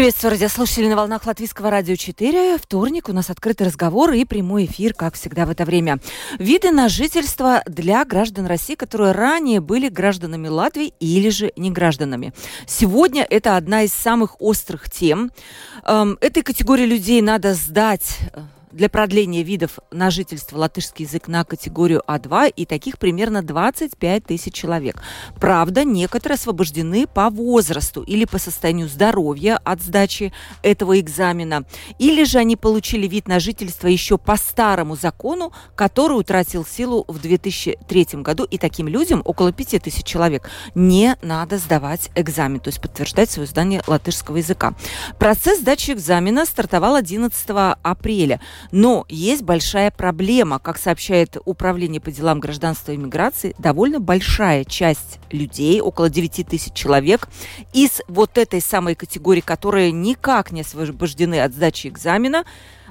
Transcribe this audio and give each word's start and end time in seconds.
Приветствую 0.00 0.30
радиослушатели 0.30 0.88
на 0.88 0.96
волнах 0.96 1.26
Латвийского 1.26 1.68
радио 1.68 1.94
4. 1.94 2.56
Вторник, 2.56 3.10
у 3.10 3.12
нас 3.12 3.28
открытый 3.28 3.66
разговор 3.66 4.12
и 4.12 4.24
прямой 4.24 4.64
эфир, 4.64 4.94
как 4.94 5.12
всегда 5.12 5.44
в 5.44 5.50
это 5.50 5.66
время. 5.66 5.98
Виды 6.38 6.70
на 6.70 6.88
жительство 6.88 7.62
для 7.66 8.02
граждан 8.06 8.46
России, 8.46 8.76
которые 8.76 9.12
ранее 9.12 9.60
были 9.60 9.90
гражданами 9.90 10.48
Латвии 10.48 10.94
или 11.00 11.28
же 11.28 11.52
не 11.54 11.70
гражданами. 11.70 12.32
Сегодня 12.66 13.26
это 13.28 13.58
одна 13.58 13.82
из 13.82 13.92
самых 13.92 14.40
острых 14.40 14.90
тем. 14.90 15.32
Эм, 15.84 16.16
этой 16.22 16.42
категории 16.42 16.86
людей 16.86 17.20
надо 17.20 17.52
сдать 17.52 18.20
э, 18.32 18.40
для 18.72 18.88
продления 18.88 19.42
видов 19.42 19.78
на 19.90 20.10
жительство 20.10 20.58
латышский 20.58 21.04
язык 21.04 21.28
на 21.28 21.44
категорию 21.44 22.02
А2, 22.06 22.52
и 22.54 22.66
таких 22.66 22.98
примерно 22.98 23.42
25 23.42 24.24
тысяч 24.24 24.54
человек. 24.54 25.02
Правда, 25.38 25.84
некоторые 25.84 26.36
освобождены 26.36 27.06
по 27.06 27.30
возрасту 27.30 28.02
или 28.02 28.24
по 28.24 28.38
состоянию 28.38 28.88
здоровья 28.88 29.60
от 29.64 29.80
сдачи 29.82 30.32
этого 30.62 30.98
экзамена, 31.00 31.64
или 31.98 32.24
же 32.24 32.38
они 32.38 32.56
получили 32.56 33.06
вид 33.06 33.28
на 33.28 33.40
жительство 33.40 33.88
еще 33.88 34.18
по 34.18 34.36
старому 34.36 34.96
закону, 34.96 35.52
который 35.74 36.18
утратил 36.18 36.64
силу 36.64 37.04
в 37.08 37.20
2003 37.20 38.06
году, 38.22 38.44
и 38.44 38.58
таким 38.58 38.88
людям, 38.88 39.22
около 39.24 39.52
5 39.52 39.82
тысяч 39.82 40.04
человек, 40.04 40.48
не 40.74 41.16
надо 41.22 41.58
сдавать 41.58 42.10
экзамен, 42.14 42.60
то 42.60 42.68
есть 42.68 42.80
подтверждать 42.80 43.30
свое 43.30 43.48
знание 43.48 43.82
латышского 43.86 44.36
языка. 44.36 44.74
Процесс 45.18 45.60
сдачи 45.60 45.92
экзамена 45.92 46.46
стартовал 46.46 46.94
11 46.94 47.46
апреля. 47.82 48.40
Но 48.70 49.04
есть 49.08 49.42
большая 49.42 49.90
проблема, 49.90 50.58
как 50.58 50.78
сообщает 50.78 51.36
Управление 51.44 52.00
по 52.00 52.10
делам 52.10 52.40
гражданства 52.40 52.92
и 52.92 52.96
миграции, 52.96 53.54
довольно 53.58 54.00
большая 54.00 54.64
часть 54.64 55.18
людей, 55.30 55.80
около 55.80 56.10
9 56.10 56.46
тысяч 56.46 56.72
человек, 56.72 57.28
из 57.72 58.00
вот 58.08 58.38
этой 58.38 58.60
самой 58.60 58.94
категории, 58.94 59.40
которые 59.40 59.92
никак 59.92 60.52
не 60.52 60.60
освобождены 60.62 61.40
от 61.40 61.52
сдачи 61.52 61.88
экзамена, 61.88 62.44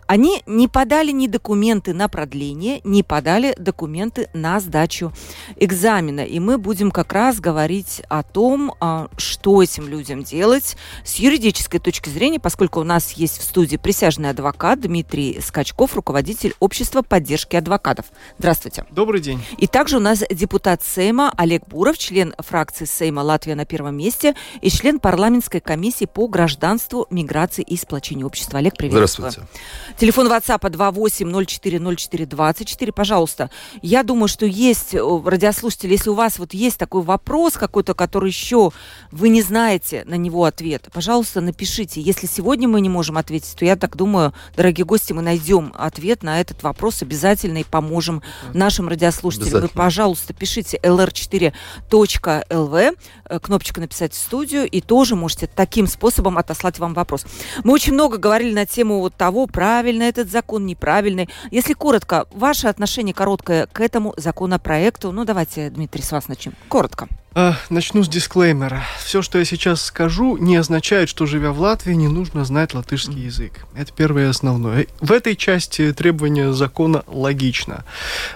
они 0.10 0.42
не 0.48 0.68
подали 0.68 1.12
ни 1.12 1.28
документы 1.28 1.94
на 1.94 2.08
продление, 2.10 2.82
не 2.84 3.04
подали 3.04 3.54
документы 3.60 4.28
на 4.34 4.60
сдачу 4.60 5.14
экзамена. 5.56 6.22
И 6.22 6.40
мы 6.40 6.58
будем 6.58 6.90
как 6.90 7.14
раз 7.14 7.40
говорить 7.40 8.02
о 8.10 8.24
том, 8.24 8.74
а, 8.80 9.10
что 9.18 9.62
этим 9.62 9.88
людям 9.88 10.24
делать 10.24 10.78
с 11.06 11.18
юридической 11.18 11.78
точки 11.80 12.10
зрения, 12.10 12.40
поскольку 12.40 12.80
у 12.80 12.84
нас 12.84 13.12
есть 13.12 13.38
в 13.38 13.44
студии 13.44 13.78
присяжный 13.78 14.32
адвокат 14.32 14.82
Дмитрий 14.82 15.40
Скачков, 15.42 15.94
руководитель 15.94 16.56
общества 16.60 17.04
поддержки 17.04 17.56
адвокатов. 17.56 18.08
Здравствуйте. 18.40 18.86
Добрый 18.90 19.22
день. 19.22 19.40
И 19.60 19.68
также 19.68 19.98
у 19.98 20.00
нас 20.00 20.24
депутат 20.32 20.82
Сейма 20.82 21.32
Олег 21.38 21.68
Буров, 21.68 22.00
член 22.00 22.34
фракции 22.40 22.86
Сейма 22.86 23.20
«Латвия 23.20 23.54
на 23.54 23.66
первом 23.66 23.96
месте» 23.98 24.34
и 24.62 24.72
член 24.72 25.00
парламентской 25.00 25.60
комиссии 25.60 26.06
по 26.06 26.28
гражданству, 26.28 27.06
миграции 27.12 27.62
и 27.62 27.78
сплочению 27.78 28.26
общества. 28.26 28.58
Олег, 28.58 28.76
приветствую. 28.76 29.30
Здравствуйте. 29.30 29.60
Телефон 30.00 30.32
WhatsApp 30.32 30.62
28040424, 30.62 32.92
пожалуйста. 32.94 33.50
Я 33.82 34.04
думаю, 34.04 34.30
что 34.30 34.46
есть 34.46 34.96
э, 34.96 35.22
радиослушатели, 35.26 35.92
если 35.92 36.10
у 36.10 36.14
вас 36.14 36.40
вот 36.40 36.54
есть 36.54 36.78
такой 36.78 37.02
вопрос 37.02 37.56
какой-то, 37.56 37.94
который 37.94 38.30
еще 38.30 38.72
вы 39.12 39.28
не 39.28 39.42
знаете 39.42 40.06
на 40.06 40.16
него 40.16 40.46
ответ, 40.46 40.88
пожалуйста, 40.94 41.42
напишите. 41.42 42.00
Если 42.00 42.28
сегодня 42.28 42.70
мы 42.70 42.80
не 42.80 42.88
можем 42.88 43.18
ответить, 43.18 43.58
то 43.58 43.66
я 43.66 43.76
так 43.76 43.98
думаю, 43.98 44.34
дорогие 44.56 44.86
гости, 44.86 45.12
мы 45.12 45.22
найдем 45.22 45.74
ответ 45.78 46.24
на 46.24 46.40
этот 46.40 46.64
вопрос 46.64 47.02
обязательно 47.02 47.58
и 47.58 47.66
поможем 47.66 48.24
нашим 48.54 48.88
радиослушателям. 48.88 49.64
Вы, 49.64 49.68
пожалуйста, 49.68 50.34
пишите 50.34 50.80
lr4.lv, 50.82 52.98
э, 53.26 53.40
кнопочку 53.42 53.82
написать 53.82 54.14
в 54.14 54.18
студию, 54.18 54.66
и 54.66 54.80
тоже 54.80 55.18
можете 55.18 55.50
таким 55.54 55.88
способом 55.88 56.38
отослать 56.38 56.80
вам 56.80 56.94
вопрос. 56.94 57.26
Мы 57.66 57.74
очень 57.74 57.92
много 57.92 58.18
говорили 58.18 58.54
на 58.54 58.66
тему 58.66 59.02
вот 59.02 59.16
того, 59.16 59.46
правильно 59.46 59.89
правильный 59.90 60.10
этот 60.10 60.30
закон, 60.30 60.68
неправильный. 60.68 61.30
Если 61.50 61.74
коротко, 61.74 62.28
ваше 62.32 62.68
отношение 62.68 63.16
короткое 63.16 63.66
к 63.66 63.82
этому 63.82 64.14
законопроекту. 64.18 65.12
Ну, 65.12 65.26
давайте, 65.26 65.72
Дмитрий, 65.72 66.04
с 66.04 66.12
вас 66.12 66.28
начнем. 66.28 66.54
Коротко. 66.68 67.08
А, 67.34 67.56
начну 67.72 68.04
с 68.04 68.08
дисклеймера. 68.08 68.84
Все, 69.04 69.24
что 69.24 69.40
я 69.40 69.46
сейчас 69.46 69.82
скажу, 69.82 70.38
не 70.38 70.58
означает, 70.58 71.10
что, 71.10 71.26
живя 71.26 71.52
в 71.52 71.60
Латвии, 71.60 71.94
не 71.94 72.08
нужно 72.08 72.46
знать 72.46 72.76
латышский 72.76 73.26
язык. 73.26 73.66
Это 73.76 73.92
первое 73.92 74.26
и 74.26 74.30
основное. 74.30 74.86
В 75.02 75.12
этой 75.12 75.36
части 75.36 75.92
требования 75.92 76.54
закона 76.54 77.04
логично. 77.08 77.84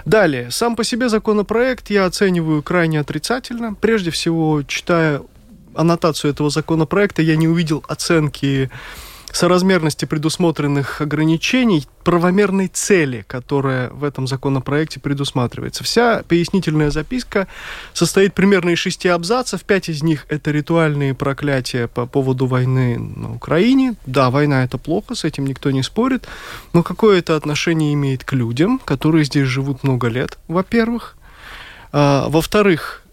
Далее. 0.04 0.50
Сам 0.50 0.74
по 0.74 0.82
себе 0.82 1.08
законопроект 1.08 1.88
я 1.88 2.06
оцениваю 2.06 2.64
крайне 2.64 2.98
отрицательно. 2.98 3.74
Прежде 3.74 4.10
всего, 4.10 4.64
читая 4.64 5.22
аннотацию 5.74 6.32
этого 6.32 6.50
законопроекта, 6.50 7.22
я 7.22 7.36
не 7.36 7.46
увидел 7.46 7.84
оценки 7.86 8.70
соразмерности 9.36 10.04
предусмотренных 10.04 11.00
ограничений 11.00 11.86
правомерной 12.04 12.68
цели, 12.68 13.24
которая 13.26 13.90
в 13.90 14.04
этом 14.04 14.26
законопроекте 14.26 15.00
предусматривается. 15.00 15.82
Вся 15.84 16.22
пояснительная 16.28 16.90
записка 16.90 17.48
состоит 17.92 18.34
примерно 18.34 18.70
из 18.70 18.78
шести 18.78 19.08
абзацев. 19.08 19.64
Пять 19.64 19.88
из 19.88 20.02
них– 20.02 20.26
это 20.28 20.50
ритуальные 20.50 21.14
проклятия 21.14 21.88
по 21.88 22.06
поводу 22.06 22.46
войны 22.46 22.98
на 22.98 23.34
Украине. 23.34 23.94
Да, 24.06 24.30
война– 24.30 24.64
это 24.64 24.78
плохо, 24.78 25.14
с 25.14 25.24
этим 25.24 25.46
никто 25.46 25.70
не 25.70 25.82
спорит. 25.82 26.28
Но 26.72 26.82
какое 26.82 27.18
это 27.18 27.36
отношение 27.36 27.94
имеет 27.94 28.24
к 28.24 28.32
людям, 28.32 28.80
которые 28.84 29.24
здесь 29.24 29.48
живут 29.48 29.82
много 29.82 30.08
лет, 30.08 30.38
во-первых. 30.48 31.16
А, 31.92 32.28
во-вторых, 32.28 33.03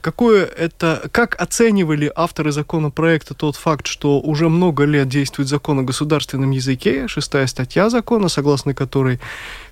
какое 0.00 0.44
это, 0.44 1.08
как 1.12 1.40
оценивали 1.40 2.12
авторы 2.14 2.52
законопроекта 2.52 3.34
тот 3.34 3.56
факт, 3.56 3.86
что 3.86 4.20
уже 4.20 4.48
много 4.48 4.84
лет 4.84 5.08
действует 5.08 5.48
закон 5.48 5.78
о 5.78 5.82
государственном 5.82 6.50
языке, 6.50 7.08
шестая 7.08 7.46
статья 7.46 7.88
закона, 7.88 8.28
согласно 8.28 8.74
которой 8.74 9.20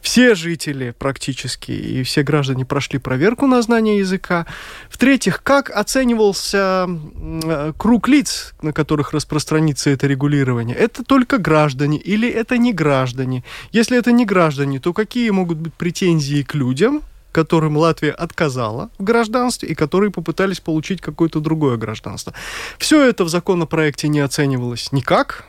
все 0.00 0.34
жители 0.34 0.94
практически 0.98 1.72
и 1.72 2.02
все 2.02 2.22
граждане 2.22 2.64
прошли 2.64 2.98
проверку 2.98 3.46
на 3.46 3.62
знание 3.62 3.98
языка. 3.98 4.46
В-третьих, 4.88 5.42
как 5.42 5.70
оценивался 5.70 6.88
э, 6.88 7.72
круг 7.76 8.08
лиц, 8.08 8.54
на 8.62 8.72
которых 8.72 9.12
распространится 9.12 9.90
это 9.90 10.06
регулирование? 10.06 10.76
Это 10.76 11.04
только 11.04 11.38
граждане 11.38 11.98
или 11.98 12.28
это 12.28 12.58
не 12.58 12.72
граждане? 12.72 13.44
Если 13.72 13.98
это 13.98 14.12
не 14.12 14.24
граждане, 14.24 14.80
то 14.80 14.92
какие 14.92 15.30
могут 15.30 15.58
быть 15.58 15.74
претензии 15.74 16.42
к 16.42 16.54
людям, 16.54 17.02
которым 17.34 17.76
Латвия 17.76 18.12
отказала 18.12 18.90
в 18.98 19.02
гражданстве 19.02 19.68
и 19.68 19.74
которые 19.74 20.10
попытались 20.10 20.60
получить 20.60 21.00
какое-то 21.00 21.40
другое 21.40 21.76
гражданство. 21.76 22.32
Все 22.78 23.02
это 23.02 23.24
в 23.24 23.28
законопроекте 23.28 24.08
не 24.08 24.20
оценивалось 24.20 24.92
никак. 24.92 25.44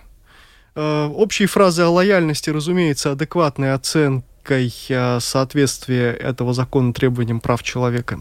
Э, 0.75 1.05
общие 1.05 1.47
фразы 1.47 1.83
о 1.83 1.89
лояльности, 1.89 2.49
разумеется, 2.49 3.11
адекватной 3.11 3.73
оценкой 3.73 4.73
э, 4.89 5.19
соответствия 5.19 6.11
этого 6.11 6.53
закона 6.53 6.91
требованиям 6.91 7.39
прав 7.39 7.61
человека 7.61 8.19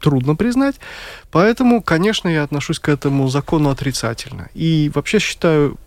трудно 0.00 0.34
признать. 0.34 0.76
Поэтому, 1.30 1.82
конечно, 1.82 2.28
я 2.28 2.42
отношусь 2.42 2.80
к 2.80 2.88
этому 2.88 3.28
закону 3.28 3.70
отрицательно. 3.70 4.48
И 4.52 4.90
вообще 4.94 5.18
считаю 5.20 5.78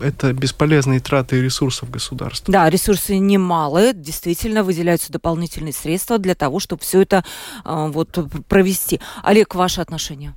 это 0.00 0.32
бесполезные 0.32 1.00
траты 1.00 1.40
ресурсов 1.40 1.90
государства. 1.90 2.52
Да, 2.52 2.68
ресурсы 2.68 3.18
немалые, 3.18 3.92
действительно 3.92 4.64
выделяются 4.64 5.12
дополнительные 5.12 5.72
средства 5.72 6.18
для 6.18 6.34
того, 6.34 6.60
чтобы 6.60 6.82
все 6.82 7.02
это 7.02 7.24
э, 7.64 7.88
вот 7.92 8.18
провести. 8.48 9.00
Олег, 9.22 9.54
ваше 9.54 9.80
отношение? 9.80 10.34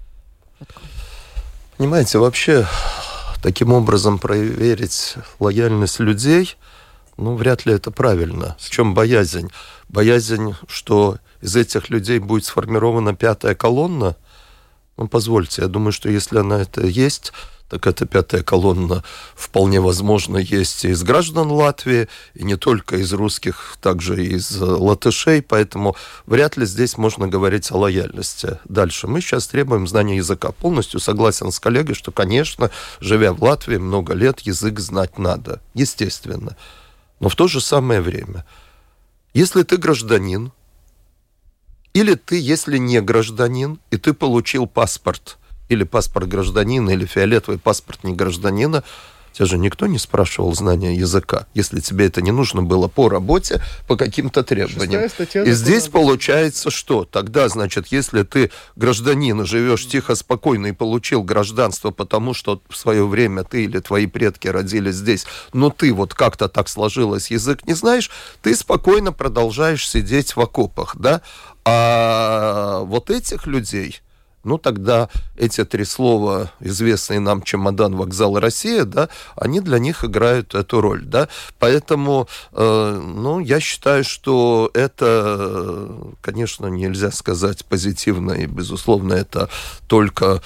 Понимаете, 1.77 2.17
вообще 2.17 2.67
таким 3.41 3.73
образом 3.73 4.19
проверить 4.19 5.15
лояльность 5.39 5.99
людей, 5.99 6.55
ну, 7.17 7.35
вряд 7.35 7.65
ли 7.65 7.73
это 7.73 7.91
правильно. 7.91 8.55
В 8.59 8.69
чем 8.69 8.93
боязнь? 8.93 9.49
Боязнь, 9.89 10.55
что 10.67 11.17
из 11.41 11.55
этих 11.55 11.89
людей 11.89 12.19
будет 12.19 12.45
сформирована 12.45 13.15
пятая 13.15 13.55
колонна. 13.55 14.15
Ну, 14.97 15.07
позвольте, 15.07 15.63
я 15.63 15.67
думаю, 15.67 15.91
что 15.91 16.09
если 16.09 16.39
она 16.39 16.61
это 16.61 16.85
есть, 16.85 17.33
так 17.69 17.85
эта 17.85 18.05
пятая 18.05 18.43
колонна 18.43 19.03
вполне 19.35 19.81
возможно 19.81 20.37
есть 20.37 20.85
и 20.85 20.89
из 20.89 21.03
граждан 21.03 21.51
Латвии, 21.51 22.07
и 22.33 22.43
не 22.43 22.55
только 22.55 22.97
из 22.97 23.11
русских, 23.11 23.77
также 23.81 24.23
и 24.23 24.35
из 24.35 24.55
латышей, 24.59 25.41
поэтому 25.41 25.95
вряд 26.25 26.55
ли 26.55 26.65
здесь 26.65 26.97
можно 26.97 27.27
говорить 27.27 27.69
о 27.71 27.77
лояльности. 27.77 28.59
Дальше. 28.65 29.07
Мы 29.07 29.19
сейчас 29.19 29.47
требуем 29.47 29.87
знания 29.87 30.17
языка. 30.17 30.51
Полностью 30.51 30.99
согласен 30.99 31.51
с 31.51 31.59
коллегой, 31.59 31.95
что, 31.95 32.11
конечно, 32.11 32.71
живя 33.01 33.33
в 33.33 33.43
Латвии 33.43 33.77
много 33.77 34.13
лет, 34.13 34.39
язык 34.41 34.79
знать 34.79 35.17
надо, 35.17 35.61
естественно. 35.73 36.55
Но 37.19 37.27
в 37.27 37.35
то 37.35 37.47
же 37.47 37.59
самое 37.59 37.99
время, 37.99 38.45
если 39.33 39.63
ты 39.63 39.77
гражданин, 39.77 40.51
Или 41.93 42.13
ты, 42.13 42.39
если 42.39 42.77
не 42.77 43.01
гражданин, 43.01 43.79
и 43.89 43.97
ты 43.97 44.13
получил 44.13 44.67
паспорт, 44.67 45.39
или 45.69 45.83
паспорт 45.83 46.27
гражданина, 46.27 46.91
или 46.91 47.05
фиолетовый 47.05 47.59
паспорт 47.59 48.03
не 48.03 48.13
гражданина, 48.13 48.83
Тебя 49.37 49.45
же 49.45 49.59
никто 49.59 49.85
не 49.85 49.99
спрашивал 49.99 50.55
знания 50.55 50.95
языка, 50.95 51.45
если 51.53 51.79
тебе 51.79 52.07
это 52.07 52.23
не 52.23 52.31
нужно 52.31 52.63
было 52.63 52.87
по 52.87 53.07
работе, 53.07 53.61
по 53.87 53.95
каким-то 53.95 54.41
требованиям. 54.41 55.03
И 55.45 55.51
здесь 55.51 55.89
получается 55.89 56.71
что? 56.71 57.05
Тогда, 57.05 57.47
значит, 57.47 57.85
если 57.89 58.23
ты 58.23 58.49
гражданин, 58.75 59.45
живешь 59.45 59.87
тихо, 59.87 60.15
спокойно 60.15 60.67
и 60.67 60.71
получил 60.71 61.21
гражданство, 61.21 61.91
потому 61.91 62.33
что 62.33 62.63
в 62.67 62.75
свое 62.75 63.05
время 63.05 63.43
ты 63.43 63.65
или 63.65 63.77
твои 63.77 64.07
предки 64.07 64.47
родились 64.47 64.95
здесь, 64.95 65.27
но 65.53 65.69
ты 65.69 65.93
вот 65.93 66.15
как-то 66.15 66.49
так 66.49 66.67
сложилось, 66.67 67.29
язык 67.29 67.67
не 67.67 67.75
знаешь, 67.75 68.09
ты 68.41 68.55
спокойно 68.55 69.11
продолжаешь 69.11 69.87
сидеть 69.87 70.35
в 70.35 70.41
окопах, 70.41 70.95
да? 70.97 71.21
А 71.63 72.79
вот 72.85 73.11
этих 73.11 73.45
людей, 73.45 74.01
ну 74.47 74.57
тогда 74.57 75.09
эти 75.35 75.65
три 75.65 75.83
слова, 75.83 76.51
известные 76.61 77.19
нам 77.19 77.41
чемодан, 77.41 77.95
вокзал, 77.95 78.39
Россия, 78.39 78.85
да, 78.85 79.09
они 79.35 79.59
для 79.59 79.77
них 79.77 80.05
играют 80.05 80.55
эту 80.55 80.79
роль, 80.81 81.03
да, 81.03 81.27
поэтому, 81.59 82.27
э, 82.53 83.01
ну, 83.03 83.39
я 83.39 83.59
считаю, 83.59 84.03
что 84.03 84.71
это, 84.73 85.89
конечно, 86.21 86.67
нельзя 86.67 87.11
сказать 87.11 87.65
позитивно, 87.65 88.31
и, 88.31 88.45
безусловно, 88.45 89.13
это 89.13 89.49
только 89.87 90.41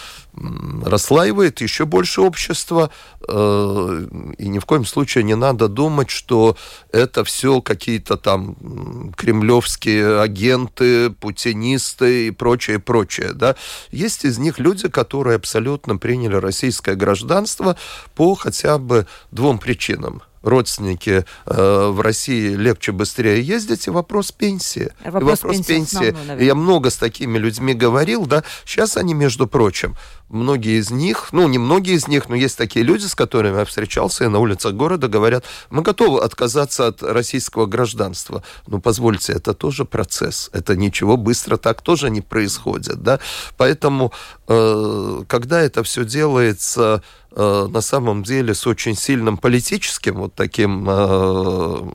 расслаивает 0.86 1.62
еще 1.62 1.86
больше 1.86 2.22
общества, 2.22 2.89
э, 3.28 4.07
и 4.38 4.48
ни 4.48 4.60
в 4.60 4.66
коем 4.66 4.86
случае 4.86 5.24
не 5.24 5.36
надо 5.36 5.68
думать, 5.68 6.10
что 6.10 6.56
это 6.92 7.24
все 7.24 7.62
какие-то 7.62 8.18
там 8.18 9.13
кремлевские 9.18 10.22
агенты, 10.22 11.10
путинисты 11.10 12.28
и 12.28 12.31
прочее, 12.31 12.80
прочее, 12.80 13.33
да. 13.33 13.56
Есть 13.92 14.25
из 14.25 14.38
них 14.38 14.60
люди, 14.60 14.88
которые 14.88 15.36
абсолютно 15.36 15.98
приняли 15.98 16.36
российское 16.36 16.95
гражданство 16.95 17.75
по 18.16 18.36
хотя 18.36 18.77
бы 18.77 19.07
двум 19.31 19.60
причинам 19.60 20.22
родственники 20.41 21.25
э, 21.45 21.89
в 21.89 22.01
России 22.01 22.55
легче, 22.55 22.91
быстрее 22.91 23.41
ездить, 23.41 23.88
и 23.88 23.91
вопрос 23.91 24.31
пенсии. 24.31 24.91
Вопрос, 25.03 25.21
и 25.21 25.25
вопрос 25.25 25.55
пенсии. 25.57 25.73
пенсии. 25.73 26.11
Основной, 26.11 26.45
я 26.45 26.55
много 26.55 26.89
с 26.89 26.97
такими 26.97 27.38
людьми 27.38 27.73
говорил, 27.73 28.25
да, 28.25 28.43
сейчас 28.65 28.97
они, 28.97 29.13
между 29.13 29.47
прочим, 29.47 29.95
многие 30.31 30.79
из 30.79 30.91
них, 30.91 31.29
ну, 31.31 31.47
не 31.47 31.57
многие 31.57 31.95
из 31.95 32.07
них, 32.07 32.29
но 32.29 32.35
есть 32.35 32.57
такие 32.57 32.83
люди, 32.83 33.05
с 33.05 33.15
которыми 33.15 33.59
я 33.59 33.65
встречался 33.65 34.25
и 34.25 34.27
на 34.27 34.39
улицах 34.39 34.73
города, 34.73 35.07
говорят, 35.07 35.45
мы 35.69 35.81
готовы 35.81 36.21
отказаться 36.21 36.88
от 36.88 37.03
российского 37.03 37.65
гражданства. 37.65 38.43
Ну, 38.67 38.79
позвольте, 38.79 39.33
это 39.33 39.53
тоже 39.53 39.85
процесс, 39.85 40.49
это 40.53 40.75
ничего 40.75 41.17
быстро 41.17 41.57
так 41.57 41.81
тоже 41.81 42.09
не 42.09 42.21
происходит, 42.21 43.03
да, 43.03 43.19
поэтому, 43.57 44.11
э, 44.47 45.23
когда 45.27 45.61
это 45.61 45.83
все 45.83 46.05
делается 46.05 47.03
э, 47.31 47.67
на 47.69 47.81
самом 47.81 48.23
деле 48.23 48.53
с 48.53 48.65
очень 48.67 48.95
сильным 48.95 49.38
политическим 49.38 50.15
вот 50.15 50.31
таким, 50.36 50.88
э, 50.89 51.92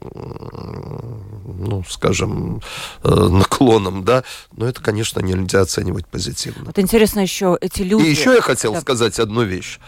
ну, 1.58 1.84
скажем, 1.88 2.60
э, 3.02 3.08
наклоном, 3.08 4.04
да, 4.04 4.24
но 4.52 4.66
это, 4.66 4.82
конечно, 4.82 5.20
нельзя 5.20 5.62
оценивать 5.62 6.06
позитивно. 6.06 6.64
Вот 6.64 6.78
интересно 6.78 7.20
еще 7.20 7.56
эти 7.60 7.82
люди... 7.82 8.04
И 8.06 8.10
еще 8.10 8.34
я 8.34 8.40
хотел 8.40 8.72
да. 8.72 8.80
сказать 8.80 9.18
одну 9.18 9.42
вещь. 9.42 9.78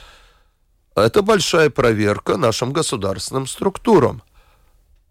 Это 0.95 1.23
большая 1.23 1.71
проверка 1.71 2.37
нашим 2.37 2.73
государственным 2.73 3.47
структурам. 3.47 4.23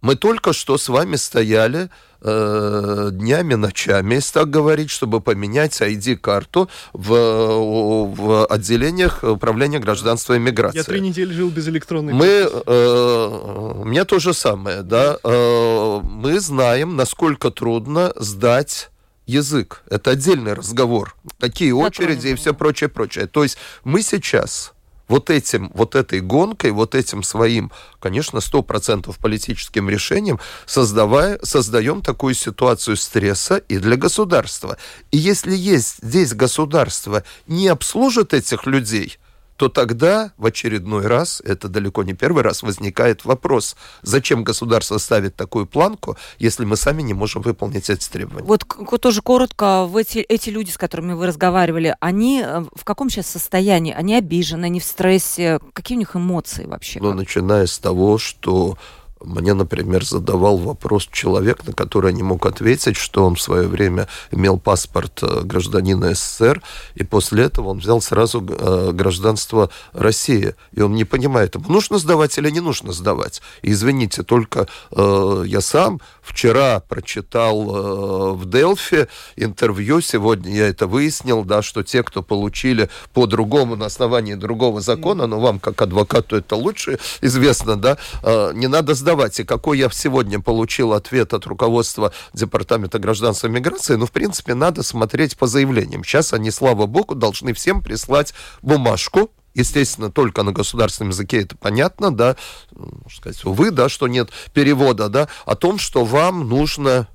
Мы 0.01 0.15
только 0.15 0.53
что 0.53 0.77
с 0.77 0.89
вами 0.89 1.15
стояли 1.15 1.89
э, 2.21 3.09
днями, 3.11 3.55
ночами, 3.55 4.15
если 4.15 4.33
так 4.33 4.49
говорить, 4.49 4.89
чтобы 4.89 5.21
поменять 5.21 5.81
ID-карту 5.81 6.69
в, 6.93 7.13
в 7.13 8.45
отделениях 8.45 9.23
управления 9.23 9.79
гражданства 9.79 10.35
и 10.35 10.39
миграции. 10.39 10.77
Я 10.77 10.83
три 10.83 11.01
недели 11.01 11.33
жил 11.33 11.49
без 11.49 11.67
электронной 11.67 12.13
Мы, 12.13 12.25
э, 12.25 13.73
у 13.81 13.85
меня 13.85 14.05
то 14.05 14.19
же 14.19 14.33
самое, 14.33 14.81
да. 14.81 15.17
Э, 15.23 15.99
мы 16.03 16.39
знаем, 16.39 16.95
насколько 16.95 17.51
трудно 17.51 18.13
сдать 18.15 18.89
язык. 19.25 19.83
Это 19.89 20.11
отдельный 20.11 20.53
разговор. 20.53 21.15
Какие 21.39 21.71
очереди 21.71 22.29
и 22.29 22.35
все 22.35 22.53
прочее, 22.53 22.89
прочее. 22.89 23.27
То 23.27 23.43
есть 23.43 23.57
мы 23.83 24.01
сейчас 24.01 24.73
вот 25.07 25.29
этим, 25.29 25.71
вот 25.73 25.95
этой 25.95 26.21
гонкой, 26.21 26.71
вот 26.71 26.95
этим 26.95 27.23
своим, 27.23 27.71
конечно, 27.99 28.41
сто 28.41 28.61
процентов 28.61 29.17
политическим 29.17 29.89
решением 29.89 30.39
создавая, 30.65 31.39
создаем 31.43 32.01
такую 32.01 32.33
ситуацию 32.33 32.97
стресса 32.97 33.57
и 33.57 33.77
для 33.77 33.95
государства. 33.95 34.77
И 35.11 35.17
если 35.17 35.55
есть 35.55 35.97
здесь 36.01 36.33
государство 36.33 37.23
не 37.47 37.67
обслужит 37.67 38.33
этих 38.33 38.65
людей– 38.65 39.17
то 39.57 39.69
тогда 39.69 40.31
в 40.37 40.45
очередной 40.45 41.07
раз, 41.07 41.41
это 41.43 41.67
далеко 41.67 42.03
не 42.03 42.13
первый 42.13 42.43
раз, 42.43 42.63
возникает 42.63 43.25
вопрос, 43.25 43.75
зачем 44.03 44.43
государство 44.43 44.99
ставит 44.99 45.35
такую 45.35 45.65
планку, 45.65 46.15
если 46.39 46.63
мы 46.63 46.77
сами 46.77 47.01
не 47.01 47.13
можем 47.13 47.41
выполнить 47.41 47.89
эти 47.89 48.07
требования. 48.07 48.45
Вот 48.45 48.65
тоже 49.01 49.21
коротко, 49.21 49.85
в 49.85 49.97
эти, 49.97 50.19
эти 50.19 50.49
люди, 50.49 50.69
с 50.69 50.77
которыми 50.77 51.13
вы 51.13 51.25
разговаривали, 51.25 51.95
они 51.99 52.43
э, 52.45 52.65
в 52.73 52.83
каком 52.83 53.09
сейчас 53.09 53.27
состоянии? 53.27 53.93
Они 53.93 54.15
обижены, 54.15 54.65
они 54.65 54.79
в 54.79 54.85
стрессе? 54.85 55.59
Какие 55.73 55.97
у 55.97 55.99
них 55.99 56.15
эмоции 56.15 56.65
вообще? 56.65 56.99
Ну, 57.01 57.13
начиная 57.13 57.65
с 57.65 57.79
того, 57.79 58.19
что 58.19 58.77
мне, 59.23 59.53
например, 59.53 60.05
задавал 60.05 60.57
вопрос 60.57 61.07
человек, 61.11 61.65
на 61.65 61.73
который 61.73 62.13
не 62.13 62.23
мог 62.23 62.45
ответить, 62.45 62.95
что 62.95 63.25
он 63.25 63.35
в 63.35 63.41
свое 63.41 63.67
время 63.67 64.07
имел 64.31 64.59
паспорт 64.59 65.19
э, 65.21 65.41
гражданина 65.43 66.13
СССР, 66.13 66.61
и 66.95 67.03
после 67.03 67.45
этого 67.45 67.69
он 67.69 67.79
взял 67.79 68.01
сразу 68.01 68.45
э, 68.47 68.91
гражданство 68.93 69.69
России. 69.93 70.55
И 70.71 70.81
он 70.81 70.93
не 70.93 71.03
понимает, 71.03 71.55
ему 71.55 71.69
нужно 71.69 71.97
сдавать 71.97 72.37
или 72.37 72.49
не 72.49 72.59
нужно 72.59 72.93
сдавать. 72.93 73.41
И, 73.61 73.71
извините, 73.71 74.23
только 74.23 74.67
э, 74.91 75.43
я 75.45 75.61
сам 75.61 75.99
вчера 76.21 76.79
прочитал 76.79 77.61
э, 77.61 78.33
в 78.33 78.49
Делфи 78.49 79.07
интервью, 79.35 80.01
сегодня 80.01 80.53
я 80.53 80.67
это 80.67 80.87
выяснил, 80.87 81.43
да, 81.43 81.61
что 81.61 81.83
те, 81.83 82.03
кто 82.03 82.21
получили 82.21 82.89
по 83.13 83.25
другому, 83.25 83.75
на 83.75 83.87
основании 83.87 84.35
другого 84.35 84.81
закона, 84.81 85.27
но 85.27 85.39
вам, 85.39 85.59
как 85.59 85.81
адвокату, 85.81 86.35
это 86.35 86.55
лучше 86.55 86.99
известно, 87.21 87.75
да, 87.75 87.97
э, 88.23 88.51
не 88.53 88.67
надо 88.67 88.93
сдавать 88.93 89.06
сдавать. 89.07 89.39
И 89.39 89.45
какой 89.45 89.77
я 89.77 89.89
сегодня 89.89 90.41
получил 90.41 90.91
ответ 90.91 91.33
от 91.33 91.45
руководства 91.45 92.11
Департамента 92.33 92.99
гражданства 92.99 93.47
и 93.47 93.49
миграции, 93.49 93.95
ну, 93.95 94.05
в 94.05 94.11
принципе, 94.11 94.53
надо 94.53 94.83
смотреть 94.83 95.37
по 95.37 95.47
заявлениям. 95.47 96.03
Сейчас 96.03 96.33
они, 96.33 96.51
слава 96.51 96.87
богу, 96.87 97.15
должны 97.15 97.53
всем 97.53 97.81
прислать 97.81 98.33
бумажку, 98.61 99.31
естественно, 99.53 100.11
только 100.11 100.43
на 100.43 100.51
государственном 100.51 101.11
языке 101.11 101.43
это 101.43 101.55
понятно, 101.55 102.13
да, 102.13 102.35
можно 102.71 103.09
сказать, 103.09 103.45
увы, 103.45 103.71
да, 103.71 103.87
что 103.87 104.09
нет 104.09 104.29
перевода, 104.53 105.07
да, 105.07 105.29
о 105.45 105.55
том, 105.55 105.77
что 105.77 106.03
вам 106.03 106.49
нужно 106.49 107.07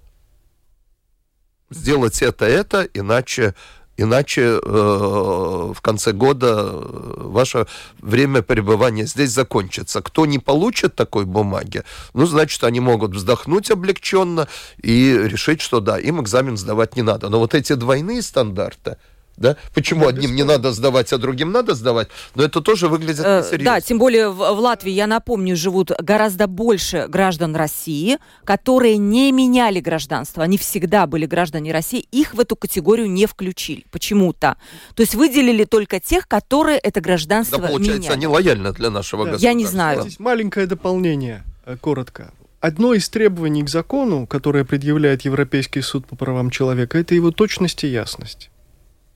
сделать 1.69 2.23
это, 2.23 2.47
это, 2.47 2.89
иначе 2.95 3.55
Иначе 3.99 4.43
э, 4.43 4.59
в 4.65 5.81
конце 5.83 6.13
года 6.13 6.71
э, 6.73 7.15
ваше 7.19 7.67
время 8.01 8.43
пребывания 8.43 9.07
здесь 9.07 9.31
закончится. 9.31 10.01
Кто 10.01 10.25
не 10.25 10.39
получит 10.39 10.95
такой 10.95 11.27
бумаги, 11.27 11.85
ну, 12.15 12.25
значит, 12.25 12.65
они 12.65 12.81
могут 12.81 13.15
вздохнуть 13.15 13.71
облегченно 13.71 14.49
и 14.83 15.13
решить, 15.25 15.61
что 15.61 15.81
да, 15.81 15.99
им 15.99 16.23
экзамен 16.23 16.57
сдавать 16.57 16.97
не 16.97 17.03
надо. 17.03 17.29
Но 17.29 17.39
вот 17.39 17.55
эти 17.55 17.75
двойные 17.75 18.23
стандарты, 18.23 18.97
да? 19.37 19.57
Почему 19.75 20.07
одним 20.07 20.35
не 20.35 20.43
надо 20.43 20.73
сдавать, 20.73 21.13
а 21.13 21.19
другим 21.19 21.53
надо 21.53 21.75
сдавать? 21.75 22.09
Но 22.35 22.45
это 22.45 22.61
тоже 22.61 22.89
выглядит 22.89 23.25
э, 23.25 23.39
несерьезно. 23.41 23.65
Да, 23.65 23.81
тем 23.81 23.99
более 23.99 24.29
в, 24.29 24.37
в 24.37 24.59
Латвии, 24.59 24.93
я 24.93 25.07
напомню, 25.07 25.57
живут 25.57 25.91
гораздо 25.99 26.47
больше 26.47 27.07
граждан 27.09 27.57
России, 27.57 28.19
которые 28.45 28.99
не 28.99 29.33
меняли 29.33 29.81
гражданство. 29.81 30.43
Они 30.43 30.59
всегда 30.59 31.07
были 31.07 31.27
граждане 31.27 31.73
России. 31.73 32.07
Их 32.11 32.35
в 32.35 32.41
эту 32.41 32.57
категорию 32.57 33.11
не 33.11 33.27
включили 33.27 33.85
почему-то. 33.91 34.57
То 34.95 35.03
есть 35.03 35.15
выделили 35.15 35.65
только 35.65 36.01
тех, 36.01 36.29
которые 36.29 36.79
это 36.79 37.01
гражданство 37.01 37.59
да, 37.59 37.69
получается, 37.69 38.01
меняли. 38.01 38.15
они 38.15 38.27
лояльны 38.27 38.73
для 38.73 38.91
нашего 38.91 39.25
да. 39.25 39.33
государства. 39.33 39.49
Я 39.49 39.55
не 39.55 39.67
знаю. 39.67 40.03
Здесь 40.03 40.19
маленькое 40.19 40.67
дополнение, 40.67 41.43
э, 41.65 41.77
коротко. 41.81 42.33
Одно 42.61 42.95
из 42.95 43.09
требований 43.09 43.65
к 43.65 43.69
закону, 43.69 44.25
которое 44.29 44.65
предъявляет 44.65 45.23
Европейский 45.23 45.81
суд 45.81 46.07
по 46.07 46.15
правам 46.15 46.51
человека, 46.51 46.97
это 46.97 47.13
его 47.13 47.33
точность 47.33 47.83
и 47.83 47.89
ясность. 47.89 48.52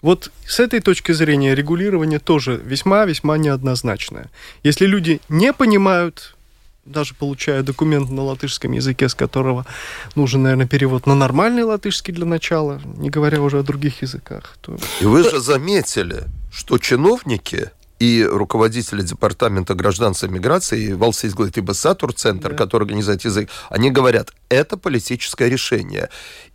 Вот 0.07 0.31
с 0.47 0.61
этой 0.61 0.79
точки 0.79 1.11
зрения 1.11 1.53
регулирование 1.57 2.21
тоже 2.21 2.63
весьма-весьма 2.65 3.39
неоднозначное. 3.39 4.31
Если 4.63 4.87
люди 4.87 5.21
не 5.29 5.53
понимают, 5.53 6.37
даже 6.85 7.15
получая 7.15 7.65
документ 7.65 8.09
на 8.11 8.23
латышском 8.23 8.71
языке, 8.71 9.09
с 9.09 9.17
которого 9.17 9.67
нужен, 10.15 10.45
наверное, 10.45 10.69
перевод 10.69 11.07
на 11.07 11.17
нормальный 11.17 11.65
латышский 11.65 12.15
для 12.15 12.25
начала, 12.25 12.81
не 12.99 13.11
говоря 13.11 13.43
уже 13.43 13.59
о 13.59 13.63
других 13.65 14.03
языках. 14.03 14.57
То... 14.61 14.77
И 15.01 15.07
вы 15.07 15.25
же 15.25 15.41
заметили, 15.41 16.23
что 16.53 16.79
чиновники 16.79 17.73
и 17.99 18.23
руководители 18.23 19.03
департамента 19.03 19.75
гражданства 19.75 20.27
и 20.27 20.31
миграции, 20.31 20.93
Валсизглит 20.93 21.59
и 21.59 21.61
Басатур, 21.61 22.13
центр, 22.13 22.51
да. 22.51 22.57
который 22.57 22.85
организует 22.85 23.25
язык, 23.25 23.51
они 23.71 23.91
говорят, 23.91 24.33
это 24.51 24.77
политическое 24.77 25.49
решение. 25.49 26.11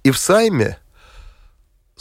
И 0.06 0.12
в 0.12 0.18
Сайме 0.18 0.78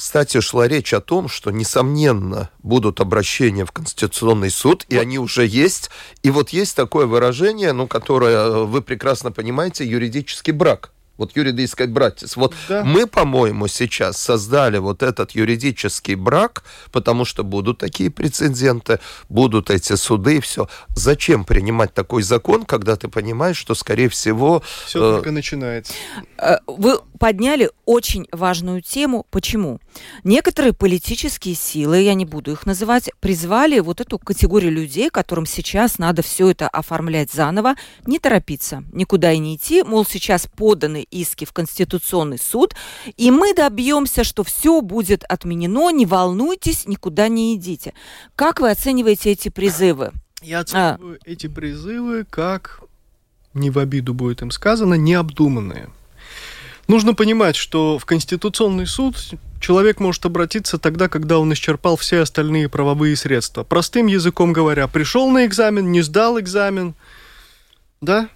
кстати, 0.00 0.40
шла 0.40 0.66
речь 0.66 0.94
о 0.94 1.00
том, 1.02 1.28
что, 1.28 1.50
несомненно, 1.50 2.48
будут 2.62 3.00
обращения 3.00 3.66
в 3.66 3.70
Конституционный 3.70 4.50
суд, 4.50 4.86
и 4.88 4.96
они 4.96 5.18
уже 5.18 5.46
есть. 5.46 5.90
И 6.22 6.30
вот 6.30 6.48
есть 6.50 6.74
такое 6.74 7.04
выражение, 7.04 7.74
ну, 7.74 7.86
которое 7.86 8.36
э, 8.36 8.64
вы 8.64 8.80
прекрасно 8.80 9.30
понимаете, 9.30 9.84
юридический 9.84 10.54
брак 10.54 10.90
вот 11.20 11.36
юридическое 11.36 11.86
братец. 11.86 12.34
Вот 12.36 12.54
да. 12.68 12.82
мы, 12.82 13.06
по-моему, 13.06 13.68
сейчас 13.68 14.16
создали 14.16 14.78
вот 14.78 15.02
этот 15.02 15.32
юридический 15.32 16.14
брак, 16.14 16.64
потому 16.92 17.24
что 17.26 17.44
будут 17.44 17.78
такие 17.78 18.10
прецеденты, 18.10 19.00
будут 19.28 19.70
эти 19.70 19.94
суды 19.96 20.38
и 20.38 20.40
все. 20.40 20.68
Зачем 20.96 21.44
принимать 21.44 21.92
такой 21.92 22.22
закон, 22.22 22.64
когда 22.64 22.96
ты 22.96 23.08
понимаешь, 23.08 23.58
что, 23.58 23.74
скорее 23.74 24.08
всего... 24.08 24.62
Все 24.86 24.98
э... 24.98 25.14
только 25.16 25.30
начинается. 25.30 25.92
Э, 26.38 26.56
вы 26.66 26.98
подняли 27.18 27.70
очень 27.84 28.26
важную 28.32 28.80
тему. 28.80 29.26
Почему? 29.30 29.78
Некоторые 30.24 30.72
политические 30.72 31.54
силы, 31.54 32.00
я 32.00 32.14
не 32.14 32.24
буду 32.24 32.52
их 32.52 32.64
называть, 32.64 33.10
призвали 33.20 33.78
вот 33.80 34.00
эту 34.00 34.18
категорию 34.18 34.72
людей, 34.72 35.10
которым 35.10 35.44
сейчас 35.44 35.98
надо 35.98 36.22
все 36.22 36.50
это 36.50 36.66
оформлять 36.66 37.30
заново, 37.30 37.74
не 38.06 38.18
торопиться, 38.18 38.84
никуда 38.92 39.32
и 39.32 39.38
не 39.38 39.56
идти, 39.56 39.82
мол, 39.82 40.06
сейчас 40.06 40.46
поданы 40.46 41.06
иски 41.10 41.44
в 41.44 41.52
Конституционный 41.52 42.38
суд, 42.38 42.74
и 43.16 43.30
мы 43.30 43.54
добьемся, 43.54 44.24
что 44.24 44.44
все 44.44 44.80
будет 44.80 45.24
отменено, 45.24 45.90
не 45.90 46.06
волнуйтесь, 46.06 46.86
никуда 46.86 47.28
не 47.28 47.54
идите. 47.54 47.94
Как 48.36 48.60
вы 48.60 48.70
оцениваете 48.70 49.32
эти 49.32 49.48
призывы? 49.48 50.12
Я 50.42 50.60
оцениваю 50.60 51.18
а. 51.20 51.30
эти 51.30 51.46
призывы 51.46 52.24
как, 52.24 52.80
не 53.54 53.70
в 53.70 53.78
обиду 53.78 54.14
будет 54.14 54.42
им 54.42 54.50
сказано, 54.50 54.94
необдуманные. 54.94 55.90
Нужно 56.88 57.14
понимать, 57.14 57.54
что 57.54 57.98
в 57.98 58.04
Конституционный 58.04 58.86
суд 58.86 59.16
человек 59.60 60.00
может 60.00 60.26
обратиться 60.26 60.76
тогда, 60.76 61.08
когда 61.08 61.38
он 61.38 61.52
исчерпал 61.52 61.96
все 61.96 62.20
остальные 62.20 62.68
правовые 62.68 63.14
средства. 63.14 63.62
Простым 63.62 64.08
языком 64.08 64.52
говоря, 64.52 64.88
пришел 64.88 65.30
на 65.30 65.46
экзамен, 65.46 65.92
не 65.92 66.02
сдал 66.02 66.40
экзамен, 66.40 66.94
да, 68.00 68.28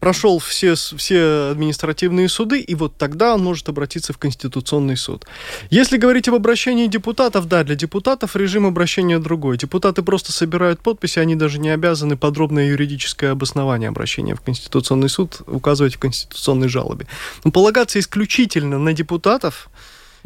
прошел 0.00 0.38
все, 0.38 0.74
все 0.74 1.50
административные 1.50 2.28
суды, 2.28 2.60
и 2.60 2.74
вот 2.74 2.96
тогда 2.96 3.34
он 3.34 3.42
может 3.42 3.68
обратиться 3.68 4.12
в 4.12 4.18
Конституционный 4.18 4.96
суд. 4.96 5.26
Если 5.70 5.96
говорить 5.96 6.28
об 6.28 6.34
обращении 6.34 6.86
депутатов, 6.86 7.48
да, 7.48 7.64
для 7.64 7.74
депутатов 7.74 8.36
режим 8.36 8.66
обращения 8.66 9.18
другой. 9.18 9.56
Депутаты 9.56 10.02
просто 10.02 10.32
собирают 10.32 10.80
подписи, 10.80 11.18
они 11.18 11.34
даже 11.34 11.58
не 11.58 11.70
обязаны 11.70 12.16
подробное 12.16 12.68
юридическое 12.68 13.32
обоснование 13.32 13.88
обращения 13.88 14.34
в 14.34 14.40
Конституционный 14.40 15.08
суд 15.08 15.40
указывать 15.46 15.96
в 15.96 15.98
конституционной 15.98 16.68
жалобе. 16.68 17.06
Но 17.44 17.50
полагаться 17.50 17.98
исключительно 17.98 18.78
на 18.78 18.92
депутатов, 18.92 19.70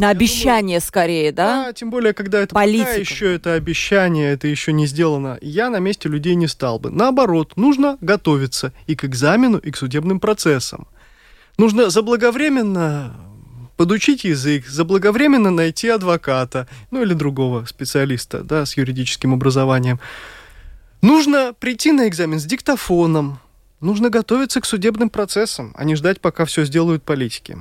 на 0.00 0.08
обещание 0.08 0.78
думаю, 0.78 0.86
скорее, 0.86 1.32
да? 1.32 1.66
Да, 1.66 1.72
тем 1.72 1.90
более, 1.90 2.12
когда 2.12 2.40
это 2.40 2.54
Политика. 2.54 2.86
пока 2.86 2.98
еще 2.98 3.34
это 3.34 3.54
обещание, 3.54 4.32
это 4.32 4.48
еще 4.48 4.72
не 4.72 4.86
сделано. 4.86 5.38
Я 5.40 5.70
на 5.70 5.78
месте 5.78 6.08
людей 6.08 6.34
не 6.34 6.48
стал 6.48 6.78
бы. 6.78 6.90
Наоборот, 6.90 7.52
нужно 7.56 7.98
готовиться 8.00 8.72
и 8.86 8.96
к 8.96 9.04
экзамену, 9.04 9.58
и 9.58 9.70
к 9.70 9.76
судебным 9.76 10.20
процессам. 10.20 10.88
Нужно 11.58 11.90
заблаговременно 11.90 13.14
подучить 13.76 14.24
язык, 14.24 14.66
заблаговременно 14.66 15.50
найти 15.50 15.88
адвоката, 15.88 16.68
ну 16.90 17.02
или 17.02 17.14
другого 17.14 17.64
специалиста, 17.64 18.42
да, 18.42 18.66
с 18.66 18.76
юридическим 18.76 19.32
образованием. 19.32 20.00
Нужно 21.02 21.54
прийти 21.58 21.92
на 21.92 22.06
экзамен 22.06 22.38
с 22.38 22.44
диктофоном, 22.44 23.38
нужно 23.80 24.10
готовиться 24.10 24.60
к 24.60 24.66
судебным 24.66 25.08
процессам, 25.08 25.72
а 25.76 25.84
не 25.84 25.94
ждать, 25.96 26.20
пока 26.20 26.44
все 26.44 26.66
сделают 26.66 27.02
политики. 27.02 27.56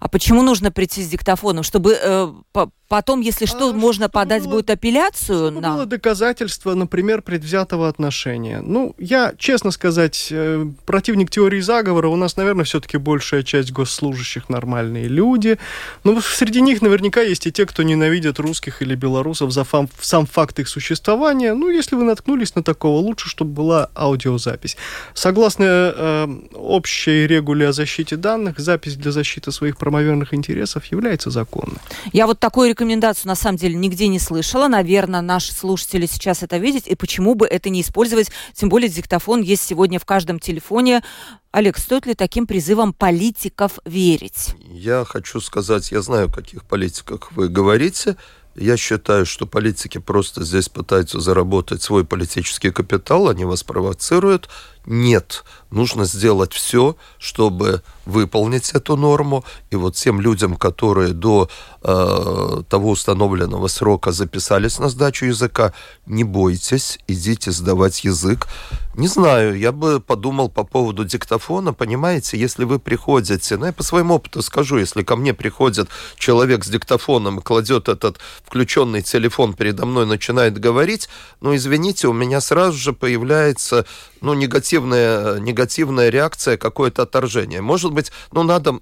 А 0.00 0.08
почему 0.08 0.42
нужно 0.42 0.70
прийти 0.70 1.02
с 1.02 1.08
диктофоном? 1.08 1.62
Чтобы 1.64 1.98
э, 2.00 2.32
по 2.52 2.70
потом, 2.88 3.20
если 3.20 3.46
что, 3.46 3.70
а, 3.70 3.72
можно 3.72 4.08
подать 4.08 4.44
было, 4.44 4.52
будет 4.52 4.70
апелляцию? 4.70 5.50
Чтобы 5.50 5.60
на... 5.60 5.74
было 5.74 5.86
доказательство, 5.86 6.74
например, 6.74 7.22
предвзятого 7.22 7.88
отношения. 7.88 8.60
Ну, 8.60 8.94
я, 8.98 9.32
честно 9.38 9.70
сказать, 9.70 10.28
э, 10.30 10.66
противник 10.84 11.30
теории 11.30 11.60
заговора, 11.60 12.08
у 12.08 12.16
нас, 12.16 12.36
наверное, 12.36 12.64
все-таки 12.64 12.98
большая 12.98 13.42
часть 13.42 13.72
госслужащих 13.72 14.48
нормальные 14.48 15.08
люди. 15.08 15.58
Но 16.04 16.20
среди 16.20 16.60
них 16.60 16.82
наверняка 16.82 17.22
есть 17.22 17.46
и 17.46 17.52
те, 17.52 17.66
кто 17.66 17.82
ненавидят 17.82 18.38
русских 18.38 18.82
или 18.82 18.94
белорусов 18.94 19.52
за 19.52 19.64
фам, 19.64 19.88
сам 20.00 20.26
факт 20.26 20.58
их 20.58 20.68
существования. 20.68 21.54
Ну, 21.54 21.70
если 21.70 21.96
вы 21.96 22.04
наткнулись 22.04 22.54
на 22.54 22.62
такого, 22.62 22.98
лучше, 22.98 23.28
чтобы 23.28 23.52
была 23.52 23.90
аудиозапись. 23.94 24.76
Согласно 25.14 25.64
э, 25.64 26.26
общей 26.54 27.26
регуле 27.26 27.68
о 27.68 27.72
защите 27.72 28.16
данных, 28.16 28.58
запись 28.58 28.96
для 28.96 29.12
защиты 29.12 29.52
своих 29.52 29.76
правомерных 29.76 30.34
интересов 30.34 30.84
является 30.86 31.30
законной. 31.30 31.78
Я 32.12 32.26
вот 32.26 32.38
такой 32.38 32.73
рекомендацию 32.74 33.28
на 33.28 33.36
самом 33.36 33.56
деле 33.56 33.76
нигде 33.76 34.08
не 34.08 34.18
слышала. 34.18 34.66
Наверное, 34.66 35.20
наши 35.20 35.54
слушатели 35.54 36.06
сейчас 36.06 36.42
это 36.42 36.58
видят. 36.58 36.88
И 36.88 36.96
почему 36.96 37.36
бы 37.36 37.46
это 37.46 37.70
не 37.70 37.82
использовать? 37.82 38.30
Тем 38.52 38.68
более 38.68 38.88
диктофон 38.88 39.42
есть 39.42 39.62
сегодня 39.62 40.00
в 40.00 40.04
каждом 40.04 40.40
телефоне. 40.40 41.04
Олег, 41.52 41.78
стоит 41.78 42.06
ли 42.06 42.14
таким 42.14 42.48
призывам 42.48 42.92
политиков 42.92 43.78
верить? 43.84 44.56
Я 44.68 45.04
хочу 45.04 45.40
сказать, 45.40 45.92
я 45.92 46.02
знаю, 46.02 46.26
о 46.26 46.32
каких 46.32 46.64
политиках 46.64 47.30
вы 47.32 47.48
говорите. 47.48 48.16
Я 48.56 48.76
считаю, 48.76 49.24
что 49.24 49.46
политики 49.46 49.98
просто 49.98 50.44
здесь 50.44 50.68
пытаются 50.68 51.20
заработать 51.20 51.82
свой 51.82 52.04
политический 52.04 52.70
капитал, 52.70 53.28
они 53.28 53.44
вас 53.44 53.62
провоцируют. 53.62 54.48
Нет, 54.86 55.44
нужно 55.70 56.04
сделать 56.04 56.52
все, 56.52 56.96
чтобы 57.18 57.82
выполнить 58.04 58.72
эту 58.72 58.96
норму. 58.96 59.44
И 59.70 59.76
вот 59.76 59.96
тем 59.96 60.20
людям, 60.20 60.56
которые 60.56 61.14
до 61.14 61.48
э, 61.82 62.62
того 62.68 62.90
установленного 62.90 63.68
срока 63.68 64.12
записались 64.12 64.78
на 64.78 64.90
сдачу 64.90 65.24
языка, 65.24 65.72
не 66.04 66.22
бойтесь, 66.22 66.98
идите 67.08 67.50
сдавать 67.50 68.04
язык. 68.04 68.46
Не 68.94 69.08
знаю, 69.08 69.58
я 69.58 69.72
бы 69.72 70.00
подумал 70.00 70.50
по 70.50 70.64
поводу 70.64 71.04
диктофона. 71.04 71.72
Понимаете, 71.72 72.38
если 72.38 72.64
вы 72.64 72.78
приходите, 72.78 73.56
ну 73.56 73.66
я 73.66 73.72
по 73.72 73.82
своему 73.82 74.14
опыту 74.14 74.42
скажу, 74.42 74.76
если 74.76 75.02
ко 75.02 75.16
мне 75.16 75.32
приходит 75.32 75.88
человек 76.16 76.64
с 76.64 76.68
диктофоном 76.68 77.38
и 77.40 77.42
кладет 77.42 77.88
этот 77.88 78.18
включенный 78.44 79.02
телефон 79.02 79.54
передо 79.54 79.86
мной, 79.86 80.06
начинает 80.06 80.58
говорить, 80.58 81.08
ну 81.40 81.56
извините, 81.56 82.06
у 82.06 82.12
меня 82.12 82.40
сразу 82.40 82.76
же 82.76 82.92
появляется 82.92 83.86
ну, 84.24 84.32
негативная, 84.74 85.38
негативная 85.38 86.08
реакция, 86.10 86.56
какое-то 86.56 87.02
отторжение. 87.02 87.60
Может 87.60 87.92
быть, 87.92 88.12
ну, 88.32 88.42
надо 88.42 88.80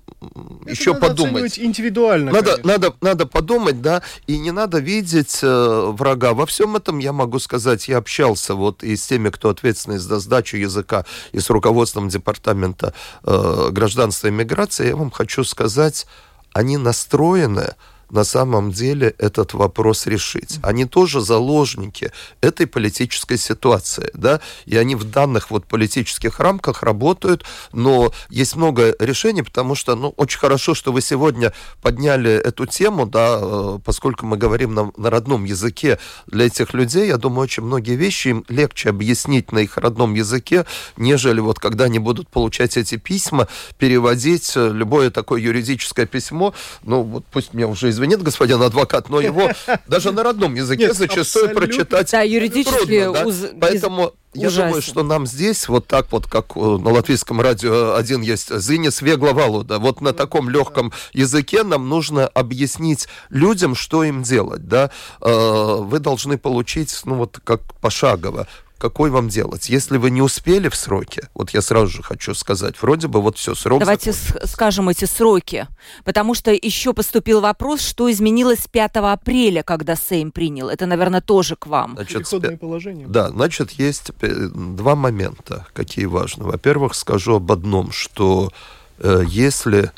Это 0.62 0.70
еще 0.70 0.92
надо 0.94 1.08
подумать. 1.08 1.58
индивидуально. 1.58 2.32
Надо, 2.32 2.61
надо, 2.64 2.94
надо 3.00 3.26
подумать, 3.26 3.80
да, 3.82 4.02
и 4.26 4.38
не 4.38 4.50
надо 4.50 4.78
видеть 4.78 5.40
э, 5.42 5.92
врага. 5.92 6.32
Во 6.34 6.46
всем 6.46 6.76
этом 6.76 6.99
я 6.99 7.12
могу 7.12 7.38
сказать, 7.38 7.88
я 7.88 7.99
общался 7.99 8.54
вот 8.54 8.82
и 8.82 8.96
с 8.96 9.06
теми, 9.06 9.30
кто 9.30 9.50
ответственный 9.50 9.99
за 9.99 10.18
сдачу 10.18 10.56
языка, 10.56 11.04
и 11.32 11.40
с 11.40 11.50
руководством 11.50 12.08
департамента 12.08 12.94
э, 13.25 13.68
гражданства 13.70 14.28
и 14.28 14.30
миграции. 14.30 14.88
Я 14.88 14.96
вам 14.96 15.11
хочу 15.11 15.44
сказать, 15.44 16.06
они 16.52 16.76
настроены 16.76 17.75
на 18.12 18.25
самом 18.25 18.71
деле 18.73 19.14
этот 19.19 19.54
вопрос 19.54 20.07
решить. 20.07 20.61
Они 20.62 20.85
тоже 20.85 21.21
заложники 21.23 22.12
этой 22.42 22.66
политической 22.66 23.38
ситуации, 23.38 24.11
да, 24.14 24.40
и 24.66 24.76
они 24.76 24.95
в 24.95 25.04
данных 25.04 25.50
вот 25.50 25.66
политических 25.66 26.38
рамках 26.38 26.83
работают, 26.83 27.45
но 27.73 28.12
есть 28.28 28.54
много 28.54 28.95
решений, 29.00 29.42
потому 29.42 29.75
что, 29.75 29.97
ну, 29.97 30.12
очень 30.19 30.38
хорошо, 30.38 30.75
что 30.75 30.92
вы 30.92 31.00
сегодня 31.00 31.54
подняли 31.81 32.31
эту 32.31 32.66
тему, 32.66 33.07
да, 33.07 33.38
э, 33.40 33.78
поскольку 33.83 34.26
мы 34.26 34.37
говорим 34.37 34.75
на, 34.75 34.92
на 34.97 35.09
родном 35.09 35.45
языке. 35.45 35.99
Для 36.26 36.47
этих 36.47 36.75
людей, 36.75 37.09
я 37.09 37.16
думаю, 37.16 37.45
очень 37.45 37.62
многие 37.62 37.97
вещи 37.97 38.28
им 38.28 38.45
легче 38.49 38.90
объяснить 38.90 39.52
на 39.52 39.61
их 39.61 39.78
родном 39.78 40.12
языке, 40.12 40.66
нежели 40.99 41.40
вот 41.40 41.59
когда 41.59 41.85
они 41.85 41.99
будут 41.99 42.28
получать 42.28 42.76
эти 42.76 42.97
письма, 42.99 43.49
переводить 43.78 44.52
э, 44.54 44.71
любое 44.71 45.11
такое 45.11 45.40
юридическое 45.40 46.04
письмо, 46.04 46.52
ну, 46.83 47.02
вот 47.02 47.25
пусть 47.33 47.54
мне 47.54 47.66
уже 47.66 47.88
извините, 48.02 48.12
извинит 48.12 48.23
господин 48.23 48.62
адвокат, 48.62 49.09
но 49.09 49.21
его 49.21 49.50
даже 49.87 50.12
на 50.12 50.23
родном 50.23 50.54
языке 50.54 50.87
Нет, 50.87 50.97
зачастую 50.97 51.47
абсолютно. 51.47 51.61
прочитать 51.61 52.11
да, 52.11 52.23
юридически 52.23 52.76
трудно. 52.76 53.12
Да? 53.12 53.26
Уз... 53.26 53.37
Поэтому 53.61 54.12
я 54.35 54.49
Ужасно. 54.49 54.64
думаю, 54.64 54.82
что 54.82 55.02
нам 55.02 55.26
здесь, 55.26 55.68
вот 55.68 55.87
так 55.87 56.11
вот, 56.11 56.26
как 56.26 56.56
на 56.56 56.90
латвийском 56.90 57.40
радио 57.40 57.94
один 57.94 58.23
есть 58.23 58.54
«Зинис 58.59 59.02
вегловалу», 59.02 59.62
да, 59.62 59.78
вот 59.78 60.00
на 60.00 60.12
таком 60.12 60.49
легком 60.49 60.92
языке 61.12 61.64
нам 61.64 61.88
нужно 61.88 62.26
объяснить 62.28 63.09
людям, 63.28 63.75
что 63.75 64.04
им 64.04 64.23
делать, 64.23 64.66
да. 64.68 64.90
Э, 65.21 65.76
вы 65.80 65.99
должны 65.99 66.38
получить, 66.38 66.99
ну 67.04 67.16
вот 67.16 67.40
как 67.44 67.61
пошагово, 67.80 68.49
какой 68.82 69.10
вам 69.10 69.28
делать. 69.28 69.68
Если 69.68 69.96
вы 69.96 70.10
не 70.10 70.22
успели 70.22 70.68
в 70.68 70.74
сроке, 70.74 71.28
вот 71.34 71.50
я 71.50 71.62
сразу 71.62 71.86
же 71.86 72.02
хочу 72.02 72.34
сказать, 72.34 72.74
вроде 72.82 73.06
бы 73.06 73.22
вот 73.22 73.38
все, 73.38 73.54
срок 73.54 73.78
Давайте 73.78 74.12
скажем 74.12 74.88
эти 74.88 75.04
сроки, 75.04 75.68
потому 76.02 76.34
что 76.34 76.50
еще 76.50 76.92
поступил 76.92 77.40
вопрос, 77.40 77.80
что 77.80 78.10
изменилось 78.10 78.66
5 78.68 78.96
апреля, 78.96 79.62
когда 79.62 79.94
Сейм 79.94 80.32
принял. 80.32 80.68
Это, 80.68 80.86
наверное, 80.86 81.20
тоже 81.20 81.54
к 81.54 81.68
вам. 81.68 81.92
Значит, 81.94 82.28
Переходное 82.28 82.56
положение. 82.56 83.06
Да, 83.06 83.28
значит, 83.30 83.70
есть 83.70 84.10
два 84.20 84.96
момента, 84.96 85.64
какие 85.74 86.06
важны. 86.06 86.42
Во-первых, 86.42 86.96
скажу 86.96 87.36
об 87.36 87.52
одном, 87.52 87.92
что 87.92 88.50
э, 88.98 89.22
если 89.28 89.92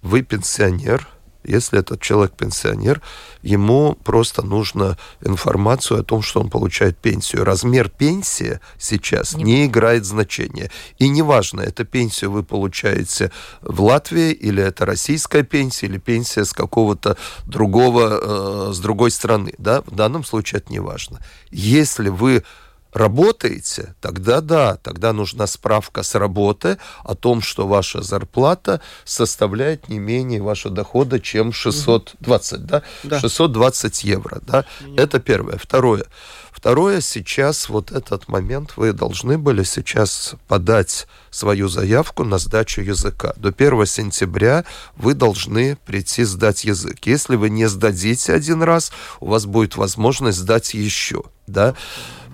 вы 0.00 0.22
пенсионер, 0.22 1.06
Если 1.46 1.78
этот 1.78 2.00
человек 2.00 2.32
пенсионер, 2.32 3.00
ему 3.42 3.96
просто 4.04 4.42
нужно 4.42 4.98
информацию 5.24 6.00
о 6.00 6.02
том, 6.02 6.22
что 6.22 6.40
он 6.40 6.50
получает 6.50 6.98
пенсию. 6.98 7.44
Размер 7.44 7.88
пенсии 7.88 8.60
сейчас 8.78 9.34
не, 9.34 9.44
не 9.44 9.66
играет 9.66 10.04
значения. 10.04 10.70
И 10.98 11.08
неважно, 11.08 11.60
это 11.60 11.84
пенсию 11.84 12.32
вы 12.32 12.42
получаете 12.42 13.30
в 13.62 13.82
Латвии, 13.82 14.32
или 14.32 14.62
это 14.62 14.84
российская 14.84 15.42
пенсия, 15.42 15.86
или 15.86 15.98
пенсия 15.98 16.44
с 16.44 16.52
какого-то 16.52 17.16
другого, 17.46 18.68
э, 18.68 18.72
с 18.72 18.78
другой 18.78 19.10
страны. 19.10 19.54
Да? 19.58 19.82
В 19.82 19.94
данном 19.94 20.24
случае 20.24 20.58
это 20.58 20.72
не 20.72 20.80
важно. 20.80 21.20
Если 21.50 22.08
вы 22.08 22.42
работаете, 22.96 23.94
тогда 24.00 24.40
да, 24.40 24.76
тогда 24.76 25.12
нужна 25.12 25.46
справка 25.46 26.02
с 26.02 26.14
работы 26.14 26.78
о 27.04 27.14
том, 27.14 27.42
что 27.42 27.66
ваша 27.66 28.02
зарплата 28.02 28.80
составляет 29.04 29.88
не 29.88 29.98
менее 29.98 30.42
вашего 30.42 30.74
дохода, 30.74 31.20
чем 31.20 31.52
620, 31.52 32.66
да? 32.66 32.82
да? 33.04 33.20
620 33.20 34.04
евро, 34.04 34.40
да? 34.46 34.64
Нет. 34.86 35.00
Это 35.00 35.20
первое. 35.20 35.58
Второе. 35.58 36.04
Второе, 36.50 37.02
сейчас 37.02 37.68
вот 37.68 37.92
этот 37.92 38.28
момент 38.28 38.72
вы 38.76 38.94
должны 38.94 39.36
были 39.36 39.62
сейчас 39.62 40.34
подать 40.48 41.06
свою 41.30 41.68
заявку 41.68 42.24
на 42.24 42.38
сдачу 42.38 42.80
языка. 42.80 43.34
До 43.36 43.50
1 43.50 43.84
сентября 43.84 44.64
вы 44.96 45.12
должны 45.12 45.76
прийти 45.76 46.24
сдать 46.24 46.64
язык. 46.64 46.96
Если 47.04 47.36
вы 47.36 47.50
не 47.50 47.68
сдадите 47.68 48.32
один 48.32 48.62
раз, 48.62 48.90
у 49.20 49.26
вас 49.26 49.44
будет 49.44 49.76
возможность 49.76 50.38
сдать 50.38 50.72
еще. 50.72 51.24
Да? 51.46 51.74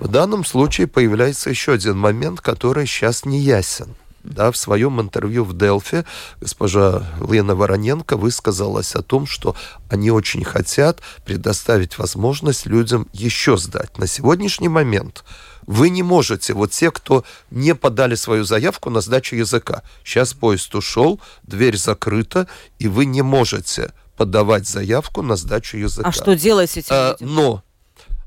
В 0.03 0.09
данном 0.09 0.45
случае 0.45 0.89
появляется 0.89 1.49
еще 1.49 1.75
один 1.75 1.97
момент, 1.97 2.41
который 2.41 2.87
сейчас 2.87 3.25
не 3.25 3.39
ясен. 3.39 3.95
Да, 4.25 4.51
в 4.51 4.57
своем 4.57 5.01
интервью 5.01 5.45
в 5.45 5.57
Делфи 5.57 6.05
госпожа 6.41 7.07
Лена 7.21 7.55
Вороненко 7.55 8.17
высказалась 8.17 8.97
о 8.97 9.03
том, 9.03 9.29
что 9.29 9.55
они 9.89 10.11
очень 10.11 10.43
хотят 10.43 11.01
предоставить 11.25 11.99
возможность 11.99 12.67
людям 12.67 13.07
еще 13.13 13.57
сдать. 13.57 13.97
На 13.97 14.09
сегодняшний 14.09 14.69
момент 14.69 15.23
вы 15.69 15.89
не 15.89 16.03
можете, 16.03 16.53
вот 16.53 16.73
те, 16.73 16.91
кто 16.91 17.23
не 17.53 17.73
подали 17.77 18.17
свою 18.17 18.43
заявку 18.43 18.91
на 18.91 19.03
сдачу 19.03 19.37
языка, 19.37 19.85
сейчас 20.05 20.35
поезд 20.35 20.75
ушел, 20.75 21.21
дверь 21.45 21.77
закрыта, 21.77 22.49
и 22.81 22.89
вы 22.89 23.05
не 23.05 23.23
можете 23.23 23.93
подавать 24.17 24.67
заявку 24.67 25.23
на 25.23 25.37
сдачу 25.37 25.77
языка. 25.77 26.09
А 26.09 26.13
что 26.13 26.35
делать 26.35 26.73
с 26.73 26.77
этим? 26.77 26.91
А, 26.91 27.17
но 27.21 27.63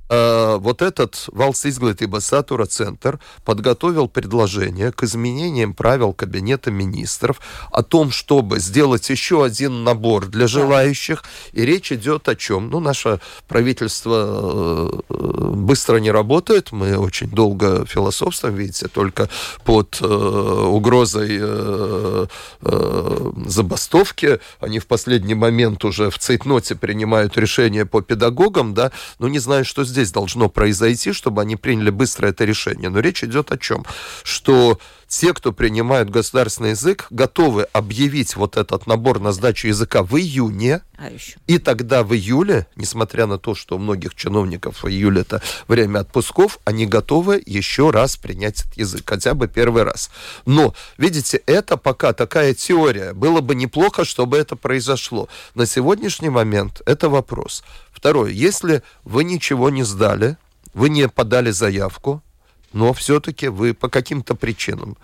вот 0.07 0.81
этот 0.81 1.29
Valsts 1.33 1.65
izglītības 1.65 2.25
satura 2.29 2.65
центр 2.65 3.19
подготовил 3.43 4.07
предложение 4.07 4.91
к 4.91 5.03
изменениям 5.03 5.73
правил 5.73 6.13
Кабинета 6.13 6.71
министров 6.71 7.41
о 7.71 7.81
том, 7.83 8.11
чтобы 8.11 8.59
сделать 8.59 9.09
еще 9.09 9.43
один 9.43 9.83
набор 9.83 10.27
для 10.27 10.47
желающих. 10.47 11.23
И 11.53 11.65
речь 11.65 11.91
идет 11.91 12.29
о 12.29 12.35
чем? 12.35 12.69
Ну, 12.69 12.79
наше 12.79 13.19
правительство 13.47 15.01
э, 15.09 15.45
быстро 15.55 15.97
не 15.97 16.11
работает. 16.11 16.71
Мы 16.71 16.97
очень 16.97 17.29
долго 17.29 17.85
философствуем, 17.85 18.55
видите, 18.55 18.87
только 18.87 19.29
под 19.63 19.99
э, 20.01 20.05
угрозой 20.05 21.37
э, 21.39 22.27
э, 22.61 23.31
забастовки. 23.47 24.39
Они 24.59 24.79
в 24.79 24.87
последний 24.87 25.35
момент 25.35 25.85
уже 25.85 26.09
в 26.09 26.19
цейтноте 26.19 26.75
принимают 26.75 27.37
решение 27.37 27.85
по 27.85 28.01
педагогам, 28.01 28.73
да, 28.73 28.91
но 29.19 29.27
не 29.27 29.39
знаю, 29.39 29.65
что 29.65 29.83
здесь 29.95 30.11
должно 30.11 30.49
произойти, 30.49 31.13
чтобы 31.13 31.41
они 31.41 31.55
приняли 31.55 31.89
быстро 31.89 32.27
это 32.27 32.45
решение. 32.45 32.89
Но 32.89 32.99
речь 32.99 33.23
идет 33.23 33.51
о 33.51 33.57
чем? 33.57 33.85
Что 34.23 34.77
те, 35.17 35.33
кто 35.33 35.53
принимают 35.53 36.09
государственный 36.09 36.71
язык, 36.71 37.07
готовы 37.09 37.63
объявить 37.71 38.35
вот 38.35 38.57
этот 38.57 38.85
набор 38.85 39.21
на 39.21 39.31
сдачу 39.31 39.67
языка 39.67 40.03
в 40.03 40.17
июне. 40.17 40.81
А 40.97 41.09
еще? 41.09 41.37
И 41.47 41.57
тогда 41.57 42.03
в 42.03 42.13
июле, 42.13 42.67
несмотря 42.75 43.25
на 43.25 43.37
то, 43.37 43.55
что 43.55 43.77
у 43.77 43.79
многих 43.79 44.13
чиновников 44.15 44.83
в 44.83 44.87
июле 44.89 45.21
это 45.21 45.41
время 45.69 45.99
отпусков, 45.99 46.59
они 46.65 46.85
готовы 46.85 47.41
еще 47.45 47.91
раз 47.91 48.17
принять 48.17 48.59
этот 48.59 48.77
язык, 48.77 49.03
хотя 49.05 49.33
бы 49.35 49.47
первый 49.47 49.83
раз. 49.83 50.09
Но, 50.45 50.73
видите, 50.97 51.41
это 51.45 51.77
пока 51.77 52.11
такая 52.11 52.53
теория. 52.53 53.13
Было 53.13 53.39
бы 53.39 53.55
неплохо, 53.55 54.03
чтобы 54.03 54.37
это 54.37 54.57
произошло. 54.57 55.29
На 55.53 55.65
сегодняшний 55.65 56.29
момент 56.29 56.81
это 56.85 57.07
вопрос. 57.07 57.63
Второе, 57.93 58.31
если 58.31 58.83
вы 59.05 59.23
ничего 59.23 59.69
не 59.69 59.83
сдали, 59.83 60.35
вы 60.73 60.89
не 60.89 61.07
подали 61.07 61.51
заявку, 61.51 62.21
но 62.75 62.91
все-таки 62.93 63.47
вы 63.47 63.73
по 63.73 63.89
каким-то 63.89 64.35
причинам 64.35 64.97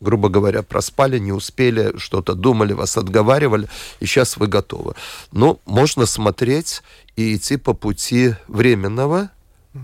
грубо 0.00 0.28
говоря, 0.28 0.64
проспали, 0.64 1.20
не 1.20 1.30
успели, 1.30 1.96
что-то 1.96 2.34
думали, 2.34 2.72
вас 2.72 2.96
отговаривали, 2.96 3.68
и 4.00 4.06
сейчас 4.06 4.36
вы 4.36 4.48
готовы. 4.48 4.94
Но 5.30 5.60
можно 5.64 6.06
смотреть 6.06 6.82
и 7.14 7.36
идти 7.36 7.56
по 7.56 7.72
пути 7.72 8.34
временного 8.48 9.30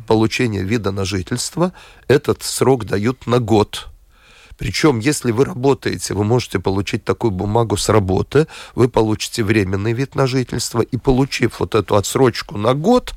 получения 0.09 0.65
вида 0.65 0.91
на 0.91 1.05
жительство. 1.05 1.73
Этот 2.09 2.43
срок 2.43 2.85
дают 2.85 3.29
на 3.29 3.39
год. 3.39 3.87
Причем, 4.57 4.99
если 4.99 5.31
вы 5.31 5.45
работаете, 5.45 6.15
вы 6.15 6.25
можете 6.25 6.59
получить 6.59 7.05
такую 7.05 7.31
бумагу 7.31 7.77
с 7.77 7.89
работы, 7.89 8.49
вы 8.75 8.89
получите 8.89 9.45
временный 9.45 9.93
вид 9.93 10.17
на 10.17 10.27
жительство, 10.27 10.81
и 10.81 10.97
получив 10.97 11.61
вот 11.61 11.77
эту 11.77 11.95
отсрочку 11.95 12.59
на 12.59 12.75
год, 12.75 13.15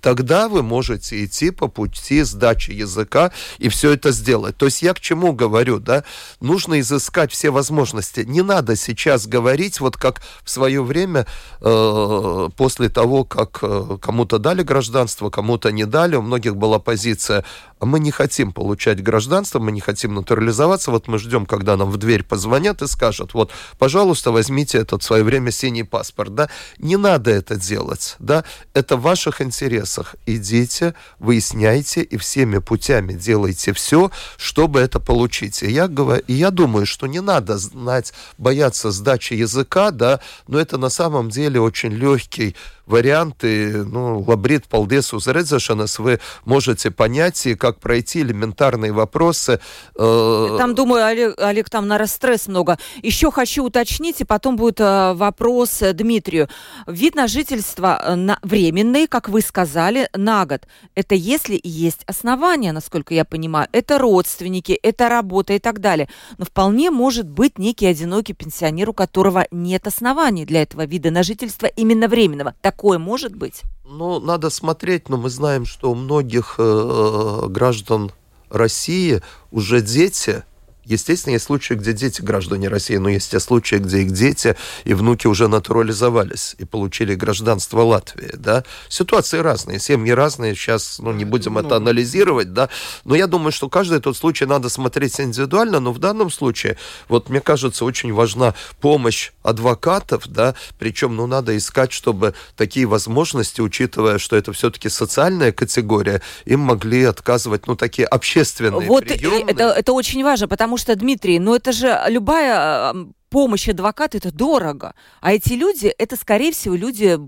тогда 0.00 0.48
вы 0.48 0.62
можете 0.62 1.24
идти 1.24 1.50
по 1.50 1.68
пути 1.68 2.22
сдачи 2.22 2.70
языка 2.70 3.32
и 3.58 3.68
все 3.68 3.92
это 3.92 4.12
сделать. 4.12 4.56
То 4.56 4.66
есть 4.66 4.82
я 4.82 4.94
к 4.94 5.00
чему 5.00 5.32
говорю, 5.32 5.78
да? 5.78 6.04
Нужно 6.40 6.80
изыскать 6.80 7.32
все 7.32 7.50
возможности. 7.50 8.20
Не 8.20 8.42
надо 8.42 8.76
сейчас 8.76 9.26
говорить, 9.26 9.80
вот 9.80 9.96
как 9.96 10.22
в 10.42 10.50
свое 10.50 10.82
время, 10.82 11.26
э, 11.60 12.48
после 12.56 12.88
того, 12.88 13.24
как 13.24 13.58
э, 13.62 13.98
кому-то 14.00 14.38
дали 14.38 14.62
гражданство, 14.62 15.30
кому-то 15.30 15.70
не 15.70 15.84
дали, 15.84 16.16
у 16.16 16.22
многих 16.22 16.56
была 16.56 16.78
позиция, 16.78 17.44
а 17.78 17.86
мы 17.86 18.00
не 18.00 18.10
хотим 18.10 18.52
получать 18.52 19.02
гражданство, 19.02 19.58
мы 19.58 19.72
не 19.72 19.80
хотим 19.80 20.14
натурализоваться, 20.14 20.90
вот 20.90 21.08
мы 21.08 21.18
ждем, 21.18 21.46
когда 21.46 21.76
нам 21.76 21.90
в 21.90 21.96
дверь 21.96 22.22
позвонят 22.22 22.82
и 22.82 22.86
скажут, 22.86 23.34
вот, 23.34 23.50
пожалуйста, 23.78 24.32
возьмите 24.32 24.78
этот 24.78 25.02
в 25.02 25.06
свое 25.06 25.24
время 25.24 25.50
синий 25.50 25.84
паспорт, 25.84 26.34
да? 26.34 26.48
Не 26.78 26.96
надо 26.96 27.30
это 27.30 27.56
делать, 27.56 28.16
да? 28.18 28.44
Это 28.74 28.96
в 28.96 29.02
ваших 29.02 29.40
интересах 29.40 29.89
интересах. 29.90 30.14
Идите, 30.26 30.94
выясняйте 31.18 32.02
и 32.02 32.16
всеми 32.16 32.58
путями 32.58 33.12
делайте 33.12 33.72
все, 33.72 34.10
чтобы 34.36 34.80
это 34.80 35.00
получить. 35.00 35.62
И 35.62 35.70
я, 35.70 35.88
говорю, 35.88 36.22
и 36.26 36.34
я 36.34 36.50
думаю, 36.50 36.86
что 36.86 37.06
не 37.06 37.20
надо 37.20 37.58
знать, 37.58 38.12
бояться 38.38 38.90
сдачи 38.90 39.34
языка, 39.34 39.90
да, 39.90 40.20
но 40.48 40.58
это 40.58 40.78
на 40.78 40.90
самом 40.90 41.30
деле 41.30 41.60
очень 41.60 41.92
легкий 41.92 42.54
варианты, 42.90 43.84
ну, 43.84 44.24
лабрит, 44.26 44.66
полдес, 44.66 45.14
узрedzēšanas 45.14 46.02
вы 46.02 46.20
можете 46.44 46.90
понять, 46.90 47.46
и 47.46 47.54
как 47.54 47.78
пройти 47.78 48.20
элементарные 48.20 48.92
вопросы. 48.92 49.60
Э, 49.96 50.56
там, 50.58 50.74
думаю, 50.74 51.06
Олег, 51.06 51.34
Олег 51.38 51.70
там 51.70 51.86
на 51.86 52.06
стресс 52.06 52.48
много. 52.48 52.78
Еще 53.02 53.30
хочу 53.30 53.64
уточнить, 53.64 54.20
и 54.20 54.24
потом 54.24 54.56
будет 54.56 54.80
э, 54.80 55.12
вопрос 55.14 55.82
э, 55.82 55.92
Дмитрию. 55.92 56.48
Вид 56.86 57.14
на 57.14 57.28
жительство 57.28 58.14
на, 58.16 58.38
временный, 58.42 59.06
как 59.06 59.28
вы 59.28 59.40
сказали, 59.40 60.08
на 60.14 60.44
год. 60.46 60.66
Это 60.94 61.14
если 61.14 61.60
есть 61.62 62.00
основания, 62.06 62.72
насколько 62.72 63.14
я 63.14 63.24
понимаю. 63.24 63.68
Это 63.72 63.98
родственники, 63.98 64.72
это 64.72 65.08
работа 65.08 65.52
и 65.52 65.58
так 65.58 65.80
далее. 65.80 66.08
Но 66.38 66.44
вполне 66.44 66.90
может 66.90 67.28
быть 67.28 67.58
некий 67.58 67.86
одинокий 67.86 68.32
пенсионер, 68.32 68.90
у 68.90 68.92
которого 68.92 69.46
нет 69.50 69.86
оснований 69.86 70.44
для 70.44 70.62
этого 70.62 70.84
вида 70.86 71.10
на 71.10 71.22
жительство 71.22 71.66
именно 71.66 72.08
временного. 72.08 72.54
Так 72.60 72.79
такое 72.80 72.98
может 72.98 73.36
быть? 73.36 73.60
Ну, 73.84 74.20
надо 74.20 74.48
смотреть, 74.48 75.10
но 75.10 75.18
мы 75.18 75.28
знаем, 75.28 75.66
что 75.66 75.90
у 75.90 75.94
многих 75.94 76.54
э, 76.56 77.42
граждан 77.48 78.10
России 78.48 79.20
уже 79.50 79.82
дети 79.82 80.44
Естественно, 80.90 81.34
есть 81.34 81.44
случаи, 81.44 81.74
где 81.74 81.92
дети 81.92 82.20
граждане 82.20 82.66
России, 82.66 82.96
но 82.96 83.08
есть 83.08 83.30
те 83.30 83.38
случаи, 83.38 83.76
где 83.76 84.00
их 84.00 84.10
дети 84.10 84.56
и 84.82 84.92
внуки 84.92 85.28
уже 85.28 85.46
натурализовались 85.46 86.56
и 86.58 86.64
получили 86.64 87.14
гражданство 87.14 87.82
Латвии, 87.82 88.32
да. 88.34 88.64
Ситуации 88.88 89.38
разные, 89.38 89.78
семьи 89.78 90.10
разные, 90.10 90.56
сейчас, 90.56 90.98
ну, 90.98 91.12
не 91.12 91.24
будем 91.24 91.58
это 91.58 91.68
ну. 91.68 91.76
анализировать, 91.76 92.52
да, 92.52 92.70
но 93.04 93.14
я 93.14 93.28
думаю, 93.28 93.52
что 93.52 93.68
каждый 93.68 94.00
тот 94.00 94.16
случай 94.16 94.46
надо 94.46 94.68
смотреть 94.68 95.20
индивидуально, 95.20 95.78
но 95.78 95.92
в 95.92 96.00
данном 96.00 96.28
случае, 96.28 96.76
вот 97.08 97.28
мне 97.28 97.40
кажется, 97.40 97.84
очень 97.84 98.12
важна 98.12 98.54
помощь 98.80 99.30
адвокатов, 99.44 100.26
да, 100.26 100.56
причем, 100.80 101.14
ну, 101.14 101.28
надо 101.28 101.56
искать, 101.56 101.92
чтобы 101.92 102.34
такие 102.56 102.86
возможности, 102.86 103.60
учитывая, 103.60 104.18
что 104.18 104.34
это 104.34 104.52
все-таки 104.52 104.88
социальная 104.88 105.52
категория, 105.52 106.20
им 106.46 106.60
могли 106.60 107.04
отказывать, 107.04 107.68
ну, 107.68 107.76
такие 107.76 108.08
общественные 108.08 108.88
вот 108.88 109.04
приемы. 109.04 109.52
Это, 109.52 109.70
это 109.70 109.92
очень 109.92 110.24
важно, 110.24 110.48
потому 110.48 110.79
что, 110.80 110.96
Дмитрий, 110.96 111.38
ну 111.38 111.54
это 111.54 111.72
же 111.72 111.96
любая 112.08 112.94
помощь 113.28 113.68
адвоката, 113.68 114.18
это 114.18 114.32
дорого. 114.32 114.94
А 115.20 115.32
эти 115.32 115.52
люди, 115.52 115.86
это, 115.86 116.16
скорее 116.16 116.52
всего, 116.52 116.74
люди 116.74 117.18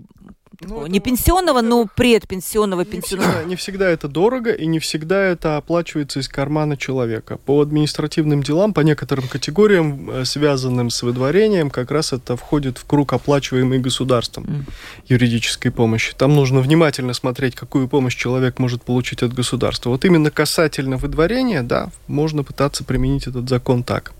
ну, 0.61 0.87
не 0.87 0.99
пенсионного, 0.99 1.61
но 1.61 1.87
предпенсионного 1.95 2.81
не 2.81 2.85
пенсионного. 2.85 3.31
Всегда, 3.31 3.43
не 3.49 3.55
всегда 3.55 3.89
это 3.89 4.07
дорого, 4.07 4.51
и 4.51 4.65
не 4.65 4.79
всегда 4.79 5.21
это 5.23 5.57
оплачивается 5.57 6.19
из 6.19 6.27
кармана 6.27 6.77
человека. 6.77 7.37
По 7.37 7.61
административным 7.61 8.43
делам, 8.43 8.73
по 8.73 8.81
некоторым 8.81 9.27
категориям, 9.27 10.09
э, 10.09 10.25
связанным 10.25 10.89
с 10.89 11.01
выдворением, 11.03 11.69
как 11.69 11.91
раз 11.91 12.13
это 12.13 12.37
входит 12.37 12.77
в 12.77 12.85
круг 12.85 13.13
оплачиваемый 13.13 13.79
государством 13.79 14.43
mm. 14.45 14.73
юридической 15.07 15.71
помощи. 15.71 16.13
Там 16.15 16.33
нужно 16.33 16.59
внимательно 16.59 17.13
смотреть, 17.13 17.55
какую 17.55 17.87
помощь 17.87 18.15
человек 18.15 18.59
может 18.59 18.83
получить 18.83 19.23
от 19.23 19.33
государства. 19.33 19.89
Вот 19.89 20.05
именно 20.05 20.31
касательно 20.31 20.97
выдворения, 20.97 21.63
да, 21.63 21.89
можно 22.07 22.43
пытаться 22.43 22.83
применить 22.83 23.27
этот 23.27 23.49
закон 23.49 23.83
так. 23.83 24.13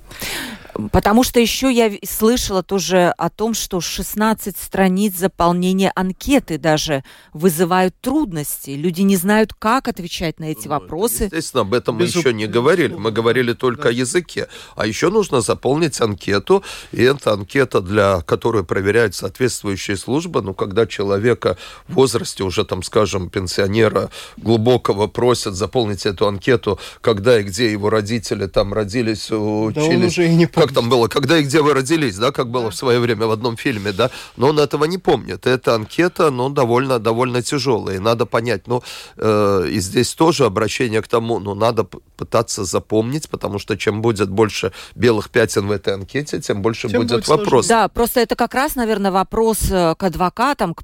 Потому 0.91 1.23
что 1.23 1.39
еще 1.39 1.71
я 1.71 1.91
слышала 2.07 2.63
тоже 2.63 3.13
о 3.17 3.29
том, 3.29 3.53
что 3.53 3.81
16 3.81 4.57
страниц 4.57 5.15
заполнения 5.15 5.91
анкеты 5.95 6.57
даже 6.57 7.03
вызывают 7.33 7.95
трудности. 8.01 8.71
Люди 8.71 9.01
не 9.01 9.15
знают, 9.15 9.53
как 9.53 9.87
отвечать 9.87 10.39
на 10.39 10.45
эти 10.45 10.67
ну, 10.67 10.71
вопросы. 10.71 11.25
Естественно, 11.25 11.61
об 11.61 11.73
этом 11.73 11.97
мы 11.97 12.03
еще 12.05 12.33
не 12.33 12.47
говорили. 12.47 12.93
Мы 12.93 13.11
говорили 13.11 13.53
только 13.53 13.83
да. 13.83 13.89
о 13.89 13.91
языке. 13.91 14.47
А 14.75 14.85
еще 14.85 15.09
нужно 15.09 15.41
заполнить 15.41 15.99
анкету. 16.01 16.63
И 16.91 17.01
это 17.03 17.33
анкета, 17.33 17.81
для 17.81 18.21
которой 18.21 18.63
проверяют 18.63 19.15
соответствующие 19.15 19.97
службы. 19.97 20.41
Ну, 20.41 20.53
когда 20.53 20.87
человека 20.87 21.57
в 21.87 21.93
возрасте, 21.93 22.43
уже 22.43 22.65
там, 22.65 22.83
скажем, 22.83 23.29
пенсионера 23.29 24.09
глубокого 24.37 25.07
просят 25.07 25.55
заполнить 25.55 26.05
эту 26.05 26.27
анкету, 26.27 26.79
когда 27.01 27.39
и 27.39 27.43
где 27.43 27.71
его 27.71 27.89
родители 27.89 28.47
там 28.47 28.73
родились, 28.73 29.31
учились. 29.31 29.73
Да 29.75 29.83
он 29.83 30.03
уже 30.03 30.27
и 30.27 30.35
не 30.35 30.47
как 30.63 30.73
там 30.73 30.89
было, 30.89 31.07
когда 31.07 31.37
и 31.37 31.43
где 31.43 31.61
вы 31.61 31.73
родились, 31.73 32.17
да, 32.17 32.31
как 32.31 32.49
было 32.49 32.69
в 32.69 32.75
свое 32.75 32.99
время 32.99 33.27
в 33.27 33.31
одном 33.31 33.57
фильме, 33.57 33.91
да, 33.91 34.09
но 34.37 34.47
он 34.47 34.59
этого 34.59 34.85
не 34.85 34.97
помнит. 34.97 35.45
Эта 35.45 35.75
анкета, 35.75 36.31
ну, 36.31 36.49
довольно, 36.49 36.99
довольно 36.99 37.41
тяжелая, 37.41 37.97
и 37.97 37.99
надо 37.99 38.25
понять, 38.25 38.67
ну, 38.67 38.81
э, 39.17 39.67
и 39.69 39.79
здесь 39.79 40.13
тоже 40.13 40.45
обращение 40.45 41.01
к 41.01 41.07
тому, 41.07 41.39
ну, 41.39 41.53
надо 41.53 41.83
пытаться 41.83 42.63
запомнить, 42.63 43.29
потому 43.29 43.59
что 43.59 43.77
чем 43.77 44.01
будет 44.01 44.29
больше 44.29 44.71
белых 44.95 45.29
пятен 45.29 45.67
в 45.67 45.71
этой 45.71 45.93
анкете, 45.93 46.39
тем 46.39 46.61
больше 46.61 46.87
тем 46.87 47.01
будет, 47.01 47.11
будет 47.11 47.27
вопрос. 47.27 47.67
Да, 47.67 47.89
просто 47.89 48.21
это 48.21 48.35
как 48.35 48.53
раз, 48.53 48.75
наверное, 48.75 49.11
вопрос 49.11 49.69
э, 49.69 49.95
к 49.95 50.03
адвокатам, 50.03 50.73
к 50.73 50.83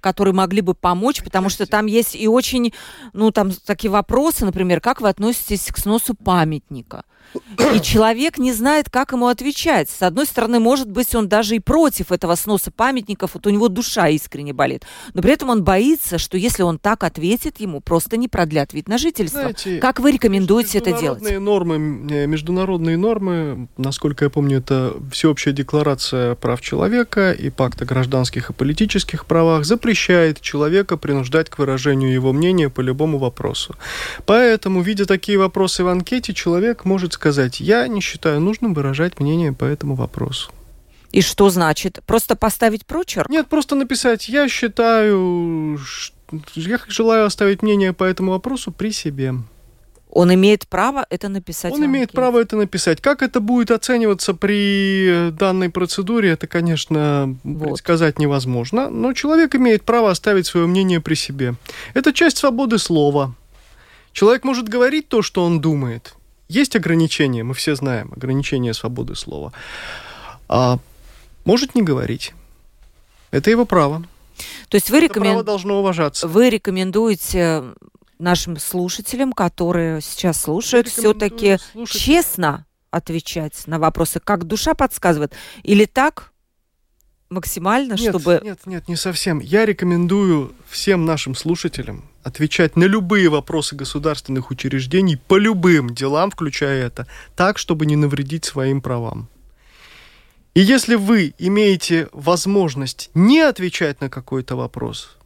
которые 0.00 0.32
могли 0.32 0.60
бы 0.60 0.74
помочь, 0.74 1.22
потому 1.24 1.48
что 1.48 1.66
там 1.66 1.86
есть 1.86 2.14
и 2.14 2.28
очень, 2.28 2.72
ну, 3.12 3.32
там 3.32 3.50
такие 3.66 3.90
вопросы, 3.90 4.44
например, 4.44 4.80
как 4.80 5.00
вы 5.00 5.08
относитесь 5.08 5.66
к 5.72 5.78
сносу 5.78 6.14
памятника? 6.14 7.02
И 7.74 7.80
человек 7.80 8.38
не 8.38 8.52
знает, 8.52 8.88
как 8.90 9.12
ему 9.12 9.26
отвечать. 9.26 9.90
С 9.90 10.02
одной 10.02 10.26
стороны, 10.26 10.60
может 10.60 10.90
быть, 10.90 11.14
он 11.14 11.28
даже 11.28 11.56
и 11.56 11.60
против 11.60 12.12
этого 12.12 12.34
сноса 12.34 12.70
памятников, 12.70 13.34
вот 13.34 13.46
у 13.46 13.50
него 13.50 13.68
душа 13.68 14.08
искренне 14.08 14.52
болит. 14.52 14.84
Но 15.14 15.22
при 15.22 15.32
этом 15.32 15.50
он 15.50 15.62
боится, 15.62 16.18
что 16.18 16.38
если 16.38 16.62
он 16.62 16.78
так 16.78 17.04
ответит, 17.04 17.60
ему 17.60 17.80
просто 17.80 18.16
не 18.16 18.28
продлят 18.28 18.72
вид 18.72 18.88
на 18.88 18.98
жительство. 18.98 19.40
Знаете, 19.40 19.78
как 19.78 20.00
вы 20.00 20.12
рекомендуете 20.12 20.78
это 20.78 20.92
делать? 20.92 21.22
Нормы, 21.38 22.08
э, 22.10 22.26
международные 22.26 22.96
нормы, 22.96 23.68
насколько 23.76 24.24
я 24.24 24.30
помню, 24.30 24.58
это 24.58 24.94
Всеобщая 25.12 25.52
декларация 25.52 26.34
прав 26.34 26.60
человека 26.60 27.32
и 27.32 27.50
Пакт 27.50 27.82
о 27.82 27.84
гражданских 27.84 28.50
и 28.50 28.52
политических 28.52 29.26
правах, 29.26 29.64
запрещает 29.64 30.40
человека 30.40 30.96
принуждать 30.96 31.50
к 31.50 31.58
выражению 31.58 32.12
его 32.12 32.32
мнения 32.32 32.70
по 32.70 32.80
любому 32.80 33.18
вопросу. 33.18 33.74
Поэтому, 34.26 34.80
видя 34.80 35.04
такие 35.04 35.38
вопросы 35.38 35.84
в 35.84 35.88
анкете, 35.88 36.32
человек 36.32 36.84
может 36.84 37.17
сказать, 37.18 37.58
я 37.58 37.88
не 37.88 38.00
считаю 38.00 38.40
нужным 38.40 38.74
выражать 38.74 39.18
мнение 39.18 39.52
по 39.52 39.64
этому 39.64 39.96
вопросу. 39.96 40.52
И 41.10 41.20
что 41.20 41.50
значит? 41.50 41.98
Просто 42.06 42.36
поставить 42.36 42.86
прочерк? 42.86 43.28
Нет, 43.28 43.48
просто 43.48 43.74
написать, 43.74 44.28
я 44.28 44.48
считаю, 44.48 45.78
я 46.54 46.78
желаю 46.86 47.24
оставить 47.24 47.62
мнение 47.62 47.92
по 47.92 48.04
этому 48.04 48.30
вопросу 48.30 48.70
при 48.70 48.92
себе. 48.92 49.34
Он 50.10 50.32
имеет 50.32 50.66
право 50.68 51.06
это 51.10 51.28
написать. 51.28 51.72
Он 51.72 51.84
имеет 51.84 52.12
право 52.12 52.40
это 52.40 52.56
написать. 52.56 53.00
Как 53.00 53.22
это 53.22 53.40
будет 53.40 53.70
оцениваться 53.70 54.32
при 54.32 55.30
данной 55.32 55.70
процедуре, 55.70 56.30
это, 56.30 56.46
конечно, 56.46 57.36
вот. 57.44 57.68
предсказать 57.68 58.18
невозможно. 58.18 58.88
Но 58.88 59.12
человек 59.12 59.54
имеет 59.54 59.82
право 59.82 60.10
оставить 60.10 60.46
свое 60.46 60.66
мнение 60.66 61.00
при 61.00 61.14
себе. 61.14 61.56
Это 61.92 62.12
часть 62.12 62.38
свободы 62.38 62.78
слова. 62.78 63.34
Человек 64.12 64.44
может 64.44 64.68
говорить 64.68 65.08
то, 65.08 65.20
что 65.22 65.44
он 65.44 65.60
думает. 65.60 66.14
Есть 66.48 66.76
ограничения, 66.76 67.44
мы 67.44 67.54
все 67.54 67.74
знаем, 67.74 68.12
ограничения 68.16 68.72
свободы 68.74 69.14
слова. 69.14 69.52
А 70.48 70.78
может 71.44 71.74
не 71.74 71.82
говорить. 71.82 72.32
Это 73.30 73.50
его 73.50 73.66
право. 73.66 74.02
То 74.68 74.76
есть 74.76 74.90
вы 74.90 75.00
рекомен... 75.00 75.32
право 75.32 75.44
должно 75.44 75.80
уважаться. 75.80 76.26
Вы 76.26 76.50
рекомендуете 76.50 77.64
нашим 78.18 78.58
слушателям, 78.58 79.32
которые 79.32 80.00
сейчас 80.00 80.40
слушают, 80.40 80.88
все-таки 80.88 81.58
честно 81.86 82.64
отвечать 82.90 83.66
на 83.66 83.78
вопросы, 83.78 84.18
как 84.18 84.44
душа 84.44 84.74
подсказывает, 84.74 85.34
или 85.62 85.84
так 85.84 86.32
максимально, 87.30 87.94
нет, 87.94 88.10
чтобы... 88.10 88.40
Нет, 88.42 88.60
нет, 88.66 88.88
не 88.88 88.96
совсем. 88.96 89.40
Я 89.40 89.66
рекомендую 89.66 90.52
всем 90.68 91.04
нашим 91.04 91.34
слушателям 91.34 92.04
отвечать 92.22 92.76
на 92.76 92.84
любые 92.84 93.28
вопросы 93.28 93.74
государственных 93.74 94.50
учреждений 94.50 95.16
по 95.16 95.36
любым 95.36 95.94
делам, 95.94 96.30
включая 96.30 96.86
это, 96.86 97.06
так, 97.36 97.58
чтобы 97.58 97.86
не 97.86 97.96
навредить 97.96 98.44
своим 98.44 98.80
правам. 98.80 99.28
И 100.54 100.60
если 100.60 100.96
вы 100.96 101.34
имеете 101.38 102.08
возможность 102.12 103.10
не 103.14 103.40
отвечать 103.40 104.00
на 104.00 104.10
какой-то 104.10 104.56
вопрос, 104.56 105.17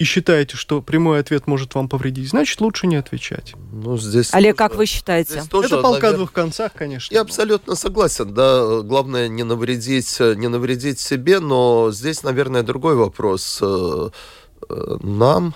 и 0.00 0.04
считаете, 0.04 0.56
что 0.56 0.80
прямой 0.80 1.20
ответ 1.20 1.46
может 1.46 1.74
вам 1.74 1.86
повредить, 1.86 2.30
значит, 2.30 2.62
лучше 2.62 2.86
не 2.86 2.96
отвечать. 2.96 3.52
Ну, 3.70 3.98
здесь 3.98 4.32
Олег, 4.32 4.56
тоже, 4.56 4.68
как 4.68 4.78
вы 4.78 4.86
считаете? 4.86 5.44
Тоже, 5.50 5.66
Это 5.66 5.82
полка 5.82 5.90
наверное, 5.90 6.16
двух 6.16 6.32
концах, 6.32 6.72
конечно. 6.72 7.12
Я 7.12 7.20
абсолютно 7.20 7.74
согласен, 7.74 8.32
да. 8.32 8.80
Главное 8.80 9.28
не 9.28 9.42
навредить, 9.42 10.18
не 10.18 10.48
навредить 10.48 11.00
себе, 11.00 11.38
но 11.38 11.90
здесь, 11.92 12.22
наверное, 12.22 12.62
другой 12.62 12.94
вопрос. 12.94 13.58
Э, 13.60 14.08
э, 14.70 14.96
нам 15.02 15.54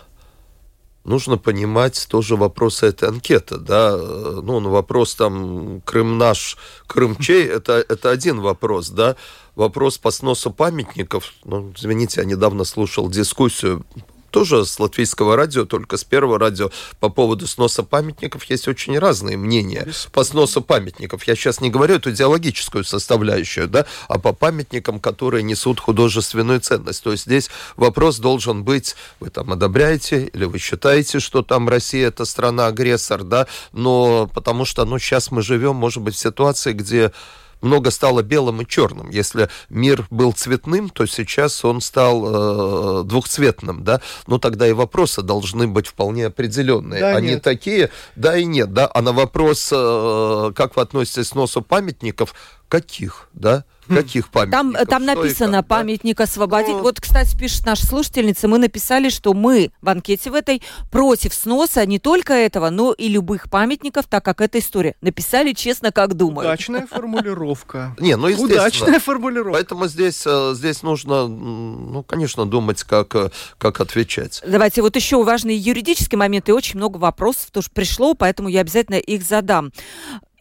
нужно 1.04 1.38
понимать 1.38 2.06
тоже 2.10 2.36
вопросы 2.36 2.84
этой 2.84 3.08
анкеты, 3.08 3.56
да, 3.56 3.96
ну, 3.96 4.60
на 4.60 4.68
вопрос 4.68 5.14
там 5.14 5.80
Крым 5.86 6.18
наш, 6.18 6.58
Крым 6.86 7.16
чей, 7.16 7.46
это, 7.46 7.82
это 7.88 8.10
один 8.10 8.40
вопрос, 8.40 8.90
да, 8.90 9.16
вопрос 9.54 9.96
по 9.96 10.10
сносу 10.10 10.50
памятников, 10.50 11.32
ну, 11.44 11.72
извините, 11.74 12.20
я 12.20 12.26
недавно 12.26 12.64
слушал 12.64 13.08
дискуссию 13.08 13.86
тоже 14.34 14.66
с 14.66 14.80
латвийского 14.80 15.36
радио, 15.36 15.64
только 15.64 15.96
с 15.96 16.02
первого 16.02 16.40
радио 16.40 16.72
по 16.98 17.08
поводу 17.08 17.46
сноса 17.46 17.84
памятников 17.84 18.42
есть 18.46 18.66
очень 18.66 18.98
разные 18.98 19.36
мнения 19.36 19.86
по 20.10 20.24
сносу 20.24 20.60
памятников. 20.60 21.22
Я 21.28 21.36
сейчас 21.36 21.60
не 21.60 21.70
говорю 21.70 21.94
эту 21.94 22.10
идеологическую 22.10 22.82
составляющую, 22.82 23.68
да, 23.68 23.86
а 24.08 24.18
по 24.18 24.32
памятникам, 24.32 24.98
которые 24.98 25.44
несут 25.44 25.78
художественную 25.78 26.58
ценность. 26.58 27.04
То 27.04 27.12
есть 27.12 27.26
здесь 27.26 27.48
вопрос 27.76 28.18
должен 28.18 28.64
быть, 28.64 28.96
вы 29.20 29.30
там 29.30 29.52
одобряете 29.52 30.26
или 30.26 30.46
вы 30.46 30.58
считаете, 30.58 31.20
что 31.20 31.42
там 31.42 31.68
Россия 31.68 32.08
это 32.08 32.24
страна-агрессор, 32.24 33.22
да, 33.22 33.46
но 33.70 34.28
потому 34.34 34.64
что, 34.64 34.84
ну, 34.84 34.98
сейчас 34.98 35.30
мы 35.30 35.42
живем, 35.42 35.76
может 35.76 36.02
быть, 36.02 36.16
в 36.16 36.18
ситуации, 36.18 36.72
где 36.72 37.12
много 37.64 37.90
стало 37.90 38.22
белым 38.22 38.60
и 38.62 38.66
черным. 38.66 39.10
Если 39.10 39.48
мир 39.68 40.06
был 40.10 40.32
цветным, 40.32 40.90
то 40.90 41.06
сейчас 41.06 41.64
он 41.64 41.80
стал 41.80 43.00
э, 43.00 43.04
двухцветным, 43.04 43.82
да. 43.82 44.00
Ну 44.26 44.38
тогда 44.38 44.68
и 44.68 44.72
вопросы 44.72 45.22
должны 45.22 45.66
быть 45.66 45.86
вполне 45.86 46.26
определенные. 46.26 47.00
Да, 47.00 47.16
Они 47.16 47.30
нет. 47.30 47.42
такие, 47.42 47.90
да 48.16 48.36
и 48.36 48.44
нет, 48.44 48.72
да. 48.72 48.90
А 48.92 49.02
на 49.02 49.12
вопрос, 49.12 49.70
э, 49.72 50.52
как 50.54 50.76
вы 50.76 50.82
относитесь 50.82 51.30
к 51.30 51.34
носу 51.34 51.62
памятников, 51.62 52.34
каких, 52.74 53.28
да? 53.34 53.64
Каких 53.86 54.30
памятников? 54.30 54.72
Там, 54.72 54.86
там 54.86 55.04
написано 55.04 55.58
как, 55.58 55.68
памятник 55.68 56.16
да? 56.16 56.24
освободить. 56.24 56.72
Ну... 56.72 56.82
Вот, 56.82 57.00
кстати, 57.00 57.36
пишет 57.36 57.66
наша 57.66 57.86
слушательница, 57.86 58.48
мы 58.48 58.58
написали, 58.58 59.10
что 59.10 59.32
мы 59.32 59.70
в 59.80 59.88
анкете 59.88 60.30
в 60.30 60.34
этой 60.34 60.60
против 60.90 61.34
сноса 61.34 61.86
не 61.86 62.00
только 62.00 62.32
этого, 62.32 62.70
но 62.70 62.92
и 62.92 63.08
любых 63.08 63.48
памятников, 63.48 64.06
так 64.06 64.24
как 64.24 64.40
это 64.40 64.58
история. 64.58 64.96
Написали 65.02 65.52
честно, 65.52 65.92
как 65.92 66.14
думают. 66.14 66.48
Удачная 66.48 66.86
формулировка. 66.86 67.94
Не, 68.00 68.16
ну 68.16 68.26
Удачная 68.26 68.98
формулировка. 68.98 69.52
Поэтому 69.52 69.86
здесь, 69.86 70.24
э, 70.26 70.54
здесь 70.54 70.82
нужно, 70.82 71.28
ну, 71.28 72.02
конечно, 72.02 72.46
думать, 72.46 72.82
как, 72.82 73.14
э, 73.14 73.30
как 73.58 73.80
отвечать. 73.80 74.42
Давайте 74.44 74.82
вот 74.82 74.96
еще 74.96 75.22
важные 75.22 75.58
юридические 75.58 76.18
моменты. 76.18 76.54
Очень 76.54 76.78
много 76.78 76.96
вопросов 76.96 77.50
тоже 77.52 77.68
пришло, 77.72 78.14
поэтому 78.14 78.48
я 78.48 78.62
обязательно 78.62 78.96
их 78.96 79.22
задам. 79.22 79.70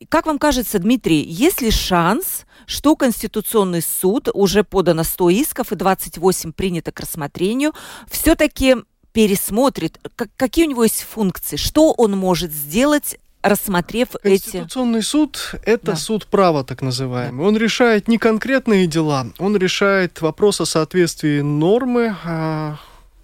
Как 0.09 0.25
вам 0.25 0.39
кажется, 0.39 0.79
Дмитрий, 0.79 1.21
есть 1.21 1.61
ли 1.61 1.71
шанс, 1.71 2.45
что 2.65 2.95
Конституционный 2.95 3.81
суд, 3.81 4.29
уже 4.33 4.63
подано 4.63 5.03
100 5.03 5.29
исков 5.29 5.71
и 5.71 5.75
28 5.75 6.51
принято 6.53 6.91
к 6.91 6.99
рассмотрению, 6.99 7.73
все-таки 8.09 8.77
пересмотрит, 9.11 9.99
как, 10.15 10.29
какие 10.35 10.65
у 10.65 10.69
него 10.69 10.83
есть 10.83 11.03
функции, 11.03 11.55
что 11.55 11.91
он 11.91 12.17
может 12.17 12.51
сделать 12.51 13.17
рассмотрев 13.43 14.09
эти... 14.23 14.43
Конституционный 14.43 15.03
суд– 15.03 15.55
это 15.65 15.87
да. 15.87 15.95
суд 15.95 16.25
права, 16.27 16.63
так 16.63 16.81
называемый. 16.81 17.43
Да. 17.43 17.47
Он 17.47 17.57
решает 17.57 18.07
не 18.07 18.17
конкретные 18.17 18.87
дела, 18.87 19.27
он 19.37 19.55
решает 19.57 20.21
вопрос 20.21 20.61
о 20.61 20.65
соответствии 20.65 21.41
нормы, 21.41 22.15
а, 22.23 22.77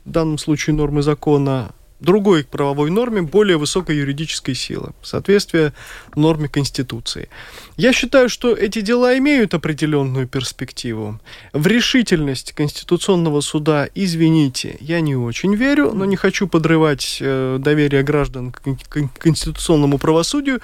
в 0.06 0.12
данном 0.12 0.38
случае 0.38 0.76
нормы 0.76 1.02
закона, 1.02 1.72
другой 2.00 2.44
правовой 2.44 2.90
норме 2.90 3.22
более 3.22 3.58
высокой 3.58 3.98
юридической 3.98 4.54
силы, 4.56 4.92
соответствие 5.02 5.74
норме 6.16 6.48
Конституции. 6.48 7.30
Я 7.80 7.94
считаю, 7.94 8.28
что 8.28 8.54
эти 8.54 8.82
дела 8.82 9.18
имеют 9.20 9.54
определенную 9.54 10.28
перспективу. 10.28 11.18
В 11.54 11.66
решительность 11.66 12.52
Конституционного 12.52 13.40
суда, 13.40 13.88
извините, 13.96 14.76
я 14.82 15.00
не 15.00 15.16
очень 15.16 15.56
верю, 15.56 15.94
но 15.94 16.04
не 16.04 16.18
хочу 16.18 16.50
подрывать 16.50 17.20
э, 17.22 17.56
доверие 17.58 18.04
граждан 18.04 18.52
к 18.52 18.62
конституционному 19.20 19.98
правосудию. 19.98 20.60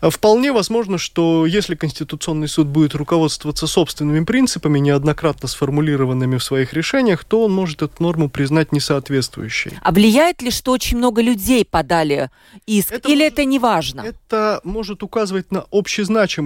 Вполне 0.00 0.52
возможно, 0.52 0.98
что 0.98 1.46
если 1.46 1.74
Конституционный 1.74 2.48
суд 2.48 2.68
будет 2.68 2.94
руководствоваться 2.94 3.66
собственными 3.66 4.24
принципами, 4.24 4.78
неоднократно 4.78 5.48
сформулированными 5.48 6.36
в 6.36 6.44
своих 6.44 6.72
решениях, 6.72 7.24
то 7.24 7.44
он 7.44 7.52
может 7.52 7.82
эту 7.82 8.02
норму 8.02 8.28
признать 8.28 8.72
несоответствующей. 8.72 9.72
А 9.82 9.92
влияет 9.92 10.42
ли, 10.42 10.50
что 10.50 10.72
очень 10.72 10.96
много 10.96 11.22
людей 11.22 11.64
подали 11.64 12.30
иск, 12.66 12.92
это 12.92 13.08
или 13.08 13.20
может, 13.20 13.32
это 13.32 13.44
не 13.44 13.58
важно? 13.58 14.00
Это 14.00 14.60
может 14.64 15.02
указывать 15.02 15.50
на 15.50 15.62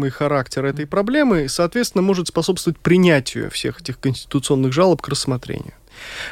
общезначимый 0.01 0.11
характер 0.11 0.65
этой 0.65 0.87
проблемы 0.87 1.49
соответственно, 1.49 2.03
может 2.03 2.29
способствовать 2.29 2.79
принятию 2.79 3.51
всех 3.51 3.81
этих 3.81 3.99
конституционных 3.99 4.73
жалоб 4.73 5.03
к 5.03 5.09
рассмотрению. 5.09 5.75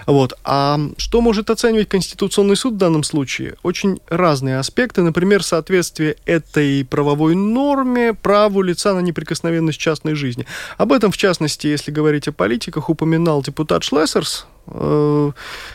Вот. 0.06 0.34
А 0.44 0.78
что 0.96 1.20
может 1.20 1.50
оценивать 1.50 1.88
Конституционный 1.88 2.56
суд 2.56 2.74
в 2.74 2.76
данном 2.76 3.02
случае? 3.02 3.54
Очень 3.62 4.00
разные 4.08 4.58
аспекты. 4.58 5.02
Например, 5.02 5.42
соответствие 5.42 6.16
этой 6.26 6.84
правовой 6.84 7.34
норме 7.34 8.14
праву 8.14 8.62
лица 8.62 8.94
на 8.94 9.00
неприкосновенность 9.00 9.78
частной 9.78 10.14
жизни. 10.14 10.46
Об 10.76 10.92
этом, 10.92 11.10
в 11.10 11.16
частности, 11.16 11.66
если 11.66 11.90
говорить 11.90 12.28
о 12.28 12.32
политиках, 12.32 12.90
упоминал 12.90 13.42
депутат 13.42 13.84
Шлессерс, 13.84 14.46
э, 14.66 15.32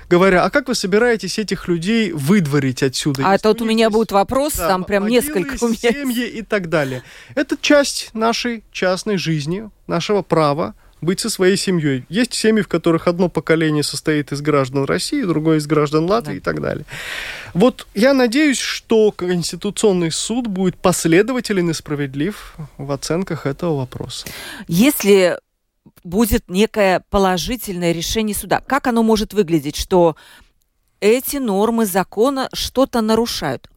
говоря, 0.09 0.43
а 0.43 0.49
как 0.49 0.67
вы 0.67 0.75
собираетесь 0.75 1.39
этих 1.39 1.67
людей 1.67 2.11
выдворить 2.11 2.83
отсюда? 2.83 3.23
А 3.25 3.37
тут 3.37 3.61
у 3.61 3.65
меня 3.65 3.89
будет 3.89 4.11
вопрос, 4.11 4.53
да, 4.53 4.67
там 4.67 4.83
прям 4.83 5.07
несколько 5.07 5.63
у 5.63 5.67
меня. 5.69 5.91
Семьи 5.91 6.27
и 6.27 6.41
так 6.41 6.69
далее. 6.69 7.03
Это 7.35 7.57
часть 7.59 8.11
нашей 8.13 8.63
частной 8.71 9.17
жизни, 9.17 9.69
нашего 9.87 10.21
права, 10.21 10.75
быть 11.03 11.19
со 11.19 11.29
своей 11.29 11.57
семьей. 11.57 12.05
Есть 12.09 12.33
семьи, 12.33 12.61
в 12.61 12.67
которых 12.67 13.07
одно 13.07 13.29
поколение 13.29 13.83
состоит 13.83 14.31
из 14.31 14.41
граждан 14.41 14.85
России, 14.85 15.21
другое 15.23 15.57
из 15.57 15.67
граждан 15.67 16.05
Латвии 16.05 16.33
да. 16.33 16.37
и 16.37 16.39
так 16.39 16.61
далее. 16.61 16.85
Вот 17.53 17.87
я 17.93 18.13
надеюсь, 18.13 18.59
что 18.59 19.11
Конституционный 19.11 20.11
суд 20.11 20.47
будет 20.47 20.77
последователен 20.77 21.69
и 21.69 21.73
справедлив 21.73 22.55
в 22.77 22.91
оценках 22.91 23.45
этого 23.45 23.77
вопроса. 23.77 24.27
Если 24.67 25.37
будет 26.03 26.49
некое 26.49 27.03
положительное 27.09 27.91
решение 27.91 28.35
суда, 28.35 28.61
как 28.65 28.87
оно 28.87 29.03
может 29.03 29.33
выглядеть, 29.33 29.75
что 29.75 30.15
эти 30.99 31.37
нормы 31.37 31.85
закона 31.85 32.49
что-то 32.53 33.01
нарушают? 33.01 33.69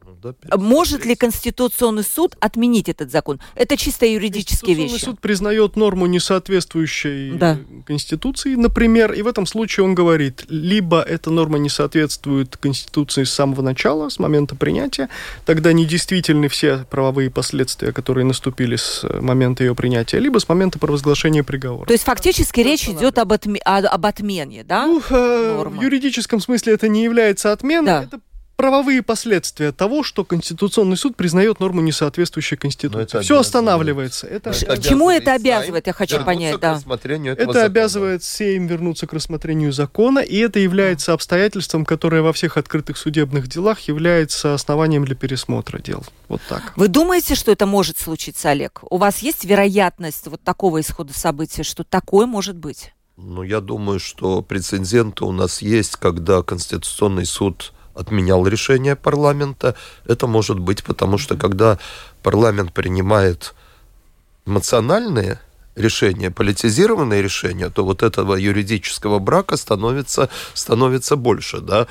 Да? 0.42 0.56
Может 0.56 1.04
ли 1.04 1.14
Конституционный 1.14 2.04
суд 2.04 2.36
отменить 2.40 2.88
этот 2.88 3.10
закон? 3.10 3.40
Это 3.54 3.76
чисто 3.76 4.06
юридические 4.06 4.74
вещи. 4.74 4.90
Конституционный 4.90 5.14
суд 5.14 5.20
признает 5.20 5.76
норму 5.76 6.06
несоответствующей 6.06 7.32
да. 7.32 7.58
Конституции, 7.86 8.54
например, 8.54 9.12
и 9.12 9.22
в 9.22 9.26
этом 9.26 9.46
случае 9.46 9.84
он 9.84 9.94
говорит, 9.94 10.44
либо 10.48 11.00
эта 11.02 11.30
норма 11.30 11.58
не 11.58 11.68
соответствует 11.68 12.56
Конституции 12.56 13.24
с 13.24 13.32
самого 13.32 13.62
начала, 13.62 14.08
с 14.08 14.18
момента 14.18 14.56
принятия, 14.56 15.08
тогда 15.44 15.72
недействительны 15.72 16.48
все 16.48 16.86
правовые 16.90 17.30
последствия, 17.30 17.92
которые 17.92 18.24
наступили 18.24 18.76
с 18.76 19.04
момента 19.20 19.64
ее 19.64 19.74
принятия, 19.74 20.18
либо 20.18 20.38
с 20.38 20.48
момента 20.48 20.78
провозглашения 20.78 21.42
приговора. 21.42 21.86
То 21.86 21.92
есть 21.92 22.04
фактически 22.04 22.62
да, 22.62 22.70
речь 22.70 22.88
идет 22.88 23.18
об, 23.18 23.32
отме- 23.32 23.58
об 23.58 24.06
отмене, 24.06 24.64
да? 24.64 24.86
Ну, 24.86 25.02
э, 25.08 25.64
в 25.64 25.82
юридическом 25.82 26.40
смысле 26.40 26.74
это 26.74 26.88
не 26.88 27.04
является 27.04 27.52
отменой, 27.52 27.86
да. 27.86 28.02
это 28.04 28.20
правовые 28.56 29.02
последствия 29.02 29.70
того, 29.70 30.02
что 30.02 30.24
Конституционный 30.24 30.96
суд 30.96 31.16
признает 31.16 31.60
норму 31.60 31.82
несоответствующей 31.82 32.56
Конституции. 32.56 33.20
Все 33.20 33.38
останавливается. 33.38 34.26
Это, 34.26 34.50
это 34.50 34.82
чему 34.82 35.10
это 35.10 35.34
обязывает, 35.34 35.86
я 35.86 35.92
хочу 35.92 36.24
понять. 36.24 36.58
Да. 36.58 36.80
Это 36.80 36.82
закона. 36.82 37.64
обязывает 37.64 38.24
Сейм 38.24 38.66
вернуться 38.66 39.06
к 39.06 39.12
рассмотрению 39.12 39.72
закона, 39.72 40.20
и 40.20 40.36
это 40.38 40.58
является 40.58 41.12
обстоятельством, 41.12 41.84
которое 41.84 42.22
во 42.22 42.32
всех 42.32 42.56
открытых 42.56 42.96
судебных 42.96 43.48
делах 43.48 43.80
является 43.80 44.54
основанием 44.54 45.04
для 45.04 45.14
пересмотра 45.14 45.78
дел. 45.78 46.04
Вот 46.28 46.40
так. 46.48 46.72
Вы 46.76 46.88
думаете, 46.88 47.34
что 47.34 47.52
это 47.52 47.66
может 47.66 47.98
случиться, 47.98 48.50
Олег? 48.50 48.80
У 48.90 48.96
вас 48.96 49.18
есть 49.18 49.44
вероятность 49.44 50.26
вот 50.26 50.40
такого 50.42 50.80
исхода 50.80 51.12
событий, 51.12 51.62
что 51.62 51.84
такое 51.84 52.26
может 52.26 52.56
быть? 52.56 52.92
Ну, 53.16 53.42
я 53.42 53.60
думаю, 53.60 53.98
что 53.98 54.42
прецеденты 54.42 55.24
у 55.24 55.32
нас 55.32 55.62
есть, 55.62 55.96
когда 55.96 56.42
Конституционный 56.42 57.24
суд 57.24 57.72
отменял 57.96 58.46
решение 58.46 58.94
парламента. 58.96 59.74
Это 60.04 60.26
может 60.26 60.58
быть 60.58 60.84
потому, 60.84 61.18
что 61.18 61.36
когда 61.36 61.78
парламент 62.22 62.72
принимает 62.72 63.54
эмоциональные 64.46 65.40
решения, 65.74 66.30
политизированные 66.30 67.22
решения, 67.22 67.70
то 67.70 67.84
вот 67.84 68.02
этого 68.02 68.34
юридического 68.34 69.18
брака 69.18 69.56
становится, 69.56 70.28
становится 70.54 71.16
больше. 71.16 71.60
Да? 71.60 71.86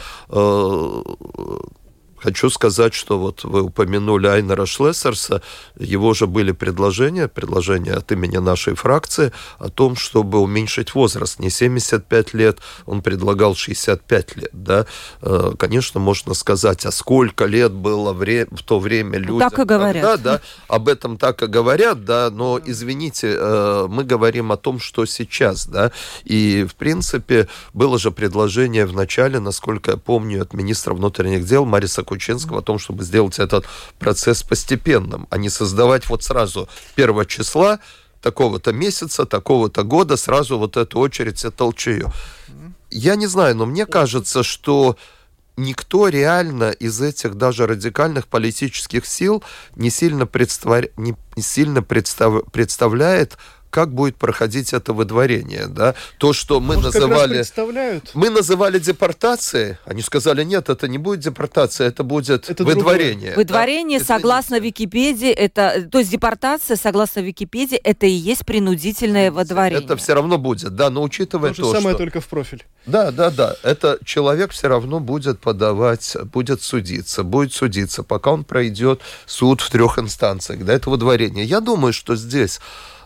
Хочу 2.17 2.49
сказать, 2.49 2.93
что 2.93 3.19
вот 3.19 3.43
вы 3.43 3.61
упомянули 3.61 4.27
Айнера 4.27 4.65
Шлессерса, 4.65 5.41
его 5.77 6.13
же 6.13 6.27
были 6.27 6.51
предложения, 6.51 7.27
предложения 7.27 7.93
от 7.93 8.11
имени 8.11 8.37
нашей 8.37 8.75
фракции 8.75 9.31
о 9.59 9.69
том, 9.69 9.95
чтобы 9.95 10.39
уменьшить 10.39 10.95
возраст. 10.95 11.39
Не 11.39 11.49
75 11.49 12.33
лет, 12.33 12.59
он 12.85 13.01
предлагал 13.01 13.55
65 13.55 14.37
лет. 14.37 14.49
Да? 14.53 14.85
Э, 15.21 15.53
конечно, 15.57 15.99
можно 15.99 16.33
сказать, 16.33 16.85
а 16.85 16.91
сколько 16.91 17.45
лет 17.45 17.71
было 17.71 18.13
в 18.13 18.63
то 18.63 18.79
время 18.79 19.19
людям. 19.19 19.49
Так 19.49 19.59
и 19.59 19.63
говорят. 19.63 20.03
Тогда, 20.03 20.37
да, 20.37 20.41
об 20.67 20.87
этом 20.87 21.17
так 21.17 21.43
и 21.43 21.47
говорят, 21.47 22.05
да, 22.05 22.29
но, 22.31 22.59
извините, 22.63 23.35
э, 23.37 23.87
мы 23.89 24.03
говорим 24.03 24.51
о 24.51 24.57
том, 24.57 24.79
что 24.79 25.05
сейчас, 25.05 25.67
да, 25.67 25.91
и, 26.23 26.65
в 26.67 26.75
принципе, 26.75 27.47
было 27.73 27.99
же 27.99 28.11
предложение 28.11 28.85
в 28.85 28.93
начале, 28.93 29.39
насколько 29.39 29.91
я 29.91 29.97
помню, 29.97 30.41
от 30.41 30.53
министра 30.53 30.93
внутренних 30.93 31.45
дел 31.45 31.65
Мариса 31.65 32.03
Кучерова, 32.03 32.14
Кучинского 32.15 32.59
о 32.59 32.61
том, 32.61 32.79
чтобы 32.79 33.03
сделать 33.03 33.39
этот 33.39 33.65
процесс 33.99 34.41
постепенным, 34.43 35.27
а 35.29 35.37
не 35.37 35.49
создавать 35.49 36.07
вот 36.07 36.23
сразу 36.23 36.69
первого 36.95 37.25
числа 37.25 37.79
такого-то 38.21 38.73
месяца, 38.73 39.25
такого-то 39.25 39.83
года 39.83 40.17
сразу 40.17 40.57
вот 40.57 40.77
эту 40.77 40.99
очередь 40.99 41.43
и 41.43 41.49
толчею. 41.51 42.11
Я 42.89 43.15
не 43.15 43.27
знаю, 43.27 43.55
но 43.55 43.65
мне 43.65 43.85
кажется, 43.85 44.43
что 44.43 44.97
никто 45.57 46.07
реально 46.07 46.71
из 46.71 47.01
этих 47.01 47.35
даже 47.35 47.67
радикальных 47.67 48.27
политических 48.27 49.05
сил 49.05 49.43
не 49.75 49.89
сильно, 49.89 50.25
представ... 50.25 50.85
не 50.97 51.15
сильно 51.37 51.83
представ... 51.83 52.49
представляет 52.51 53.37
как 53.75 53.93
будет 53.93 54.15
проходить 54.15 54.71
это 54.71 54.93
выдворение, 54.93 55.67
да? 55.67 55.95
То, 56.17 56.31
что 56.31 56.61
мы 56.61 56.75
Может, 56.75 56.93
называли... 56.93 57.45
Мы 58.13 58.29
называли 58.29 58.79
депортацией, 58.79 59.75
они 59.83 60.01
сказали, 60.01 60.45
нет, 60.45 60.69
это 60.69 60.87
не 60.87 60.97
будет 60.97 61.19
депортация, 61.19 61.89
это 61.89 62.05
будет 62.05 62.49
это 62.49 62.63
выдворение. 62.63 63.31
Другое. 63.31 63.35
Выдворение, 63.35 63.99
да? 63.99 64.05
согласно. 64.05 64.61
Википедии, 64.61 65.29
это... 65.29 65.89
То 65.91 65.99
есть 65.99 66.09
депортация, 66.09 66.77
согласно 66.77 67.19
Википедии, 67.19 67.75
это 67.75 68.05
и 68.05 68.11
есть 68.11 68.45
принудительное 68.45 69.29
выдворение. 69.29 69.83
Это 69.83 69.97
все 69.97 70.13
равно 70.13 70.37
будет, 70.37 70.73
да, 70.73 70.89
но 70.89 71.03
учитывая 71.03 71.49
то, 71.49 71.57
то 71.57 71.63
же 71.63 71.71
самое, 71.73 71.95
что... 71.95 71.97
только 71.97 72.21
в 72.21 72.27
профиль. 72.27 72.63
Да, 72.85 73.11
да, 73.11 73.29
да. 73.29 73.57
Это 73.61 73.99
человек 74.05 74.51
все 74.51 74.69
равно 74.69 75.01
будет 75.01 75.41
подавать, 75.41 76.15
будет 76.31 76.61
судиться, 76.61 77.23
будет 77.23 77.51
судиться, 77.51 78.03
пока 78.03 78.31
он 78.31 78.45
пройдет 78.45 79.01
суд 79.25 79.59
в 79.59 79.69
трех 79.69 79.99
инстанциях, 79.99 80.63
да, 80.63 80.71
это 80.71 80.89
выдворение. 80.89 81.43
Я 81.43 81.59
думаю, 81.59 81.91
что 81.91 82.15
здесь 82.15 82.61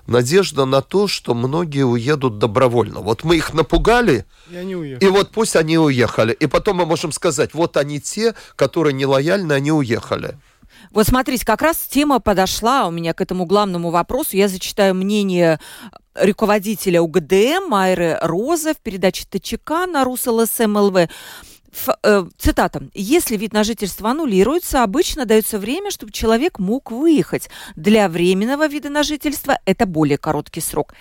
надежда 0.08 0.66
на 0.66 0.82
то, 0.82 1.08
что 1.08 1.34
многие 1.34 1.86
уедут 1.86 2.38
добровольно. 2.38 3.00
Вот 3.00 3.24
мы 3.24 3.38
их 3.38 3.54
напугали, 3.54 4.26
и, 4.50 4.56
они 4.56 4.76
уехали. 4.76 5.06
и 5.06 5.12
вот 5.12 5.32
пусть 5.32 5.56
они 5.56 5.78
уехали. 5.78 6.34
И 6.34 6.48
потом 6.48 6.78
мы 6.78 6.86
можем 6.86 7.12
сказать, 7.12 7.54
вот 7.54 7.78
они 7.78 8.00
те, 8.00 8.36
которые 8.56 8.94
нелояльны, 8.94 9.54
они 9.54 9.72
уехали. 9.72 10.38
Вот 10.92 11.08
смотрите, 11.08 11.46
как 11.46 11.62
раз 11.62 11.78
тема 11.78 12.20
подошла 12.20 12.88
у 12.88 12.92
меня 12.92 13.14
к 13.14 13.22
этому 13.22 13.46
главному 13.46 13.92
вопросу. 13.92 14.36
Я 14.38 14.48
зачитаю 14.48 14.96
мнение 14.96 15.60
руководителя 16.16 17.02
УГДМ 17.02 17.70
Майры 17.70 18.18
Роза 18.22 18.74
в 18.74 18.78
передаче 18.78 19.26
ТЧК 19.30 19.86
на 19.86 20.04
РусЛСМЛВ. 20.04 21.10
Ф, 21.72 21.90
э, 22.04 22.26
цитата. 22.38 22.82
«Если 22.94 23.38
вид 23.38 23.54
на 23.54 23.64
жительство 23.64 24.10
аннулируется, 24.10 24.84
обычно 24.84 25.26
дается 25.26 25.60
время, 25.60 25.92
чтобы 25.92 26.12
человек 26.12 26.60
мог 26.60 26.92
выехать. 26.92 27.50
Для 27.76 28.10
временного 28.10 28.68
вида 28.68 28.90
на 28.90 29.04
жительство 29.04 29.60
это 29.66 29.86
более 29.86 30.18
короткий 30.18 30.62
срок. 30.62 30.94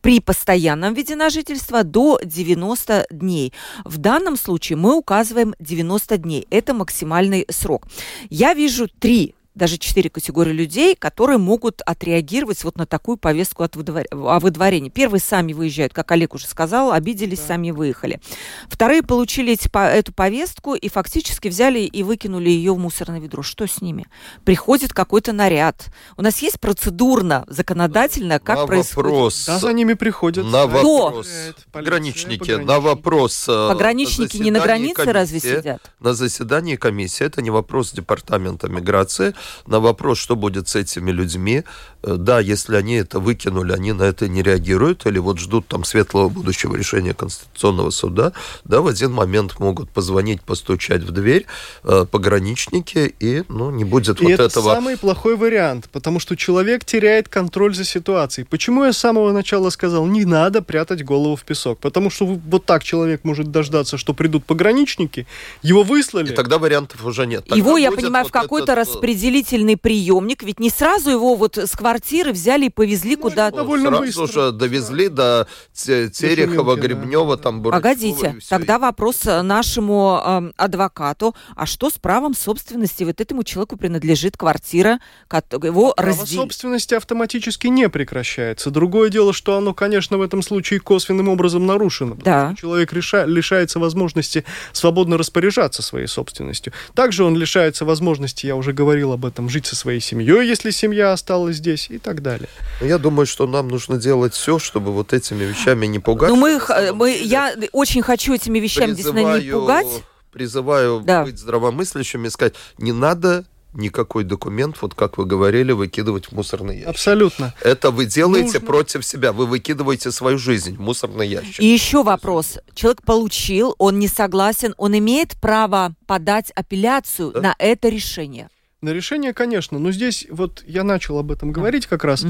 При 0.00 0.20
постоянном 0.20 0.94
виде 0.94 1.16
на 1.16 1.30
жительство 1.30 1.82
до 1.84 2.20
90 2.24 3.06
дней. 3.10 3.52
В 3.84 3.98
данном 3.98 4.36
случае 4.36 4.76
мы 4.76 4.96
указываем 4.96 5.54
90 5.58 6.18
дней. 6.18 6.46
Это 6.50 6.74
максимальный 6.74 7.46
срок. 7.50 7.86
Я 8.30 8.54
вижу 8.54 8.88
три 8.88 9.34
даже 9.54 9.78
четыре 9.78 10.08
категории 10.10 10.52
людей, 10.52 10.96
которые 10.96 11.38
могут 11.38 11.82
отреагировать 11.82 12.64
вот 12.64 12.76
на 12.76 12.86
такую 12.86 13.16
повестку 13.16 13.62
от 13.62 13.76
выдвор... 13.76 14.04
о 14.10 14.40
выдворении. 14.40 14.88
Первые 14.88 15.20
сами 15.20 15.52
выезжают, 15.52 15.92
как 15.92 16.10
Олег 16.12 16.34
уже 16.34 16.46
сказал, 16.46 16.92
обиделись, 16.92 17.40
да. 17.40 17.46
сами 17.48 17.70
выехали. 17.70 18.20
Вторые 18.68 19.02
получили 19.02 19.52
эти, 19.52 19.68
по, 19.68 19.86
эту 19.86 20.12
повестку 20.12 20.74
и 20.74 20.88
фактически 20.88 21.48
взяли 21.48 21.80
и 21.80 22.02
выкинули 22.02 22.48
ее 22.48 22.72
в 22.72 22.78
мусорное 22.78 23.20
ведро. 23.20 23.42
Что 23.42 23.66
с 23.66 23.80
ними? 23.80 24.06
Приходит 24.44 24.92
какой-то 24.92 25.32
наряд. 25.32 25.90
У 26.16 26.22
нас 26.22 26.40
есть 26.40 26.58
процедурно, 26.58 27.44
законодательно, 27.48 28.38
как 28.38 28.58
на 28.58 28.66
происходит? 28.66 28.96
Вопрос, 28.96 29.44
да, 29.46 29.58
за 29.58 29.72
ними 29.72 29.94
приходят. 29.94 30.46
На 30.46 30.66
вопрос. 30.66 31.28
Пограничники, 31.70 32.38
пограничники, 32.42 32.50
на 32.52 32.80
вопрос. 32.80 33.44
Э, 33.48 33.68
Пограничники 33.68 34.36
не 34.38 34.50
на 34.50 34.60
границе 34.60 34.94
комиссии, 34.94 35.12
разве 35.12 35.40
сидят? 35.40 35.92
На 36.00 36.14
заседании 36.14 36.76
комиссии, 36.76 37.24
это 37.24 37.42
не 37.42 37.50
вопрос 37.50 37.92
департамента 37.92 38.68
миграции, 38.68 39.34
на 39.66 39.80
вопрос, 39.80 40.18
что 40.18 40.36
будет 40.36 40.68
с 40.68 40.76
этими 40.76 41.10
людьми, 41.10 41.64
э, 42.02 42.16
да, 42.16 42.40
если 42.40 42.76
они 42.76 42.94
это 42.94 43.20
выкинули, 43.20 43.72
они 43.72 43.92
на 43.92 44.04
это 44.04 44.28
не 44.28 44.42
реагируют, 44.42 45.06
или 45.06 45.18
вот 45.18 45.38
ждут 45.38 45.66
там 45.66 45.84
светлого 45.84 46.28
будущего 46.28 46.76
решения 46.76 47.14
Конституционного 47.14 47.90
суда, 47.90 48.32
да, 48.64 48.80
в 48.80 48.86
один 48.86 49.12
момент 49.12 49.58
могут 49.58 49.90
позвонить, 49.90 50.42
постучать 50.42 51.02
в 51.02 51.10
дверь 51.10 51.46
э, 51.84 52.06
пограничники, 52.10 53.14
и, 53.20 53.44
ну, 53.48 53.70
не 53.70 53.84
будет 53.84 54.20
и 54.20 54.24
вот 54.24 54.32
это 54.32 54.44
этого... 54.44 54.74
самый 54.74 54.96
плохой 54.96 55.36
вариант, 55.36 55.88
потому 55.92 56.20
что 56.20 56.36
человек 56.36 56.84
теряет 56.84 57.28
контроль 57.28 57.74
за 57.74 57.84
ситуацией. 57.84 58.46
Почему 58.48 58.84
я 58.84 58.92
с 58.92 58.98
самого 58.98 59.32
начала 59.32 59.70
сказал, 59.70 60.06
не 60.06 60.24
надо 60.24 60.62
прятать 60.62 61.04
голову 61.04 61.36
в 61.36 61.44
песок? 61.44 61.78
Потому 61.78 62.10
что 62.10 62.26
вот 62.26 62.64
так 62.64 62.84
человек 62.84 63.24
может 63.24 63.50
дождаться, 63.50 63.96
что 63.96 64.14
придут 64.14 64.44
пограничники, 64.44 65.26
его 65.62 65.82
выслали. 65.82 66.32
И 66.32 66.34
тогда 66.34 66.58
вариантов 66.58 67.04
уже 67.04 67.26
нет. 67.26 67.44
Тогда 67.44 67.56
его, 67.56 67.78
я 67.78 67.92
понимаю, 67.92 68.24
вот 68.24 68.30
в 68.30 68.32
какой-то 68.32 68.72
этот, 68.72 68.88
э, 68.88 68.92
распределительный 69.32 69.76
приемник, 69.76 70.42
ведь 70.42 70.60
не 70.60 70.70
сразу 70.70 71.10
его 71.10 71.34
вот 71.34 71.56
с 71.56 71.72
квартиры 71.72 72.32
взяли 72.32 72.66
и 72.66 72.68
повезли 72.70 73.16
Ну, 73.16 73.22
куда-то. 73.22 73.56
довольно 73.58 73.88
Сразу 73.88 74.02
быстро. 74.22 74.26
же 74.26 74.52
довезли 74.52 75.08
до 75.08 75.46
Те- 75.72 76.10
Терехова, 76.10 76.72
Шумилки, 76.74 76.80
да. 76.80 76.86
Гребнева, 76.86 77.36
там 77.36 77.62
Бурачева 77.62 77.82
Погодите, 77.82 78.36
тогда 78.48 78.78
вопрос 78.78 79.24
э, 79.26 79.42
нашему 79.42 80.20
э, 80.24 80.50
адвокату. 80.56 81.34
А 81.56 81.66
что 81.66 81.88
с 81.90 81.94
правом 81.94 82.34
собственности? 82.34 83.04
Вот 83.04 83.20
этому 83.20 83.42
человеку 83.44 83.76
принадлежит 83.76 84.36
квартира, 84.36 84.98
кот- 85.28 85.52
его 85.64 85.92
Право 85.94 86.08
разделили. 86.10 86.36
собственности 86.36 86.94
автоматически 86.94 87.68
не 87.68 87.88
прекращается. 87.88 88.70
Другое 88.70 89.08
дело, 89.10 89.32
что 89.32 89.56
оно, 89.56 89.72
конечно, 89.74 90.18
в 90.18 90.22
этом 90.22 90.42
случае 90.42 90.80
косвенным 90.80 91.28
образом 91.28 91.66
нарушено. 91.66 92.16
Да. 92.22 92.54
Человек 92.60 92.92
реша- 92.92 93.26
лишается 93.26 93.78
возможности 93.78 94.44
свободно 94.72 95.16
распоряжаться 95.16 95.82
своей 95.82 96.06
собственностью. 96.06 96.72
Также 96.94 97.24
он 97.24 97.36
лишается 97.36 97.84
возможности, 97.84 98.46
я 98.46 98.56
уже 98.56 98.72
говорил 98.72 99.12
об 99.12 99.21
этом, 99.26 99.48
жить 99.48 99.66
со 99.66 99.76
своей 99.76 100.00
семьей, 100.00 100.46
если 100.48 100.70
семья 100.70 101.12
осталась 101.12 101.56
здесь 101.56 101.88
и 101.90 101.98
так 101.98 102.22
далее. 102.22 102.48
Ну, 102.80 102.86
Я 102.86 102.98
думаю, 102.98 103.26
что 103.26 103.46
нам 103.46 103.68
нужно 103.68 103.96
делать 103.98 104.34
все, 104.34 104.58
чтобы 104.58 104.92
вот 104.92 105.12
этими 105.12 105.44
вещами 105.44 105.86
не 105.86 105.98
пугать. 105.98 106.30
Ну, 106.30 106.36
мы, 106.36 106.50
э, 106.68 106.92
мы, 106.92 107.12
я 107.16 107.54
очень 107.72 108.02
хочу 108.02 108.34
этими 108.34 108.58
вещами 108.58 108.92
действительно 108.92 109.34
не 109.36 109.40
призываю- 109.40 109.60
пугать. 109.60 110.02
Призываю 110.32 111.02
Да. 111.04 111.24
быть 111.24 111.38
здравомыслящим 111.38 112.24
и 112.24 112.30
сказать, 112.30 112.54
не 112.78 112.92
надо 112.92 113.44
никакой 113.74 114.24
документ, 114.24 114.76
вот 114.82 114.94
как 114.94 115.16
вы 115.16 115.24
говорили, 115.24 115.72
выкидывать 115.72 116.26
в 116.26 116.32
мусорный 116.32 116.74
ящик. 116.76 116.88
Абсолютно. 116.88 117.54
Это 117.62 117.90
вы 117.90 118.04
делаете 118.04 118.58
Нужно- 118.58 118.66
против 118.66 119.04
себя. 119.04 119.32
Вы 119.32 119.46
выкидываете 119.46 120.10
свою 120.12 120.36
жизнь 120.36 120.76
в 120.76 120.80
мусорный 120.80 121.26
ящик. 121.26 121.58
И 121.60 121.66
еще 121.66 122.02
вопрос. 122.02 122.58
Человек 122.74 123.02
получил, 123.02 123.74
он 123.78 123.98
не 123.98 124.08
согласен, 124.08 124.74
он 124.76 124.96
имеет 124.98 125.40
право 125.40 125.94
подать 126.06 126.50
апелляцию 126.54 127.30
Да. 127.32 127.40
на 127.40 127.54
это 127.58 127.88
решение. 127.88 128.48
На 128.82 128.90
решение, 128.90 129.32
конечно, 129.32 129.78
но 129.78 129.92
здесь 129.92 130.26
вот 130.28 130.64
я 130.66 130.82
начал 130.82 131.16
об 131.18 131.30
этом 131.30 131.52
говорить 131.52 131.86
как 131.86 132.02
раз. 132.02 132.26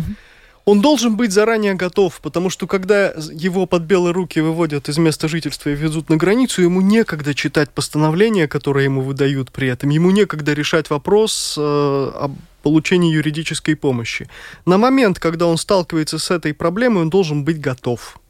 Он 0.64 0.80
должен 0.80 1.16
быть 1.16 1.32
заранее 1.32 1.74
готов, 1.74 2.20
потому 2.20 2.50
что 2.50 2.66
когда 2.66 3.14
его 3.32 3.66
под 3.66 3.82
белые 3.82 4.12
руки 4.12 4.38
выводят 4.38 4.88
из 4.88 4.98
места 4.98 5.26
жительства 5.26 5.70
и 5.70 5.74
везут 5.74 6.08
на 6.08 6.16
границу, 6.16 6.62
ему 6.62 6.82
некогда 6.82 7.34
читать 7.34 7.70
постановления, 7.70 8.46
которые 8.46 8.84
ему 8.84 9.00
выдают 9.00 9.50
при 9.50 9.68
этом. 9.68 9.88
Ему 9.90 10.10
некогда 10.10 10.52
решать 10.52 10.90
вопрос 10.90 11.56
э, 11.58 12.12
об 12.14 12.32
получении 12.62 13.12
юридической 13.12 13.74
помощи. 13.74 14.28
На 14.66 14.78
момент, 14.78 15.18
когда 15.18 15.46
он 15.46 15.58
сталкивается 15.58 16.18
с 16.18 16.30
этой 16.30 16.54
проблемой, 16.54 17.02
он 17.02 17.10
должен 17.10 17.44
быть 17.44 17.60
готов. 17.60 18.20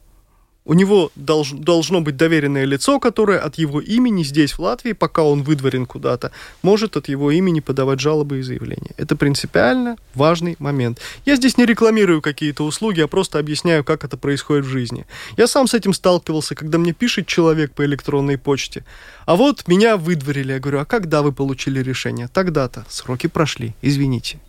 У 0.65 0.73
него 0.73 1.11
долж- 1.17 1.57
должно 1.59 1.99
быть 1.99 2.15
доверенное 2.15 2.63
лицо, 2.63 2.99
которое 2.99 3.39
от 3.39 3.55
его 3.55 3.81
имени 3.81 4.23
здесь, 4.23 4.53
в 4.53 4.59
Латвии, 4.59 4.93
пока 4.93 5.23
он 5.23 5.43
выдворен 5.43 5.85
куда-то, 5.85 6.31
может 6.61 6.95
от 6.95 7.09
его 7.09 7.31
имени 7.31 7.59
подавать 7.59 7.99
жалобы 7.99 8.39
и 8.39 8.41
заявления. 8.43 8.91
Это 8.95 9.17
принципиально 9.17 9.97
важный 10.15 10.55
момент. 10.59 11.01
Я 11.25 11.35
здесь 11.35 11.57
не 11.57 11.65
рекламирую 11.65 12.21
какие-то 12.21 12.63
услуги, 12.63 13.01
а 13.01 13.07
просто 13.07 13.39
объясняю, 13.39 13.83
как 13.83 14.05
это 14.05 14.15
происходит 14.15 14.65
в 14.65 14.69
жизни. 14.69 15.05
Я 15.35 15.47
сам 15.47 15.67
с 15.67 15.73
этим 15.73 15.93
сталкивался, 15.93 16.55
когда 16.55 16.77
мне 16.77 16.93
пишет 16.93 17.27
человек 17.27 17.73
по 17.73 17.83
электронной 17.83 18.37
почте. 18.37 18.85
А 19.25 19.35
вот 19.35 19.67
меня 19.67 19.97
выдворили. 19.97 20.53
Я 20.53 20.59
говорю, 20.59 20.79
а 20.79 20.85
когда 20.85 21.21
вы 21.21 21.33
получили 21.33 21.83
решение? 21.83 22.29
Тогда-то. 22.31 22.85
Сроки 22.87 23.27
прошли. 23.27 23.75
Извините. 23.81 24.39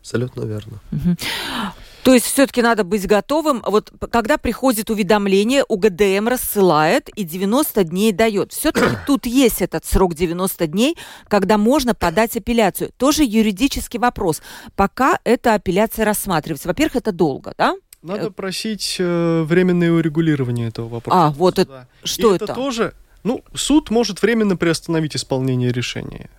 Абсолютно 0.00 0.44
верно. 0.44 0.80
То 2.08 2.14
есть 2.14 2.24
все-таки 2.24 2.62
надо 2.62 2.84
быть 2.84 3.06
готовым. 3.06 3.62
Вот 3.66 3.92
когда 4.10 4.38
приходит 4.38 4.88
уведомление, 4.88 5.62
УГДМ 5.68 6.26
рассылает 6.26 7.10
и 7.10 7.22
90 7.22 7.84
дней 7.84 8.12
дает. 8.12 8.52
Все-таки 8.52 8.96
тут 9.06 9.26
есть 9.26 9.60
этот 9.60 9.84
срок 9.84 10.14
90 10.14 10.66
дней, 10.68 10.96
когда 11.28 11.58
можно 11.58 11.94
подать 11.94 12.34
апелляцию. 12.34 12.92
Тоже 12.96 13.24
юридический 13.24 13.98
вопрос. 13.98 14.40
Пока 14.74 15.18
эта 15.22 15.52
апелляция 15.52 16.06
рассматривается. 16.06 16.68
Во-первых, 16.68 16.96
это 16.96 17.12
долго, 17.12 17.52
да? 17.58 17.76
Надо 18.00 18.28
Э, 18.28 18.30
просить 18.30 18.96
э, 18.98 19.42
временное 19.42 19.92
урегулирование 19.92 20.68
этого 20.68 20.88
вопроса. 20.88 21.26
А, 21.26 21.30
вот 21.32 21.58
это. 21.58 21.70
Да. 21.70 21.88
Что 22.04 22.32
И 22.32 22.36
это? 22.36 22.44
это 22.46 22.54
тоже... 22.54 22.94
Ну, 23.22 23.44
суд 23.52 23.90
может 23.90 24.22
временно 24.22 24.56
приостановить 24.56 25.14
исполнение 25.14 25.72
решения. 25.72 26.30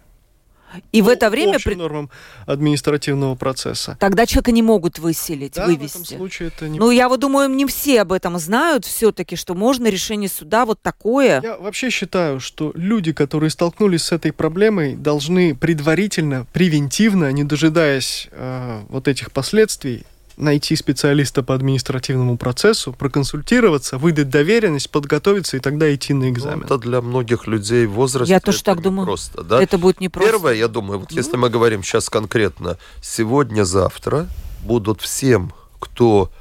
И 0.92 1.02
в 1.02 1.06
Ну, 1.06 1.12
это 1.12 1.30
время 1.30 1.56
общим 1.56 1.72
при- 1.72 1.76
нормам 1.78 2.10
административного 2.46 3.36
процесса. 3.36 3.98
тогда 4.00 4.26
человека 4.26 4.52
не 4.52 4.62
могут 4.62 5.00
выселить, 5.00 5.54
Да, 5.56 5.66
в 5.66 5.70
этом 5.70 5.78
вывести. 5.80 6.16
случае 6.16 6.48
это 6.50 6.68
не... 6.68 6.78
Ну, 6.80 6.92
я 6.92 7.10
вот 7.10 7.20
думаю, 7.20 7.50
не 7.50 7.66
все 7.66 8.02
об 8.02 8.12
этом 8.12 8.38
знают 8.40 8.86
все-таки, 8.86 9.36
что 9.36 9.56
можно 9.56 9.88
решение 9.88 10.30
суда 10.30 10.66
вот 10.66 10.82
такое. 10.82 11.42
Я 11.42 11.58
вообще 11.58 11.90
считаю, 11.90 12.40
что 12.40 12.72
люди, 12.76 13.14
которые 13.14 13.50
столкнулись 13.50 14.04
с 14.04 14.12
этой 14.12 14.32
проблемой, 14.32 14.96
должны 14.96 15.56
предварительно, 15.56 16.46
превентивно, 16.54 17.32
не 17.32 17.44
дожидаясь 17.44 18.28
э, 18.32 18.82
вот 18.90 19.08
этих 19.08 19.32
последствий, 19.32 20.04
найти 20.40 20.76
специалиста 20.76 21.44
по 21.44 21.54
административному 21.54 22.38
процессу, 22.38 22.94
проконсультироваться, 22.94 23.98
выдать 23.98 24.30
доверенность, 24.30 24.90
подготовиться 24.90 25.58
и 25.58 25.60
тогда 25.60 25.94
идти 25.94 26.14
на 26.14 26.26
Ну, 26.26 26.30
экзамен. 26.32 26.64
это 26.66 26.78
для 26.78 27.02
многих 27.02 27.46
людей 27.48 27.86
в 27.86 27.92
возрасте 27.92 28.34
Я 28.34 28.40
тоже 28.40 28.58
это 28.60 28.66
так 28.66 28.82
думаю. 28.82 29.06
Просто, 29.06 29.44
да? 29.44 29.62
Это 29.62 29.78
будет 29.78 30.00
непросто. 30.02 30.32
Первое, 30.32 30.54
я 30.56 30.68
думаю, 30.68 31.00
вот 31.00 31.12
если 31.12 31.36
мы 31.38 31.50
говорим 31.50 31.84
сейчас 31.84 32.10
конкретно, 32.10 32.78
сегодня-завтра 33.02 34.28
будут 34.64 35.02
всем, 35.02 35.54
кто 35.80 36.32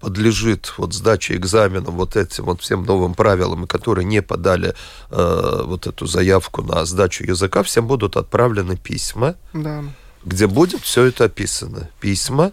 подлежит 0.00 0.74
вот 0.76 0.92
сдаче 0.92 1.34
экзамена 1.36 1.90
вот 1.90 2.16
этим 2.16 2.44
вот 2.44 2.60
всем 2.60 2.84
новым 2.84 3.14
правилам, 3.14 3.64
и 3.64 3.66
которые 3.66 4.04
не 4.04 4.20
подали 4.22 4.74
э, 5.10 5.62
вот 5.64 5.86
эту 5.86 6.06
заявку 6.06 6.62
на 6.62 6.84
сдачу 6.84 7.24
языка, 7.24 7.62
всем 7.62 7.86
будут 7.86 8.16
отправлены 8.16 8.76
письма, 8.76 9.36
Да. 9.54 9.82
где 10.24 10.46
будет 10.46 10.82
все 10.82 11.04
это 11.04 11.24
описано. 11.24 11.88
Письма 12.00 12.52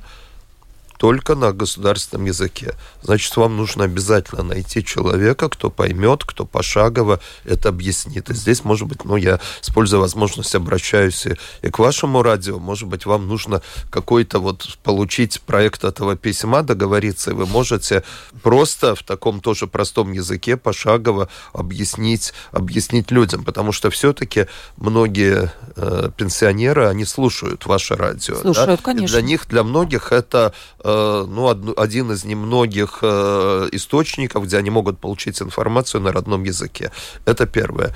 только 1.04 1.36
на 1.36 1.52
государственном 1.52 2.28
языке. 2.28 2.76
Значит, 3.02 3.36
вам 3.36 3.58
нужно 3.58 3.84
обязательно 3.84 4.42
найти 4.42 4.86
человека, 4.86 5.50
кто 5.50 5.70
поймет, 5.70 6.24
кто 6.24 6.46
пошагово 6.46 7.20
это 7.44 7.68
объяснит. 7.68 8.30
И 8.30 8.34
здесь, 8.34 8.64
может 8.64 8.88
быть, 8.88 9.04
ну, 9.04 9.18
я, 9.18 9.42
используя 9.62 10.00
возможность, 10.00 10.56
обращаюсь 10.56 11.26
и, 11.26 11.36
и 11.62 11.70
к 11.70 11.80
вашему 11.80 12.24
радио, 12.24 12.58
может 12.58 12.88
быть, 12.88 13.06
вам 13.06 13.28
нужно 13.28 13.62
какой-то 13.90 14.40
вот 14.40 14.78
получить 14.82 15.42
проект 15.42 15.84
этого 15.84 16.16
письма, 16.16 16.64
договориться, 16.64 17.32
и 17.32 17.34
вы 17.34 17.48
можете 17.48 18.06
просто 18.42 18.96
в 18.96 19.04
таком 19.04 19.42
тоже 19.42 19.68
простом 19.68 20.14
языке 20.14 20.56
пошагово 20.56 21.28
объяснить, 21.52 22.34
объяснить 22.54 23.12
людям, 23.12 23.44
потому 23.44 23.74
что 23.74 23.90
все-таки 23.90 24.48
многие 24.78 25.52
э, 25.76 26.12
пенсионеры, 26.16 26.88
они 26.88 27.04
слушают 27.04 27.66
ваше 27.66 27.96
радио. 27.96 28.36
да? 28.36 28.42
Слушают, 28.42 28.80
И 28.80 28.84
конечно. 28.84 29.18
для 29.18 29.28
них, 29.28 29.50
для 29.50 29.64
многих 29.64 30.14
это 30.14 30.54
э, 30.82 30.93
ну, 31.28 31.50
одну- 31.50 31.74
один 31.78 32.12
из 32.12 32.26
немногих 32.26 33.00
э, 33.02 33.70
источников, 33.72 34.46
где 34.46 34.58
они 34.58 34.70
могут 34.70 35.00
получить 35.00 35.42
информацию 35.42 36.02
на 36.02 36.12
родном 36.12 36.44
языке. 36.44 36.92
Это 37.26 37.46
первое. 37.46 37.96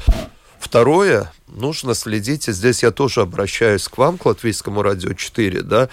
Второе, 0.59 1.31
нужно 1.47 1.93
следить, 1.93 2.47
и 2.47 2.51
здесь 2.51 2.83
я 2.83 2.91
тоже 2.91 3.21
обращаюсь 3.21 3.87
к 3.87 3.97
вам, 3.97 4.17
к 4.17 4.25
Латвийскому 4.25 4.81
радио 4.81 5.13
4, 5.13 5.61
да, 5.61 5.89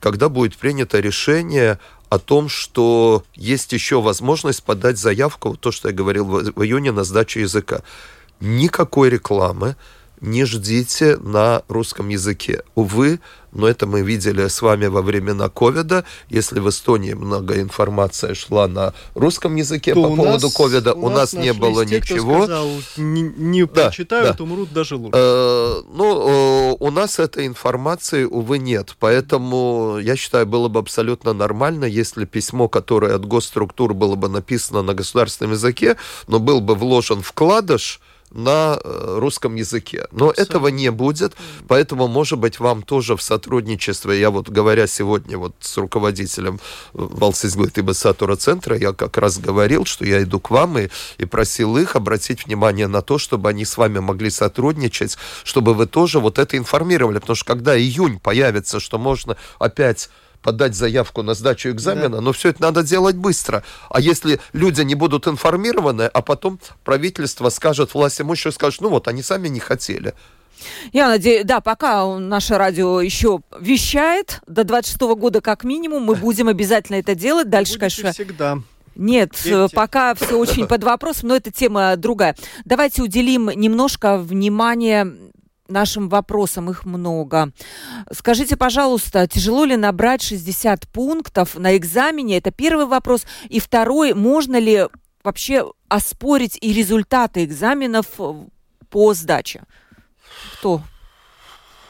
когда 0.00 0.28
будет 0.28 0.56
принято 0.56 1.00
решение 1.00 1.78
о 2.08 2.18
том, 2.18 2.48
что 2.48 3.24
есть 3.34 3.72
еще 3.72 4.00
возможность 4.00 4.62
подать 4.62 4.98
заявку, 4.98 5.56
то, 5.56 5.70
что 5.70 5.88
я 5.88 5.94
говорил 5.94 6.24
в 6.26 6.62
июне, 6.64 6.92
на 6.92 7.04
сдачу 7.04 7.40
языка. 7.40 7.82
Никакой 8.40 9.10
рекламы, 9.10 9.76
не 10.20 10.44
ждите 10.44 11.16
на 11.18 11.62
русском 11.68 12.08
языке. 12.08 12.62
Увы, 12.74 13.20
но 13.52 13.66
это 13.66 13.86
мы 13.86 14.02
видели 14.02 14.46
с 14.46 14.60
вами 14.60 14.86
во 14.86 15.00
времена 15.02 15.48
ковида. 15.48 16.04
Если 16.28 16.60
в 16.60 16.68
Эстонии 16.68 17.14
много 17.14 17.60
информации 17.60 18.34
шла 18.34 18.68
на 18.68 18.92
русском 19.14 19.56
языке 19.56 19.94
То 19.94 20.02
по 20.02 20.06
у 20.08 20.16
поводу 20.16 20.50
ковида, 20.50 20.94
у 20.94 21.08
нас 21.08 21.32
не 21.32 21.52
было 21.52 21.86
те, 21.86 22.00
кто 22.00 22.14
ничего. 22.14 22.44
сказал, 22.44 22.68
не, 22.96 23.22
не 23.22 23.62
Да, 23.64 23.84
прочитают, 23.84 24.36
да. 24.36 24.44
умрут 24.44 24.72
даже 24.72 24.96
лучше. 24.96 25.12
Э, 25.16 25.82
Ну, 25.92 26.72
э, 26.72 26.76
у 26.78 26.90
нас 26.90 27.18
этой 27.18 27.46
информации, 27.46 28.24
увы, 28.24 28.58
нет. 28.58 28.96
Поэтому, 28.98 29.98
я 30.00 30.16
считаю, 30.16 30.46
было 30.46 30.68
бы 30.68 30.80
абсолютно 30.80 31.32
нормально, 31.32 31.84
если 31.86 32.24
письмо, 32.26 32.68
которое 32.68 33.14
от 33.14 33.24
госструктур 33.24 33.94
было 33.94 34.14
бы 34.14 34.28
написано 34.28 34.82
на 34.82 34.94
государственном 34.94 35.52
языке, 35.52 35.96
но 36.26 36.38
был 36.38 36.60
бы 36.60 36.74
вложен 36.74 37.22
вкладыш 37.22 38.00
на 38.30 38.78
э, 38.82 39.18
русском 39.18 39.54
языке. 39.54 40.06
Но 40.12 40.30
этого 40.30 40.68
не 40.68 40.90
будет, 40.90 41.34
поэтому, 41.66 42.08
может 42.08 42.38
быть, 42.38 42.60
вам 42.60 42.82
тоже 42.82 43.16
в 43.16 43.22
сотрудничестве, 43.22 44.20
я 44.20 44.30
вот 44.30 44.48
говоря 44.48 44.86
сегодня 44.86 45.38
вот 45.38 45.54
с 45.60 45.76
руководителем 45.78 46.60
Валсизглытыба 46.92 47.92
Сатура 47.92 48.36
центра, 48.36 48.76
я 48.76 48.92
как 48.92 49.16
раз 49.18 49.38
говорил, 49.38 49.84
что 49.84 50.04
я 50.04 50.22
иду 50.22 50.40
к 50.40 50.50
вам 50.50 50.78
и, 50.78 50.88
и 51.18 51.24
просил 51.24 51.76
их 51.78 51.96
обратить 51.96 52.46
внимание 52.46 52.86
на 52.86 53.02
то, 53.02 53.18
чтобы 53.18 53.48
они 53.48 53.64
с 53.64 53.76
вами 53.76 53.98
могли 53.98 54.30
сотрудничать, 54.30 55.16
чтобы 55.44 55.74
вы 55.74 55.86
тоже 55.86 56.20
вот 56.20 56.38
это 56.38 56.56
информировали, 56.56 57.18
потому 57.18 57.36
что 57.36 57.46
когда 57.46 57.78
июнь 57.78 58.20
появится, 58.20 58.80
что 58.80 58.98
можно 58.98 59.36
опять 59.58 60.10
подать 60.48 60.74
заявку 60.74 61.22
на 61.22 61.34
сдачу 61.34 61.68
экзамена, 61.68 62.22
но 62.22 62.32
все 62.32 62.48
это 62.48 62.62
надо 62.62 62.82
делать 62.82 63.16
быстро. 63.16 63.62
А 63.90 64.00
если 64.00 64.40
люди 64.54 64.80
не 64.80 64.94
будут 64.94 65.28
информированы, 65.28 66.04
а 66.04 66.22
потом 66.22 66.58
правительство 66.84 67.50
скажет, 67.50 67.92
власть 67.92 68.22
имущие 68.22 68.50
скажет, 68.50 68.80
ну 68.80 68.88
вот, 68.88 69.08
они 69.08 69.22
сами 69.22 69.48
не 69.48 69.60
хотели. 69.60 70.14
Я 70.94 71.08
надеюсь, 71.08 71.44
да, 71.44 71.60
пока 71.60 72.18
наше 72.18 72.56
радио 72.56 73.02
еще 73.02 73.40
вещает, 73.60 74.40
до 74.46 74.64
26 74.64 74.98
года 75.18 75.42
как 75.42 75.64
минимум, 75.64 76.04
мы 76.04 76.14
будем 76.14 76.48
обязательно 76.48 76.96
это 76.96 77.14
делать. 77.14 77.50
Дальше, 77.50 77.74
Будете 77.78 78.02
конечно, 78.02 78.12
всегда. 78.12 78.58
Нет, 78.96 79.32
э, 79.44 79.68
пока 79.74 80.14
все 80.14 80.38
очень 80.38 80.66
под 80.66 80.82
вопросом, 80.82 81.28
но 81.28 81.36
это 81.36 81.50
тема 81.52 81.94
другая. 81.96 82.36
Давайте 82.64 83.02
уделим 83.02 83.50
немножко 83.50 84.16
внимания 84.16 85.12
нашим 85.68 86.08
вопросам, 86.08 86.70
их 86.70 86.84
много. 86.84 87.52
Скажите, 88.12 88.56
пожалуйста, 88.56 89.26
тяжело 89.28 89.64
ли 89.64 89.76
набрать 89.76 90.22
60 90.22 90.88
пунктов 90.88 91.56
на 91.56 91.76
экзамене? 91.76 92.38
Это 92.38 92.50
первый 92.50 92.86
вопрос. 92.86 93.26
И 93.48 93.60
второй, 93.60 94.14
можно 94.14 94.58
ли 94.58 94.86
вообще 95.22 95.70
оспорить 95.88 96.58
и 96.60 96.72
результаты 96.72 97.44
экзаменов 97.44 98.06
э, 98.18 98.34
по 98.90 99.14
сдаче? 99.14 99.62
Кто? 100.54 100.82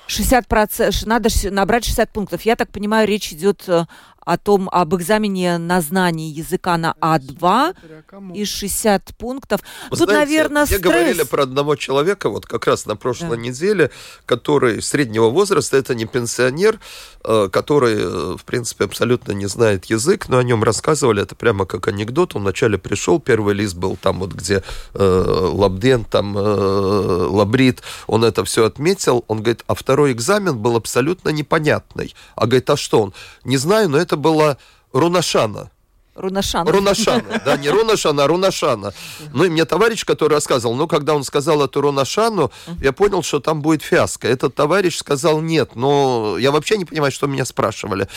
60%, 0.09 1.07
надо 1.07 1.29
ш- 1.29 1.51
набрать 1.51 1.85
60 1.85 2.11
пунктов. 2.13 2.43
Я 2.43 2.57
так 2.57 2.71
понимаю, 2.71 3.07
речь 3.07 3.33
идет 3.33 3.65
э, 3.69 3.85
о 4.29 4.37
том, 4.37 4.69
об 4.71 4.95
экзамене 4.95 5.57
на 5.57 5.81
знание 5.81 6.29
языка 6.29 6.77
на 6.77 6.95
А2 7.01 7.75
и 8.35 8.45
60 8.45 9.17
пунктов. 9.17 9.63
Вы 9.91 9.97
Тут, 9.97 10.11
знаете, 10.11 10.31
наверное, 10.33 10.67
стресс. 10.67 10.81
говорили 10.83 11.23
про 11.23 11.45
одного 11.45 11.77
человека, 11.77 12.29
вот 12.29 12.45
как 12.45 12.67
раз 12.67 12.85
на 12.85 12.95
прошлой 12.95 13.31
Да. 13.31 13.37
неделе, 13.37 13.91
который 14.27 14.83
среднего 14.83 15.31
возраста, 15.31 15.79
это 15.79 15.95
не 15.95 16.05
пенсионер, 16.05 16.79
э, 17.25 17.49
который, 17.51 17.95
э, 17.97 18.37
в 18.37 18.45
принципе, 18.45 18.85
абсолютно 18.85 19.33
не 19.33 19.47
знает 19.47 19.87
язык, 19.87 20.29
но 20.29 20.37
о 20.37 20.43
нем 20.43 20.63
рассказывали, 20.63 21.23
это 21.23 21.35
прямо 21.35 21.65
как 21.65 21.89
анекдот. 21.89 22.37
Он 22.37 22.43
вначале 22.43 22.77
пришел, 22.77 23.21
первый 23.21 23.55
лист 23.55 23.77
был 23.77 23.97
там 23.97 24.19
вот, 24.21 24.33
где 24.35 24.63
э, 24.95 25.49
Лабден, 25.55 26.05
там 26.05 26.37
э, 26.37 26.41
Лабрит, 27.31 27.83
он 28.07 28.25
это 28.25 28.45
все 28.45 28.67
отметил. 28.67 29.25
Он 29.27 29.39
говорит, 29.39 29.65
а 29.67 29.75
второй 29.75 30.13
экзамен 30.13 30.59
был 30.59 30.77
абсолютно 30.77 31.31
непонятный. 31.31 32.15
А 32.37 32.47
говорит, 32.47 32.69
а 32.69 32.77
что 32.77 33.01
он? 33.03 33.15
Не 33.45 33.57
знаю, 33.57 33.89
но 33.89 33.97
это 33.99 34.18
была 34.19 34.59
Рунашана. 34.93 35.71
Рунашан. 36.19 36.67
Рунашана, 36.67 37.41
да, 37.45 37.57
не 37.57 37.71
Рунашана, 37.71 38.25
а 38.25 38.27
Рунашана. 38.27 38.93
Ну 39.33 39.45
и 39.45 39.49
мне 39.49 39.65
товарищ, 39.65 40.05
который 40.05 40.35
рассказывал, 40.35 40.75
ну, 40.75 40.89
когда 40.89 41.15
он 41.15 41.23
сказал 41.23 41.63
эту 41.63 41.81
Рунашану, 41.81 42.51
я 42.83 42.93
понял, 42.93 43.23
что 43.23 43.39
там 43.39 43.63
будет 43.63 43.83
фиаско. 43.83 44.27
Этот 44.27 44.55
товарищ 44.55 44.97
сказал 44.97 45.41
нет, 45.41 45.77
но 45.77 46.37
я 46.39 46.51
вообще 46.51 46.77
не 46.77 46.85
понимаю, 46.85 47.13
что 47.13 47.29
меня 47.29 47.45
спрашивали. 47.45 48.09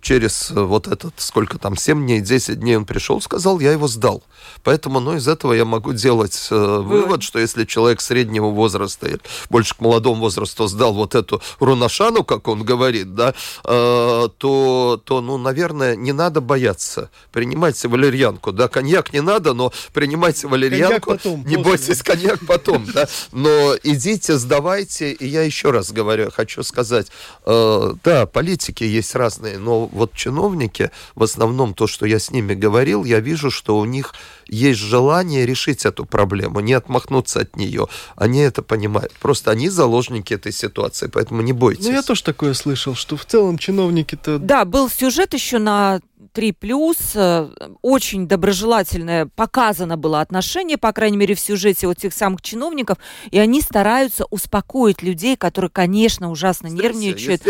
Через 0.00 0.50
э, 0.50 0.60
вот 0.60 0.86
этот, 0.86 1.14
сколько 1.16 1.58
там, 1.58 1.76
7 1.76 2.04
дней, 2.04 2.20
10 2.20 2.60
дней 2.60 2.76
он 2.76 2.84
пришел, 2.84 3.20
сказал, 3.20 3.60
я 3.60 3.72
его 3.72 3.88
сдал. 3.88 4.22
Поэтому, 4.62 5.00
ну, 5.00 5.16
из 5.16 5.26
этого 5.26 5.52
я 5.52 5.64
могу 5.64 5.92
делать 5.92 6.48
э, 6.50 6.54
вывод, 6.54 7.22
что 7.22 7.38
если 7.38 7.64
человек 7.64 8.00
среднего 8.00 8.46
возраста 8.46 9.08
или 9.08 9.20
больше 9.50 9.74
к 9.74 9.80
молодому 9.80 10.22
возрасту 10.22 10.66
сдал 10.68 10.94
вот 10.94 11.14
эту 11.14 11.42
Рунашану, 11.58 12.24
как 12.24 12.48
он 12.48 12.64
говорит, 12.64 13.14
да, 13.14 13.34
э, 13.64 14.28
то, 14.38 15.02
то, 15.04 15.20
ну, 15.20 15.38
наверное, 15.38 15.96
не 15.96 16.12
надо 16.12 16.40
бояться. 16.40 17.10
Принимайте 17.32 17.88
валерьянку, 17.88 18.52
да, 18.52 18.68
коньяк 18.68 19.12
не 19.12 19.20
надо, 19.20 19.52
но 19.54 19.72
принимайте 19.92 20.46
валерьянку. 20.46 21.12
потом, 21.12 21.44
не 21.44 21.56
после. 21.56 21.62
бойтесь, 21.64 22.02
коньяк 22.02 22.40
потом, 22.46 22.86
да. 22.92 23.08
Но 23.32 23.74
идите, 23.82 24.38
сдавайте. 24.38 25.12
И 25.12 25.26
я 25.26 25.42
еще 25.42 25.70
раз 25.70 25.92
говорю, 25.92 26.30
хочу 26.30 26.62
сказать, 26.62 27.08
э, 27.46 27.94
да, 28.04 28.26
политики 28.26 28.84
есть 28.84 29.14
разные, 29.14 29.58
но 29.58 29.87
вот 29.92 30.12
чиновники, 30.14 30.90
в 31.14 31.22
основном 31.22 31.74
то, 31.74 31.86
что 31.86 32.06
я 32.06 32.18
с 32.18 32.30
ними 32.30 32.54
говорил, 32.54 33.04
я 33.04 33.20
вижу, 33.20 33.50
что 33.50 33.78
у 33.78 33.84
них 33.84 34.14
есть 34.48 34.80
желание 34.80 35.46
решить 35.46 35.84
эту 35.84 36.04
проблему, 36.04 36.60
не 36.60 36.72
отмахнуться 36.72 37.40
от 37.40 37.56
нее. 37.56 37.86
Они 38.16 38.40
это 38.40 38.62
понимают. 38.62 39.12
Просто 39.20 39.50
они 39.50 39.68
заложники 39.68 40.34
этой 40.34 40.52
ситуации, 40.52 41.08
поэтому 41.12 41.42
не 41.42 41.52
бойтесь. 41.52 41.86
Ну, 41.86 41.92
я 41.92 42.02
тоже 42.02 42.22
такое 42.22 42.54
слышал, 42.54 42.94
что 42.94 43.16
в 43.16 43.24
целом 43.24 43.58
чиновники-то... 43.58 44.38
Да, 44.38 44.64
был 44.64 44.88
сюжет 44.88 45.34
еще 45.34 45.58
на 45.58 46.00
3 46.38 46.52
плюс. 46.52 46.98
э, 47.16 47.48
Очень 47.82 48.28
доброжелательное 48.28 49.26
показано 49.26 49.96
было 49.96 50.20
отношение, 50.20 50.78
по 50.78 50.92
крайней 50.92 51.16
мере, 51.16 51.34
в 51.34 51.40
сюжете 51.40 51.88
вот 51.88 51.96
тех 51.96 52.12
самых 52.12 52.42
чиновников. 52.42 52.98
И 53.32 53.40
они 53.40 53.60
стараются 53.60 54.24
успокоить 54.30 55.02
людей, 55.02 55.36
которые, 55.36 55.68
конечно, 55.68 56.30
ужасно 56.30 56.70
Стрессе, 56.70 56.94
нервничают. 56.96 57.42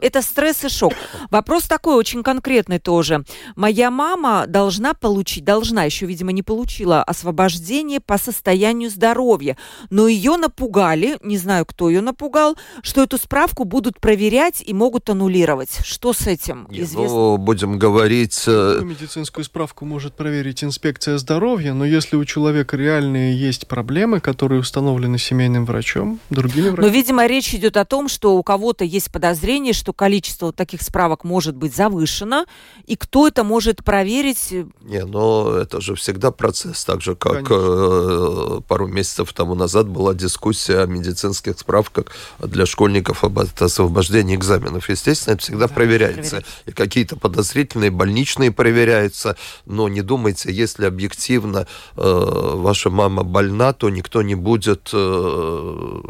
Это 0.00 0.22
стресс 0.22 0.64
и 0.64 0.68
шок. 0.68 0.92
Вопрос 1.32 1.64
такой 1.64 1.96
очень 1.96 2.22
конкретный 2.22 2.78
тоже. 2.78 3.24
Моя 3.56 3.90
мама 3.90 4.44
должна 4.46 4.94
получить, 4.94 5.44
должна, 5.44 5.82
еще, 5.82 6.06
видимо, 6.06 6.30
не 6.30 6.44
получила 6.44 7.02
освобождение 7.02 7.98
по 7.98 8.16
состоянию 8.16 8.90
здоровья. 8.90 9.56
Но 9.90 10.06
ее 10.06 10.36
напугали, 10.36 11.18
не 11.20 11.36
знаю, 11.36 11.66
кто 11.66 11.88
ее 11.90 12.00
напугал, 12.00 12.56
что 12.82 13.02
эту 13.02 13.18
справку 13.18 13.64
будут 13.64 13.98
проверять 13.98 14.62
и 14.64 14.72
могут 14.72 15.10
аннулировать. 15.10 15.80
Что 15.84 16.12
с 16.12 16.28
этим? 16.28 16.68
Не, 16.70 16.82
Известно? 16.82 17.08
ну, 17.08 17.36
будем 17.38 17.76
говорить... 17.76 18.35
Такую 18.44 18.84
медицинскую 18.84 19.44
справку 19.44 19.84
может 19.84 20.14
проверить 20.14 20.62
инспекция 20.62 21.18
здоровья, 21.18 21.72
но 21.72 21.84
если 21.84 22.16
у 22.16 22.24
человека 22.24 22.76
реальные 22.76 23.38
есть 23.38 23.66
проблемы, 23.66 24.20
которые 24.20 24.60
установлены 24.60 25.18
семейным 25.18 25.64
врачом, 25.64 26.20
другими 26.30 26.66
Но, 26.66 26.72
врачами... 26.72 26.92
видимо, 26.92 27.26
речь 27.26 27.54
идет 27.54 27.76
о 27.76 27.84
том, 27.84 28.08
что 28.08 28.36
у 28.36 28.42
кого-то 28.42 28.84
есть 28.84 29.10
подозрение, 29.10 29.72
что 29.72 29.92
количество 29.92 30.46
вот 30.46 30.56
таких 30.56 30.82
справок 30.82 31.24
может 31.24 31.56
быть 31.56 31.74
завышено, 31.74 32.44
и 32.86 32.96
кто 32.96 33.28
это 33.28 33.42
может 33.44 33.82
проверить? 33.84 34.50
Не, 34.82 35.04
но 35.04 35.52
это 35.56 35.80
же 35.80 35.94
всегда 35.94 36.30
процесс, 36.30 36.84
так 36.84 37.00
же, 37.00 37.14
как 37.14 37.32
Конечно. 37.46 37.54
э, 37.58 38.60
пару 38.68 38.86
месяцев 38.86 39.32
тому 39.32 39.54
назад 39.54 39.88
была 39.88 40.14
дискуссия 40.14 40.80
о 40.80 40.86
медицинских 40.86 41.58
справках 41.58 42.06
для 42.38 42.66
школьников 42.66 43.24
об 43.24 43.38
освобождении 43.38 44.36
экзаменов. 44.36 44.88
Естественно, 44.88 45.34
это 45.34 45.42
всегда 45.42 45.68
Да, 45.68 45.74
проверяется. 45.74 46.36
проверяется. 46.36 46.44
И 46.66 46.72
какие-то 46.72 47.16
подозрительные 47.16 47.90
больничные 47.90 48.25
проверяются, 48.50 49.36
но 49.66 49.88
не 49.88 50.02
думайте, 50.02 50.52
если 50.52 50.86
объективно 50.86 51.66
э, 51.96 52.52
ваша 52.54 52.90
мама 52.90 53.22
больна, 53.22 53.72
то 53.72 53.90
никто 53.90 54.22
не 54.22 54.34
будет 54.34 54.90
э, 54.92 56.00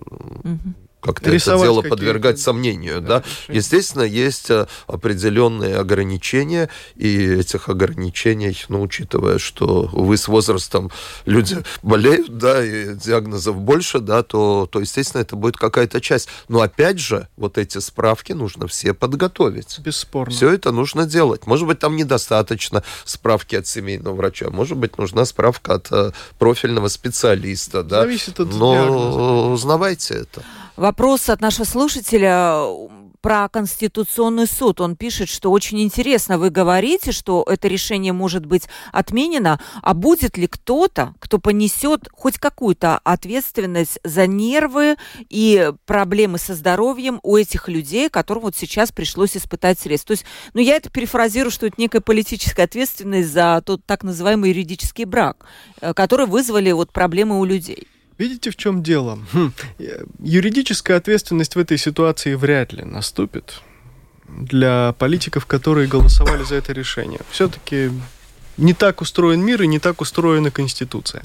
Мгм. 0.45 0.75
Как-то 1.07 1.31
это 1.31 1.59
дело 1.59 1.83
подвергать 1.83 2.41
сомнению, 2.41 3.01
да. 3.01 3.21
да. 3.21 3.53
Естественно, 3.53 4.03
есть 4.03 4.51
э, 4.51 4.67
определенные 4.87 5.77
ограничения, 5.77 6.69
и 6.97 7.27
этих 7.35 7.69
ограничений, 7.69 8.57
ну, 8.69 8.83
учитывая, 8.83 9.39
что, 9.39 9.89
увы, 9.93 10.17
с 10.17 10.29
возрастом 10.29 10.91
люди 11.25 11.59
болеют, 11.83 12.37
да, 12.37 12.65
и 12.65 12.95
диагнозов 12.95 13.57
больше, 13.61 14.01
да, 14.01 14.23
то, 14.23 14.69
то 14.71 14.81
естественно, 14.81 15.23
это 15.23 15.37
будет 15.37 15.57
какая-то 15.57 16.01
часть. 16.01 16.29
Но, 16.49 16.61
опять 16.61 16.99
же, 16.99 17.29
вот 17.37 17.59
эти 17.59 17.79
справки 17.79 18.33
нужно 18.33 18.67
все 18.67 18.93
подготовить. 18.95 19.79
Бесспорно. 19.79 20.35
Все 20.35 20.51
это 20.51 20.73
нужно 20.73 21.07
делать. 21.07 21.47
Может 21.47 21.67
быть, 21.67 21.79
там 21.79 21.97
недостаточно 21.97 22.83
справки 23.05 23.55
от 23.55 23.67
семейного 23.67 24.15
врача, 24.15 24.51
может 24.51 24.77
быть, 24.77 24.99
нужна 24.99 25.25
справка 25.25 25.75
от 25.75 25.93
э, 25.93 26.13
профильного 26.39 26.89
специалиста, 26.89 27.83
да. 27.83 28.03
Зависит 28.03 28.41
от 28.41 28.53
Но 28.55 28.75
диагноза. 28.75 29.21
узнавайте 29.53 30.15
это. 30.15 30.43
Вопрос 30.77 31.31
от 31.31 31.41
нашего 31.41 31.65
слушателя 31.65 32.67
про 33.23 33.49
Конституционный 33.49 34.47
суд. 34.47 34.83
Он 34.83 34.95
пишет, 34.95 35.31
что 35.31 35.51
очень 35.51 35.81
интересно, 35.81 36.37
вы 36.37 36.51
говорите, 36.51 37.13
что 37.13 37.45
это 37.49 37.67
решение 37.67 38.13
может 38.13 38.45
быть 38.45 38.65
отменено, 38.93 39.59
а 39.83 39.95
будет 39.95 40.37
ли 40.37 40.47
кто-то, 40.47 41.15
кто 41.19 41.39
понесет 41.39 42.11
хоть 42.13 42.37
какую-то 42.37 43.01
ответственность 43.05 43.99
за 44.05 44.27
нервы 44.27 44.97
и 45.31 45.73
проблемы 45.87 46.37
со 46.37 46.55
здоровьем 46.55 47.21
у 47.23 47.39
этих 47.39 47.69
людей, 47.69 48.11
которым 48.11 48.43
вот 48.43 48.55
сейчас 48.55 48.93
пришлось 48.93 49.35
испытать 49.35 49.81
средств. 49.81 50.09
То 50.09 50.13
есть, 50.13 50.27
ну, 50.53 50.61
я 50.61 50.77
это 50.77 50.91
перефразирую, 50.91 51.51
что 51.51 51.67
это 51.67 51.77
некая 51.79 52.03
политическая 52.03 52.65
ответственность 52.65 53.31
за 53.31 53.63
тот 53.65 53.83
так 53.87 54.05
называемый 54.05 54.51
юридический 54.51 55.05
брак, 55.05 55.47
э, 55.81 55.95
который 55.95 56.27
вызвали 56.27 56.71
вот 56.71 56.93
проблемы 56.93 57.41
у 57.41 57.45
людей. 57.47 57.89
Видите, 58.19 58.51
в 58.51 58.57
чем 58.57 58.83
дело? 58.83 59.19
Хм. 59.33 59.53
Юридическая 60.19 60.97
ответственность 60.97 61.55
в 61.55 61.59
этой 61.59 61.77
ситуации 61.77 62.35
вряд 62.35 62.73
ли 62.73 62.85
наступит 62.85 63.61
для 64.29 64.95
политиков, 64.99 65.47
которые 65.47 65.87
голосовали 65.87 66.43
за 66.45 66.57
это 66.57 66.73
решение. 66.73 67.21
Все-таки 67.31 67.91
не 68.57 68.73
так 68.73 69.01
устроен 69.01 69.41
мир 69.43 69.63
и 69.63 69.67
не 69.67 69.79
так 69.79 70.01
устроена 70.01 70.51
Конституция. 70.51 71.23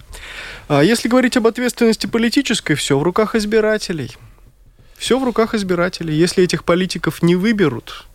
А 0.67 0.83
если 0.83 1.07
говорить 1.07 1.37
об 1.37 1.47
ответственности 1.47 2.07
политической, 2.07 2.75
все 2.75 2.99
в 2.99 3.03
руках 3.03 3.35
избирателей. 3.35 4.11
Все 4.97 5.17
в 5.17 5.23
руках 5.23 5.55
избирателей. 5.55 6.13
Если 6.13 6.43
этих 6.43 6.63
политиков 6.63 7.23
не 7.23 7.35
выберут, 7.35 8.05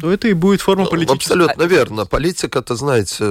то 0.00 0.12
это 0.12 0.28
и 0.28 0.32
будет 0.32 0.60
форма 0.60 0.84
ну, 0.84 0.90
политической. 0.90 1.32
Абсолютно 1.32 1.62
верно. 1.62 2.06
Политика, 2.06 2.58
это, 2.58 2.74
знаете, 2.74 3.24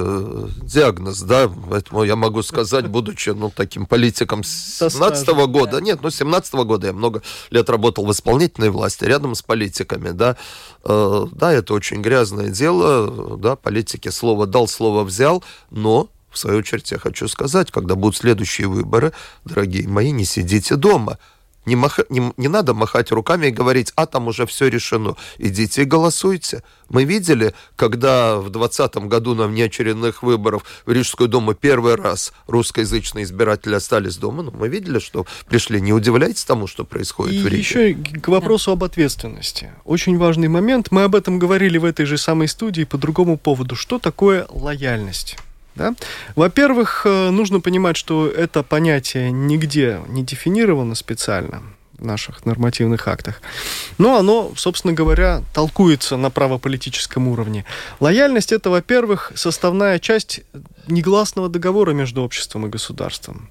диагноз, 0.63 1.21
да, 1.21 1.49
поэтому 1.69 2.03
я 2.03 2.15
могу 2.15 2.43
сказать, 2.43 2.87
будучи, 2.87 3.29
ну, 3.29 3.51
таким 3.55 3.85
политиком 3.85 4.43
с 4.43 4.77
17 4.79 5.29
-го 5.29 5.47
года, 5.47 5.81
нет, 5.81 5.99
ну, 6.01 6.09
17 6.09 6.53
-го 6.53 6.65
года 6.65 6.87
я 6.87 6.93
много 6.93 7.21
лет 7.51 7.69
работал 7.69 8.05
в 8.05 8.11
исполнительной 8.11 8.69
власти, 8.69 9.05
рядом 9.05 9.35
с 9.35 9.41
политиками, 9.41 10.11
да, 10.11 10.37
э, 10.83 11.25
да, 11.31 11.53
это 11.53 11.73
очень 11.73 12.01
грязное 12.01 12.49
дело, 12.49 13.37
да, 13.37 13.55
политики 13.55 14.09
слово 14.09 14.47
дал, 14.47 14.67
слово 14.67 15.03
взял, 15.03 15.43
но 15.71 16.09
в 16.31 16.37
свою 16.37 16.59
очередь 16.59 16.91
я 16.91 16.99
хочу 16.99 17.27
сказать, 17.27 17.71
когда 17.71 17.95
будут 17.95 18.17
следующие 18.17 18.67
выборы, 18.67 19.13
дорогие 19.45 19.87
мои, 19.87 20.11
не 20.11 20.25
сидите 20.25 20.75
дома. 20.75 21.17
Не, 21.65 21.75
маха, 21.75 22.05
не, 22.09 22.33
не 22.37 22.47
надо 22.47 22.73
махать 22.73 23.11
руками 23.11 23.47
и 23.47 23.51
говорить, 23.51 23.91
а 23.95 24.05
там 24.05 24.27
уже 24.27 24.45
все 24.45 24.67
решено. 24.67 25.15
Идите 25.37 25.83
и 25.83 25.85
голосуйте. 25.85 26.63
Мы 26.89 27.03
видели, 27.03 27.53
когда 27.75 28.37
в 28.37 28.49
2020 28.49 28.95
году 29.07 29.35
на 29.35 29.47
внеочередных 29.47 30.23
выборах 30.23 30.63
в 30.85 30.91
Рижскую 30.91 31.29
думу 31.29 31.53
первый 31.53 31.95
раз 31.95 32.33
русскоязычные 32.47 33.25
избиратели 33.25 33.75
остались 33.75 34.17
дома, 34.17 34.43
но 34.43 34.51
мы 34.51 34.69
видели, 34.69 34.99
что 34.99 35.25
пришли. 35.47 35.79
Не 35.81 35.93
удивляйтесь 35.93 36.45
тому, 36.45 36.65
что 36.65 36.85
происходит 36.85 37.35
и 37.35 37.41
в 37.43 37.47
Риге. 37.47 37.59
еще 37.59 37.93
к 37.93 38.27
вопросу 38.29 38.71
об 38.71 38.83
ответственности. 38.83 39.71
Очень 39.85 40.17
важный 40.17 40.47
момент. 40.47 40.87
Мы 40.91 41.03
об 41.03 41.15
этом 41.15 41.37
говорили 41.37 41.77
в 41.77 41.85
этой 41.85 42.05
же 42.05 42.17
самой 42.17 42.47
студии 42.47 42.83
по 42.83 42.97
другому 42.97 43.37
поводу. 43.37 43.75
Что 43.75 43.99
такое 43.99 44.47
лояльность? 44.49 45.37
Да? 45.79 45.95
Во-первых, 46.35 47.03
э, 47.05 47.29
нужно 47.29 47.61
понимать, 47.61 47.95
что 47.95 48.27
это 48.27 48.63
понятие 48.63 49.31
нигде 49.31 50.01
не 50.09 50.23
дефинировано 50.23 50.93
специально 50.93 51.63
в 51.97 52.05
наших 52.05 52.45
нормативных 52.45 53.07
актах. 53.07 53.41
Но 53.97 54.17
оно, 54.17 54.51
собственно 54.57 54.93
говоря, 54.93 55.41
толкуется 55.53 56.17
на 56.17 56.29
правополитическом 56.29 57.29
уровне. 57.29 57.63
Лояльность– 58.01 58.51
это, 58.53 58.69
во-первых, 58.69 59.31
составная 59.35 59.99
часть 59.99 60.41
негласного 60.87 61.47
договора 61.47 61.91
между 61.91 62.23
обществом 62.23 62.65
и 62.65 62.69
государством. 62.69 63.49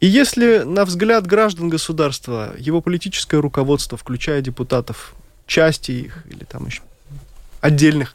И 0.00 0.06
если, 0.06 0.58
на 0.58 0.84
взгляд 0.84 1.26
граждан 1.26 1.70
государства, 1.70 2.52
его 2.58 2.82
политическое 2.82 3.40
руководство, 3.40 3.96
включая 3.96 4.42
депутатов, 4.42 5.14
части 5.46 5.92
их 5.92 6.24
или 6.28 6.44
там 6.44 6.66
еще 6.66 6.82
отдельных, 7.62 8.14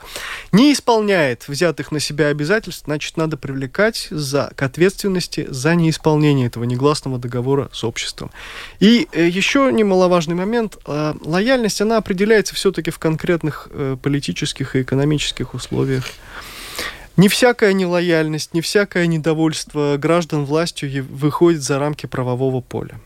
не 0.52 0.74
исполняет 0.74 1.48
взятых 1.48 1.92
на 1.92 2.00
себя 2.00 2.28
обязательств, 2.28 2.84
значит, 2.86 3.18
надо 3.18 3.38
привлекать 3.38 4.10
за, 4.12 4.52
к 4.56 4.62
ответственности 4.62 5.48
за 5.50 5.74
неисполнение 5.74 6.48
этого 6.48 6.66
негласного 6.66 7.18
договора 7.18 7.70
с 7.72 7.84
обществом. 7.84 8.30
И 8.80 9.08
э, 9.14 9.28
еще 9.28 9.72
немаловажный 9.74 10.36
момент. 10.36 10.78
Э, 10.86 11.14
лояльность, 11.22 11.82
она 11.82 11.98
определяется 11.98 12.54
все-таки 12.54 12.92
в 12.92 13.00
конкретных 13.00 13.70
э, 13.72 13.96
политических 14.02 14.76
и 14.76 14.82
экономических 14.82 15.54
условиях. 15.54 16.04
Не 17.16 17.30
всякая 17.30 17.72
нелояльность, 17.72 18.54
не 18.54 18.60
всякое 18.62 19.08
недовольство 19.08 19.96
граждан 19.98 20.44
властью 20.44 21.08
выходит 21.10 21.64
за 21.64 21.80
рамки 21.80 22.06
правового 22.06 22.62
поля 22.62 23.00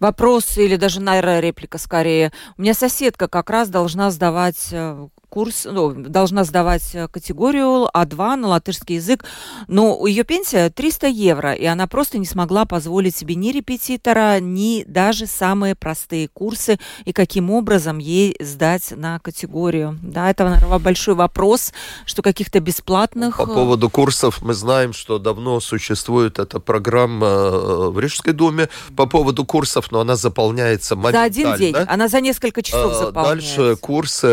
вопрос 0.00 0.56
или 0.56 0.76
даже, 0.76 1.00
наверное, 1.00 1.40
реплика 1.40 1.78
скорее. 1.78 2.32
У 2.56 2.62
меня 2.62 2.74
соседка 2.74 3.28
как 3.28 3.50
раз 3.50 3.68
должна 3.68 4.10
сдавать 4.10 4.68
э, 4.72 5.08
курс, 5.30 5.66
ну, 5.70 5.94
должна 5.94 6.44
сдавать 6.44 6.94
э, 6.94 7.08
категорию 7.08 7.88
А2 7.94 8.36
на 8.36 8.48
латышский 8.48 8.96
язык, 8.96 9.24
но 9.68 10.06
ее 10.06 10.24
пенсия 10.24 10.68
300 10.68 11.06
евро, 11.06 11.52
и 11.52 11.64
она 11.64 11.86
просто 11.86 12.18
не 12.18 12.26
смогла 12.26 12.64
позволить 12.64 13.16
себе 13.16 13.36
ни 13.36 13.52
репетитора, 13.52 14.40
ни 14.40 14.84
даже 14.86 15.26
самые 15.26 15.74
простые 15.74 16.28
курсы, 16.28 16.78
и 17.04 17.12
каким 17.12 17.50
образом 17.50 17.98
ей 17.98 18.36
сдать 18.40 18.90
на 18.90 19.20
категорию. 19.20 19.98
Да, 20.02 20.28
это, 20.30 20.44
наверное, 20.44 20.78
большой 20.78 21.14
вопрос, 21.14 21.72
что 22.04 22.22
каких-то 22.22 22.60
бесплатных... 22.60 23.36
По 23.38 23.46
поводу 23.46 23.88
курсов 23.88 24.42
мы 24.42 24.52
знаем, 24.52 24.92
что 24.92 25.18
давно 25.18 25.60
существует 25.60 26.38
эта 26.38 26.58
программа 26.58 27.26
э, 27.26 27.88
в 27.90 28.00
Рижской 28.00 28.32
думе 28.32 28.68
по 28.96 29.06
поводу 29.06 29.44
курсов, 29.44 29.92
но 29.92 30.00
она 30.00 30.16
заполняется 30.16 30.96
моментально. 30.96 31.20
За 31.20 31.52
один 31.52 31.56
день, 31.56 31.76
она 31.76 32.08
за 32.08 32.20
несколько 32.20 32.62
часов 32.62 32.92
а, 32.92 32.94
заполняется. 33.06 33.56
Дальше 33.56 33.76
курсы 33.76 34.26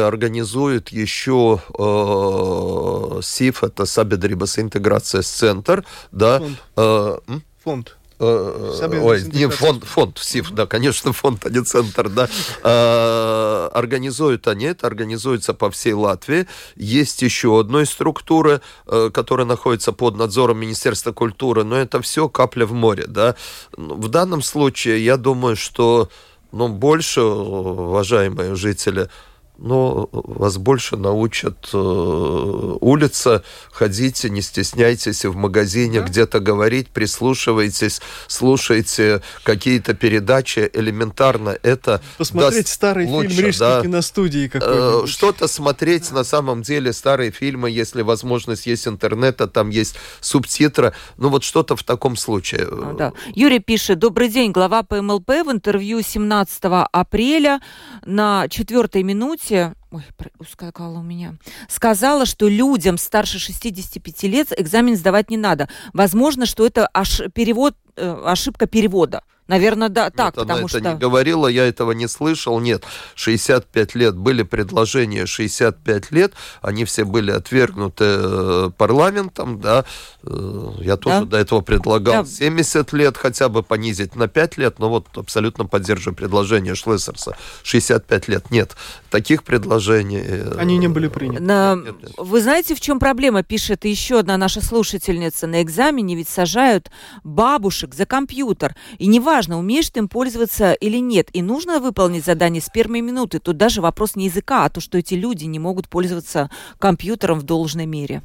организует 0.88 0.90
еще 0.90 1.62
э, 1.78 3.22
СИФ, 3.22 3.64
это 3.64 3.86
Сабедрибас 3.86 4.60
интеграция 4.60 5.22
центр, 5.22 5.84
да. 6.12 6.40
Фонд. 6.40 6.60
Э, 6.76 7.18
фонд. 7.64 7.98
Э, 8.20 9.00
ой, 9.04 9.22
не 9.32 9.48
фонд, 9.48 9.84
фонд 9.84 10.18
СИФ, 10.18 10.52
да, 10.52 10.66
конечно, 10.66 11.14
фонд, 11.14 11.46
а 11.46 11.50
не 11.50 11.64
центр, 11.64 12.10
да. 12.10 12.28
Э, 12.64 13.70
организуют 13.74 14.48
они 14.48 14.66
это, 14.66 14.88
организуется 14.88 15.54
по 15.54 15.70
всей 15.70 15.94
Латвии. 15.94 16.48
Есть 16.76 17.22
еще 17.22 17.60
одной 17.60 17.86
структуры, 17.86 18.62
э, 18.88 19.12
которая 19.14 19.46
находится 19.46 19.92
под 19.92 20.16
надзором 20.16 20.58
Министерства 20.58 21.12
культуры, 21.12 21.64
но 21.64 21.76
это 21.76 22.02
все 22.02 22.28
капля 22.28 22.66
в 22.66 22.74
море, 22.74 23.06
да. 23.08 23.36
В 23.78 24.08
данном 24.08 24.42
случае, 24.42 25.06
я 25.06 25.18
думаю, 25.18 25.56
что 25.56 26.10
ну, 26.52 26.70
больше, 26.70 27.22
уважаемые 27.22 28.56
жители, 28.56 29.10
но 29.58 30.10
вас 30.12 30.58
больше 30.58 30.98
научат 30.98 31.70
э, 31.74 31.78
улица, 31.78 33.44
ходите, 33.72 34.30
не 34.30 34.42
стесняйтесь 34.42 35.26
в 35.26 35.36
магазине 35.36 36.02
да? 36.02 36.08
где-то 36.08 36.40
говорить, 36.40 36.90
прислушивайтесь, 36.90 38.02
слушайте 38.28 39.22
какие-то 39.44 39.94
передачи, 39.94 40.70
элементарно 40.74 41.58
это 41.64 42.02
Посмотреть 42.18 42.68
старый 42.68 43.08
лучше, 43.08 43.30
фильм 43.30 43.46
Рижской 43.48 43.68
да? 43.68 43.82
киностудии 43.82 44.48
какой-нибудь. 44.48 45.10
Э, 45.10 45.12
что-то 45.12 45.48
смотреть 45.48 46.10
да. 46.10 46.18
на 46.18 46.24
самом 46.24 46.62
деле, 46.62 46.94
старые 46.94 47.32
фильмы, 47.32 47.72
если 47.72 48.04
возможность 48.04 48.68
есть 48.68 48.88
интернета, 48.88 49.48
там 49.48 49.70
есть 49.70 49.96
субтитры, 50.22 50.94
ну 51.18 51.30
вот 51.30 51.44
что-то 51.44 51.76
в 51.76 51.84
таком 51.84 52.16
случае. 52.16 52.68
А, 52.70 52.94
да. 52.94 53.14
Юрий 53.34 53.60
пишет, 53.60 54.00
добрый 54.00 54.30
день, 54.30 54.52
глава 54.52 54.84
ПМЛП 54.84 55.30
в 55.30 55.52
интервью 55.52 56.02
17 56.02 56.62
апреля 56.92 57.60
на 58.06 58.48
четвертой 58.50 59.04
минуте 59.04 59.47
Кстати, 59.48 59.74
ой, 59.92 60.04
ускакала 60.40 61.00
у 61.00 61.02
меня, 61.02 61.36
сказала, 61.70 62.26
что 62.26 62.50
людям 62.50 62.98
старше 62.98 63.40
65 63.40 64.24
лет 64.24 64.60
экзамен 64.60 64.98
сдавать 64.98 65.30
не 65.30 65.38
надо. 65.38 65.70
Возможно, 65.94 66.46
что 66.46 66.66
это 66.66 66.90
аж 66.94 67.22
перевод, 67.34 67.74
э, 67.96 68.24
ошибка 68.26 68.68
перевода. 68.68 69.24
Наверное, 69.48 69.90
да, 69.90 70.10
так, 70.10 70.28
Нет, 70.28 70.36
потому 70.36 70.60
она 70.60 70.68
что... 70.68 70.78
это 70.80 70.94
не 70.94 71.00
говорила, 71.00 71.48
я 71.48 71.66
этого 71.68 71.94
не 71.94 72.08
слышал. 72.08 72.60
Нет, 72.60 72.84
65 73.16 73.96
лет. 73.96 74.16
Были 74.16 74.44
предложения 74.44 75.26
65 75.26 76.12
лет, 76.12 76.34
они 76.62 76.86
все 76.86 77.06
были 77.06 77.32
отвергнуты 77.32 78.06
э, 78.06 78.70
парламентом, 78.78 79.62
да. 79.62 79.86
Э, 80.24 80.72
я 80.82 80.98
тоже 80.98 81.22
да? 81.22 81.26
до 81.26 81.38
этого 81.38 81.62
предлагал 81.62 82.24
да. 82.24 82.30
70 82.30 82.92
лет 82.94 83.18
хотя 83.18 83.48
бы 83.48 83.64
понизить 83.64 84.16
на 84.16 84.28
5 84.28 84.58
лет, 84.58 84.80
но 84.80 84.90
вот 84.90 85.08
абсолютно 85.16 85.66
поддерживаю 85.66 86.16
предложение 86.16 86.76
Шлессерса. 86.76 87.38
65 87.64 88.28
лет. 88.28 88.52
Нет, 88.52 88.76
таких 89.10 89.44
предложений... 89.44 90.24
Э, 90.26 90.56
они 90.58 90.78
не 90.78 90.90
были 90.90 91.08
приняты. 91.08 91.42
На... 91.42 91.76
Нет, 91.76 91.96
нет. 92.02 92.12
Вы 92.18 92.42
знаете, 92.42 92.76
в 92.76 92.82
чем 92.82 93.00
проблема, 93.00 93.44
пишет 93.44 93.86
еще 93.86 94.20
одна 94.20 94.38
наша 94.38 94.62
слушательница. 94.62 95.48
На 95.48 95.62
экзамене 95.62 96.16
ведь 96.16 96.30
сажают 96.30 96.92
бабушек 97.24 97.96
за 97.96 98.06
компьютер. 98.06 98.76
И 98.98 99.08
не 99.08 99.22
важно, 99.22 99.37
неважно, 99.38 99.60
умеешь 99.60 99.90
ты 99.90 100.00
им 100.00 100.08
пользоваться 100.08 100.74
или 100.74 100.98
нет. 100.98 101.30
И 101.34 101.44
нужно 101.44 101.80
выполнить 101.80 102.26
задание 102.26 102.62
с 102.62 102.70
первой 102.70 103.02
минуты. 103.02 103.40
Тут 103.40 103.58
даже 103.58 103.82
вопрос 103.82 104.16
не 104.16 104.26
языка, 104.26 104.66
а 104.66 104.70
то, 104.70 104.82
что 104.82 104.98
эти 104.98 105.14
люди 105.14 105.46
не 105.46 105.60
могут 105.60 105.88
пользоваться 105.88 106.50
компьютером 106.80 107.40
в 107.40 107.44
должной 107.44 107.86
мере. 107.86 108.24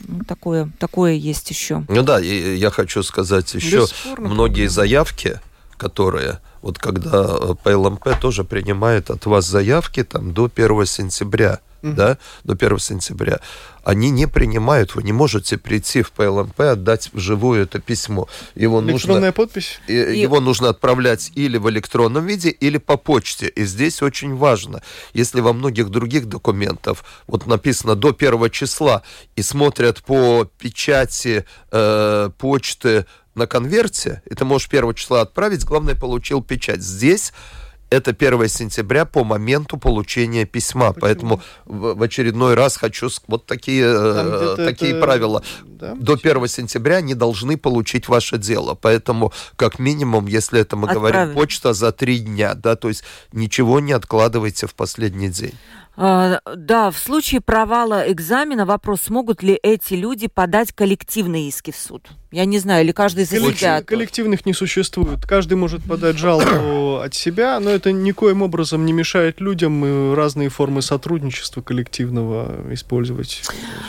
Ну, 0.00 0.20
такое, 0.24 0.70
такое 0.78 1.14
есть 1.14 1.50
еще. 1.50 1.84
Ну 1.88 2.02
да, 2.02 2.20
и 2.20 2.56
я 2.56 2.70
хочу 2.70 3.02
сказать 3.02 3.52
еще, 3.54 3.80
Бесспорно, 3.80 4.28
многие 4.28 4.68
заявки, 4.68 5.40
которые 5.76 6.40
вот 6.60 6.78
когда 6.78 7.24
э, 7.24 7.54
ПЛМП 7.64 8.20
тоже 8.20 8.44
принимает 8.44 9.10
от 9.10 9.26
вас 9.26 9.44
заявки 9.46 10.04
там 10.04 10.32
до 10.32 10.48
1 10.54 10.86
сентября, 10.86 11.58
mm-hmm. 11.82 11.94
да, 11.94 12.18
до 12.44 12.54
1 12.54 12.78
сентября, 12.78 13.40
они 13.84 14.10
не 14.10 14.26
принимают, 14.26 14.94
вы 14.94 15.02
не 15.02 15.12
можете 15.12 15.58
прийти 15.58 16.02
в 16.02 16.12
ПЛМП, 16.12 16.60
отдать 16.60 17.10
вживую 17.12 17.62
это 17.64 17.80
письмо. 17.80 18.28
Его 18.54 18.80
Электронная 18.80 19.20
нужно, 19.20 19.32
подпись? 19.32 19.80
Его 19.88 20.36
и... 20.36 20.40
нужно 20.40 20.68
отправлять 20.68 21.32
или 21.34 21.58
в 21.58 21.68
электронном 21.68 22.26
виде, 22.26 22.50
или 22.50 22.78
по 22.78 22.96
почте. 22.96 23.48
И 23.48 23.64
здесь 23.64 24.02
очень 24.02 24.36
важно, 24.36 24.82
если 25.12 25.40
во 25.40 25.52
многих 25.52 25.90
других 25.90 26.26
документах 26.26 26.98
вот 27.26 27.46
написано 27.46 27.96
до 27.96 28.12
первого 28.12 28.50
числа 28.50 29.02
и 29.36 29.42
смотрят 29.42 30.02
по 30.02 30.44
печати 30.58 31.44
э, 31.70 32.30
почты 32.38 33.06
на 33.34 33.46
конверте, 33.46 34.22
и 34.30 34.34
ты 34.34 34.44
можешь 34.44 34.68
1 34.70 34.94
числа 34.94 35.22
отправить, 35.22 35.64
главное, 35.64 35.94
получил 35.94 36.42
печать. 36.42 36.82
Здесь 36.82 37.32
это 37.92 38.10
1 38.12 38.48
сентября 38.48 39.04
по 39.04 39.22
моменту 39.22 39.76
получения 39.76 40.46
письма. 40.46 40.92
Почему? 40.92 41.00
Поэтому 41.00 41.42
в, 41.66 42.02
очередной 42.02 42.54
раз 42.54 42.76
хочу 42.76 43.10
вот 43.28 43.46
такие, 43.46 43.84
э, 43.86 44.54
такие 44.56 44.94
правила. 44.94 45.42
Да, 45.82 45.96
До 45.96 46.12
1 46.12 46.46
сентября 46.46 47.00
не 47.00 47.14
должны 47.14 47.56
получить 47.56 48.06
ваше 48.06 48.38
дело. 48.38 48.78
Поэтому, 48.80 49.32
как 49.56 49.80
минимум, 49.80 50.28
если 50.28 50.60
это 50.60 50.76
мы 50.76 50.86
Отправим. 50.86 51.12
говорим, 51.12 51.34
почта 51.34 51.72
за 51.72 51.90
три 51.90 52.20
дня, 52.20 52.54
да, 52.54 52.76
то 52.76 52.86
есть 52.86 53.02
ничего 53.32 53.80
не 53.80 53.92
откладывайте 53.92 54.68
в 54.68 54.74
последний 54.76 55.28
день. 55.28 55.54
А, 55.94 56.40
да, 56.56 56.90
в 56.90 56.98
случае 56.98 57.40
провала 57.40 58.10
экзамена 58.10 58.64
вопрос, 58.64 59.02
смогут 59.02 59.42
ли 59.42 59.58
эти 59.62 59.94
люди 59.94 60.26
подать 60.26 60.72
коллективные 60.72 61.48
иски 61.48 61.70
в 61.70 61.76
суд? 61.76 62.08
Я 62.30 62.46
не 62.46 62.58
знаю, 62.58 62.82
или 62.82 62.92
каждый 62.92 63.24
за 63.24 63.36
Коллектив, 63.36 63.58
себя. 63.58 63.82
Коллективных 63.82 64.46
не 64.46 64.54
существует. 64.54 65.26
Каждый 65.26 65.54
может 65.54 65.84
подать 65.84 66.16
жалобу 66.16 66.96
от 67.04 67.14
себя, 67.14 67.60
но 67.60 67.68
это 67.68 67.92
никоим 67.92 68.40
образом 68.40 68.86
не 68.86 68.94
мешает 68.94 69.38
людям 69.42 69.84
э, 69.84 70.14
разные 70.14 70.48
формы 70.48 70.80
сотрудничества 70.80 71.60
коллективного 71.60 72.72
использовать. 72.72 73.42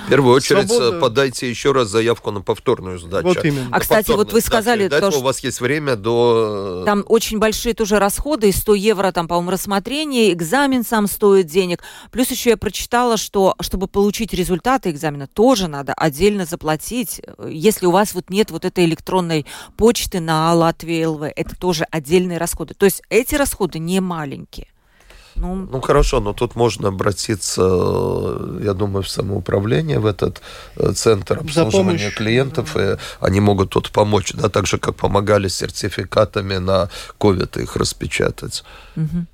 В 0.05 0.09
первую 0.09 0.35
очередь 0.35 0.67
Свобода... 0.67 0.99
подайте 0.99 1.49
еще 1.49 1.71
раз 1.71 1.82
заявку 1.89 2.31
на 2.31 2.41
повторную 2.41 2.99
сдачу. 2.99 3.27
Вот 3.27 3.45
именно. 3.45 3.69
А, 3.71 3.79
кстати, 3.79 4.11
вот 4.11 4.33
вы 4.33 4.41
сказали... 4.41 4.87
До 4.87 4.97
этого 4.97 5.17
у 5.17 5.21
вас 5.21 5.39
есть 5.39 5.61
время 5.61 5.95
до... 5.95 6.81
Э, 6.81 6.85
там 6.85 7.03
очень 7.07 7.39
большие 7.39 7.73
тоже 7.73 7.99
расходы, 7.99 8.51
100 8.51 8.75
евро, 8.75 9.11
там, 9.11 9.27
по-моему, 9.27 9.51
рассмотрение, 9.51 10.33
экзамен 10.33 10.83
сам 10.83 11.07
стоит 11.07 11.47
денег. 11.47 11.83
Плюс 12.11 12.29
еще 12.31 12.51
я 12.51 12.57
прочитала, 12.57 13.17
что 13.17 13.55
чтобы 13.59 13.87
получить 13.87 14.33
результаты 14.33 14.91
экзамена, 14.91 15.27
тоже 15.27 15.67
надо 15.67 15.93
отдельно 15.93 16.45
заплатить. 16.45 17.21
Если 17.47 17.85
у 17.85 17.91
вас 17.91 18.13
вот 18.13 18.29
нет 18.29 18.51
вот 18.51 18.65
этой 18.65 18.85
электронной 18.85 19.45
почты 19.77 20.19
на 20.19 20.53
Латвии 20.53 21.03
ЛВ, 21.03 21.23
это 21.35 21.55
тоже 21.55 21.85
отдельные 21.91 22.37
расходы. 22.37 22.73
То 22.73 22.85
есть 22.85 23.01
эти 23.09 23.35
расходы 23.35 23.79
не 23.79 23.99
маленькие. 23.99 24.72
Ну, 25.35 25.67
ну 25.71 25.81
хорошо, 25.81 26.19
но 26.19 26.33
тут 26.33 26.55
можно 26.55 26.89
обратиться, 26.89 27.61
я 28.61 28.73
думаю, 28.73 29.03
в 29.03 29.09
самоуправление, 29.09 29.99
в 29.99 30.05
этот 30.05 30.41
э, 30.77 30.91
центр 30.93 31.39
обслуживания 31.39 32.11
клиентов, 32.11 32.77
и 32.77 32.97
они 33.19 33.39
могут 33.39 33.69
тут 33.69 33.91
помочь, 33.91 34.33
да, 34.33 34.49
так 34.49 34.67
же, 34.67 34.77
как 34.77 34.95
помогали 34.95 35.47
сертификатами 35.47 36.57
на 36.57 36.89
COVID 37.19 37.61
их 37.61 37.75
распечатать. 37.75 38.63
Угу. 38.95 39.25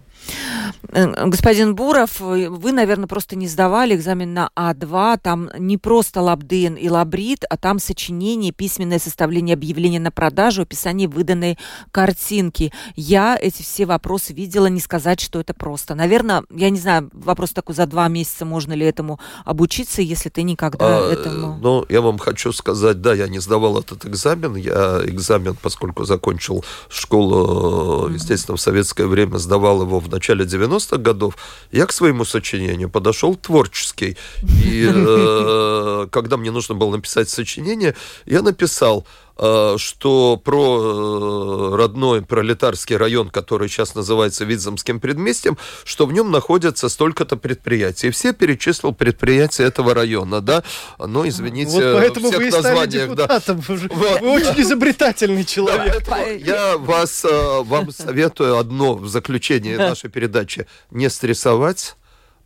Э, 0.91 1.27
господин 1.27 1.75
Буров, 1.75 2.19
вы, 2.19 2.71
наверное, 2.71 3.07
просто 3.07 3.35
не 3.35 3.47
сдавали 3.47 3.95
экзамен 3.95 4.33
на 4.33 4.49
А2. 4.55 5.19
Там 5.21 5.49
не 5.57 5.77
просто 5.77 6.21
лабден 6.21 6.75
и 6.75 6.89
лабрит, 6.89 7.43
а 7.49 7.57
там 7.57 7.79
сочинение, 7.79 8.51
письменное 8.51 8.99
составление 8.99 9.53
объявления 9.53 9.99
на 9.99 10.11
продажу, 10.11 10.61
описание 10.61 11.07
выданной 11.07 11.57
картинки. 11.91 12.71
Я 12.95 13.37
эти 13.39 13.61
все 13.61 13.85
вопросы 13.85 14.33
видела, 14.33 14.67
не 14.67 14.79
сказать, 14.79 15.19
что 15.19 15.39
это 15.39 15.53
просто. 15.53 15.95
Наверное, 15.95 16.43
я 16.49 16.69
не 16.69 16.79
знаю, 16.79 17.09
вопрос 17.13 17.51
такой, 17.51 17.75
за 17.75 17.85
два 17.85 18.07
месяца 18.07 18.45
можно 18.45 18.73
ли 18.73 18.85
этому 18.85 19.19
обучиться, 19.45 20.01
если 20.01 20.29
ты 20.29 20.43
никогда 20.43 20.99
а, 20.99 21.11
этому... 21.11 21.57
Ну, 21.61 21.85
я 21.89 22.01
вам 22.01 22.17
хочу 22.17 22.51
сказать, 22.51 23.01
да, 23.01 23.13
я 23.13 23.27
не 23.27 23.39
сдавал 23.39 23.79
этот 23.79 24.05
экзамен. 24.05 24.55
Я 24.55 25.01
экзамен, 25.05 25.55
поскольку 25.61 26.05
закончил 26.05 26.63
школу, 26.89 28.07
mm-hmm. 28.07 28.13
естественно, 28.13 28.57
в 28.57 28.61
советское 28.61 29.05
время 29.05 29.37
сдавал 29.37 29.81
его 29.81 29.99
в 29.99 30.09
начале 30.09 30.18
90-х 30.27 30.97
годов, 30.97 31.35
я 31.71 31.85
к 31.85 31.91
своему 31.91 32.25
сочинению 32.25 32.89
подошел 32.89 33.35
творческий. 33.35 34.17
И 34.43 34.89
э, 34.93 36.07
когда 36.11 36.37
мне 36.37 36.51
нужно 36.51 36.75
было 36.75 36.91
написать 36.91 37.29
сочинение, 37.29 37.95
я 38.25 38.41
написал 38.41 39.05
что 39.39 40.37
про 40.43 41.71
э, 41.71 41.75
родной 41.77 42.21
пролетарский 42.21 42.97
район, 42.97 43.29
который 43.29 43.69
сейчас 43.69 43.95
называется 43.95 44.43
Видзамским 44.43 44.99
предместьем, 44.99 45.57
что 45.85 46.05
в 46.05 46.13
нем 46.13 46.29
находятся 46.29 46.89
столько-то 46.89 47.37
предприятий. 47.37 48.07
И 48.07 48.11
все 48.11 48.33
перечислил 48.33 48.93
предприятия 48.93 49.63
этого 49.63 49.93
района, 49.93 50.41
да? 50.41 50.63
Но, 50.97 51.27
извините, 51.27 51.71
вот 51.71 51.99
поэтому 52.01 52.27
всех 52.27 52.39
вы 52.39 52.47
и 52.47 52.51
названиях, 52.51 53.15
да. 53.15 53.41
Вы, 53.47 53.77
вот. 53.89 54.21
вы 54.21 54.29
очень 54.29 54.61
изобретательный 54.61 55.45
человек. 55.45 56.03
Да, 56.05 56.19
я 56.27 56.77
вас, 56.77 57.23
э, 57.23 57.61
вам 57.63 57.91
советую 57.91 58.57
одно 58.57 58.95
в 58.95 59.07
заключении 59.07 59.75
нашей 59.75 60.09
передачи. 60.09 60.67
Не 60.91 61.09
стрессовать, 61.09 61.95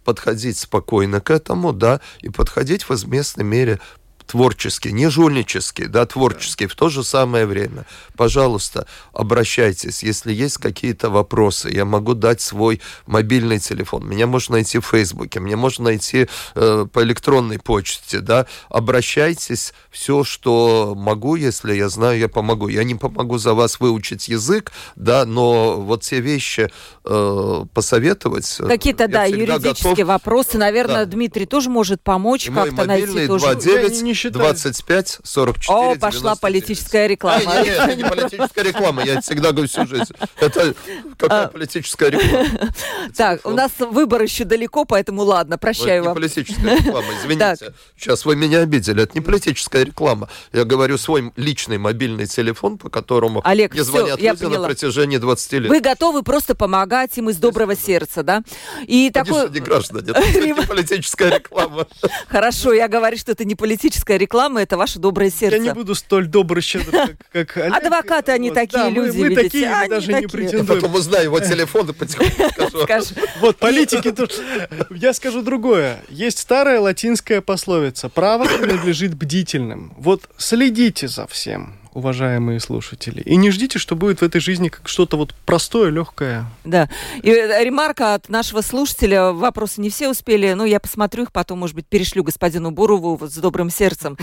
подходить 0.04 0.58
спокойно 0.58 1.22
к 1.22 1.32
этому, 1.32 1.74
да, 1.74 2.02
и 2.22 2.30
подходить 2.30 2.84
в 2.84 2.90
возместной 2.90 3.46
мере 3.46 3.80
творческий, 4.28 4.92
не 4.92 5.10
жульнический, 5.10 5.88
да, 5.88 6.06
творческий 6.06 6.68
в 6.68 6.76
то 6.76 6.90
же 6.90 7.04
самое 7.04 7.46
время. 7.46 7.86
Пожалуйста, 8.16 8.88
обращайтесь, 9.14 10.04
если 10.04 10.34
есть 10.34 10.58
какие-то 10.58 11.10
вопросы. 11.10 11.70
Я 11.70 11.86
могу 11.86 12.14
дать 12.14 12.42
свой 12.42 12.82
мобильный 13.06 13.60
телефон. 13.60 14.08
Меня 14.08 14.28
можно 14.28 14.54
найти 14.54 14.80
в 14.80 14.86
Фейсбуке, 14.86 15.40
меня 15.40 15.58
можно 15.58 15.86
найти 15.86 16.28
э, 16.56 16.86
по 16.92 17.04
электронной 17.04 17.60
почте, 17.60 18.20
да. 18.20 18.46
Обращайтесь, 18.70 19.74
все, 19.92 20.24
что 20.24 20.94
могу, 20.96 21.36
если 21.36 21.74
я 21.74 21.90
знаю, 21.90 22.20
я 22.20 22.30
помогу. 22.30 22.68
Я 22.68 22.84
не 22.84 22.96
помогу 22.96 23.38
за 23.38 23.54
вас 23.54 23.80
выучить 23.80 24.28
язык, 24.28 24.72
да, 24.96 25.26
но 25.26 25.80
вот 25.82 26.04
те 26.04 26.20
вещи 26.20 26.70
э, 27.06 27.66
посоветовать. 27.74 28.58
Э, 28.60 28.68
Какие-то, 28.68 29.08
да, 29.08 29.26
юридические 29.26 29.92
готов. 29.92 30.08
вопросы, 30.08 30.58
наверное, 30.58 31.06
да. 31.06 31.12
Дмитрий 31.12 31.46
тоже 31.46 31.70
может 31.70 32.02
помочь 32.02 32.50
как-то 32.54 32.86
найти 32.86 33.28
тоже. 33.28 33.46
29 33.46 34.02
не 34.14 34.16
считаю. 34.16 34.46
25, 34.46 35.20
44, 35.24 35.78
О, 35.78 35.96
пошла 35.96 36.36
99. 36.36 36.40
политическая 36.40 37.08
реклама. 37.08 37.56
Нет, 37.56 37.66
нет, 37.66 37.80
это 37.80 37.96
не 37.96 38.04
политическая 38.04 38.64
реклама, 38.64 39.04
я 39.04 39.22
всегда 39.22 39.52
говорю 39.52 39.68
всю 39.68 39.86
жизнь. 39.88 40.14
Это 40.40 40.74
какая 41.18 41.46
а. 41.46 41.48
политическая 41.48 42.10
реклама? 42.12 42.50
Так, 43.16 43.46
у 43.46 43.52
нас 43.52 43.72
выбор 43.80 44.22
еще 44.22 44.44
далеко, 44.44 44.86
поэтому 44.86 45.24
ладно, 45.24 45.58
прощаю 45.58 46.04
вам. 46.04 46.18
Это 46.18 46.22
не 46.22 46.28
политическая 46.28 46.78
реклама, 46.78 47.08
извините. 47.22 47.74
Сейчас 47.98 48.26
вы 48.26 48.36
меня 48.36 48.60
обидели, 48.60 49.04
это 49.04 49.14
не 49.16 49.22
политическая 49.22 49.84
реклама. 49.84 50.30
Я 50.52 50.64
говорю 50.64 50.98
свой 50.98 51.32
личный 51.36 51.78
мобильный 51.78 52.28
телефон, 52.28 52.78
по 52.78 52.90
которому 52.90 53.42
Олег, 53.44 53.74
мне 53.74 53.84
звонят 53.84 54.20
люди 54.20 54.46
на 54.46 54.64
протяжении 54.64 55.18
20 55.18 55.54
лет. 55.54 55.70
Вы 55.70 55.80
готовы 55.80 56.24
просто 56.24 56.56
помогать 56.56 57.18
им 57.18 57.30
из 57.30 57.38
доброго 57.38 57.76
сердца, 57.76 58.24
да? 58.24 58.44
И 58.88 59.10
такой... 59.12 59.50
не 59.50 59.60
граждане, 59.60 60.12
это 60.12 60.40
не 60.40 60.54
политическая 60.68 61.30
реклама. 61.38 61.88
Хорошо, 62.28 62.74
я 62.74 62.88
говорю, 62.88 63.18
что 63.18 63.32
это 63.32 63.46
не 63.46 63.56
политическая 63.56 64.03
политическая 64.04 64.18
реклама– 64.18 64.62
это 64.64 64.78
ваше 64.78 65.00
доброе 65.00 65.30
сердце. 65.30 65.58
Я 65.58 65.64
не 65.64 65.74
буду 65.74 65.96
столь 65.96 66.28
добрый, 66.28 66.62
щедр, 66.62 66.92
как, 66.92 67.12
как 67.32 67.58
Олег. 67.58 67.78
Адвокаты, 67.78 68.32
они 68.32 68.50
вот, 68.50 68.56
такие 68.56 68.84
да, 68.84 68.90
люди, 68.90 69.18
мы, 69.18 69.24
мы 69.24 69.30
видите? 69.30 69.44
такие, 69.44 69.74
они 69.74 69.90
даже 69.90 70.08
такие. 70.08 70.22
не 70.22 70.28
претендуем. 70.28 70.66
Я 70.66 70.76
потом 70.76 70.96
узнаю 70.96 71.24
его 71.26 71.40
телефон 71.40 71.90
и 71.90 71.94
потихоньку 71.94 72.80
скажу. 72.84 73.16
Вот, 73.40 73.58
политики 73.58 74.12
тут... 74.12 74.42
Я 74.90 75.14
скажу 75.14 75.42
другое. 75.42 76.00
Есть 76.10 76.40
старая 76.40 76.80
латинская 76.80 77.42
пословица 77.42 78.10
«Право 78.10 78.46
принадлежит 78.46 79.16
бдительным». 79.16 79.94
Вот 79.98 80.30
следите 80.38 81.08
за 81.08 81.28
всем 81.28 81.83
уважаемые 81.94 82.60
слушатели. 82.60 83.22
И 83.22 83.36
не 83.36 83.52
ждите, 83.52 83.80
что 83.80 83.96
будет 83.96 84.20
в 84.20 84.24
этой 84.24 84.42
жизни 84.42 84.70
как 84.70 84.88
что-то 84.88 85.18
вот 85.18 85.34
простое, 85.46 85.90
легкое. 85.90 86.46
Да. 86.64 86.90
И 87.22 87.30
э, 87.30 87.64
ремарка 87.64 88.16
от 88.16 88.30
нашего 88.30 88.62
слушателя. 88.62 89.32
Вопросы 89.32 89.82
не 89.82 89.90
все 89.90 90.10
успели, 90.10 90.54
но 90.54 90.66
я 90.66 90.80
посмотрю 90.80 91.24
их, 91.24 91.32
потом, 91.32 91.60
может 91.60 91.76
быть, 91.76 91.86
перешлю 91.88 92.24
господину 92.24 92.72
Бурову 92.72 93.16
вот 93.16 93.32
с 93.32 93.38
добрым 93.38 93.70
сердцем. 93.70 94.18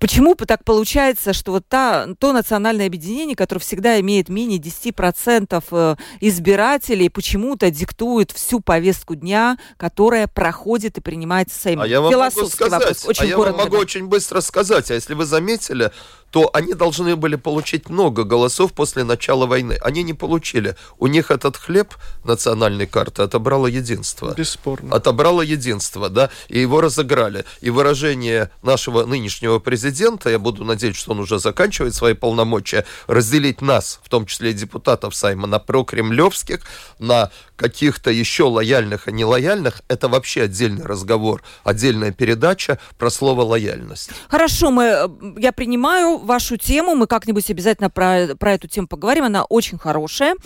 Почему 0.00 0.34
так 0.34 0.64
получается, 0.64 1.32
что 1.32 1.52
вот 1.52 1.66
та, 1.68 2.06
то 2.18 2.32
национальное 2.32 2.86
объединение, 2.86 3.36
которое 3.36 3.60
всегда 3.60 4.00
имеет 4.00 4.28
менее 4.28 4.58
10% 4.58 5.64
э, 5.70 5.96
избирателей, 6.20 7.08
почему-то 7.08 7.70
диктует 7.70 8.30
всю 8.30 8.60
повестку 8.60 9.14
дня, 9.14 9.58
которая 9.76 10.26
проходит 10.26 10.98
и 10.98 11.00
принимается 11.00 11.58
Сейм. 11.58 11.80
А 11.80 11.86
я 11.86 12.00
вам 12.00 12.12
могу 12.12 12.46
сказать, 12.46 12.80
вопрос, 12.80 13.04
очень 13.06 13.24
а 13.24 13.26
я 13.26 13.38
вам 13.38 13.56
могу 13.56 13.76
очень 13.76 14.06
быстро 14.06 14.40
сказать, 14.40 14.90
а 14.90 14.94
если 14.94 15.14
вы 15.14 15.24
заметили, 15.24 15.90
то 16.34 16.50
они 16.52 16.74
должны 16.74 17.14
были 17.14 17.36
получить 17.36 17.88
много 17.88 18.24
голосов 18.24 18.72
после 18.72 19.04
начала 19.04 19.46
войны. 19.46 19.78
Они 19.80 20.02
не 20.02 20.14
получили. 20.14 20.74
У 20.98 21.06
них 21.06 21.30
этот 21.30 21.56
хлеб 21.56 21.94
национальной 22.24 22.88
карты 22.88 23.22
отобрало 23.22 23.68
единство. 23.68 24.34
Бесспорно. 24.34 24.96
Отобрало 24.96 25.42
единство, 25.42 26.08
да, 26.08 26.30
и 26.48 26.58
его 26.58 26.80
разыграли. 26.80 27.44
И 27.60 27.70
выражение 27.70 28.50
нашего 28.62 29.04
нынешнего 29.04 29.60
президента 29.60 29.73
президента, 29.74 30.30
я 30.30 30.38
буду 30.38 30.64
надеяться, 30.64 31.00
что 31.00 31.12
он 31.12 31.18
уже 31.18 31.40
заканчивает 31.40 31.96
свои 31.96 32.14
полномочия, 32.14 32.84
разделить 33.08 33.60
нас, 33.60 33.98
в 34.04 34.08
том 34.08 34.24
числе 34.24 34.50
и 34.50 34.52
депутатов 34.52 35.16
Сайма, 35.16 35.48
на 35.48 35.58
прокремлевских, 35.58 36.60
на 37.00 37.32
каких-то 37.56 38.10
еще 38.10 38.44
лояльных 38.44 39.08
и 39.08 39.12
нелояльных, 39.12 39.82
это 39.88 40.08
вообще 40.08 40.42
отдельный 40.42 40.84
разговор, 40.84 41.42
отдельная 41.64 42.12
передача 42.12 42.78
про 42.98 43.10
слово 43.10 43.42
лояльность. 43.42 44.10
Хорошо, 44.28 44.70
мы, 44.70 44.84
э, 44.84 45.08
я 45.38 45.50
принимаю 45.50 46.18
вашу 46.18 46.56
тему, 46.56 46.94
мы 46.94 47.08
как-нибудь 47.08 47.50
обязательно 47.50 47.90
про, 47.90 48.36
про 48.38 48.52
эту 48.52 48.68
тему 48.68 48.86
поговорим, 48.86 49.24
она 49.24 49.44
очень 49.44 49.78
хорошая. 49.78 50.36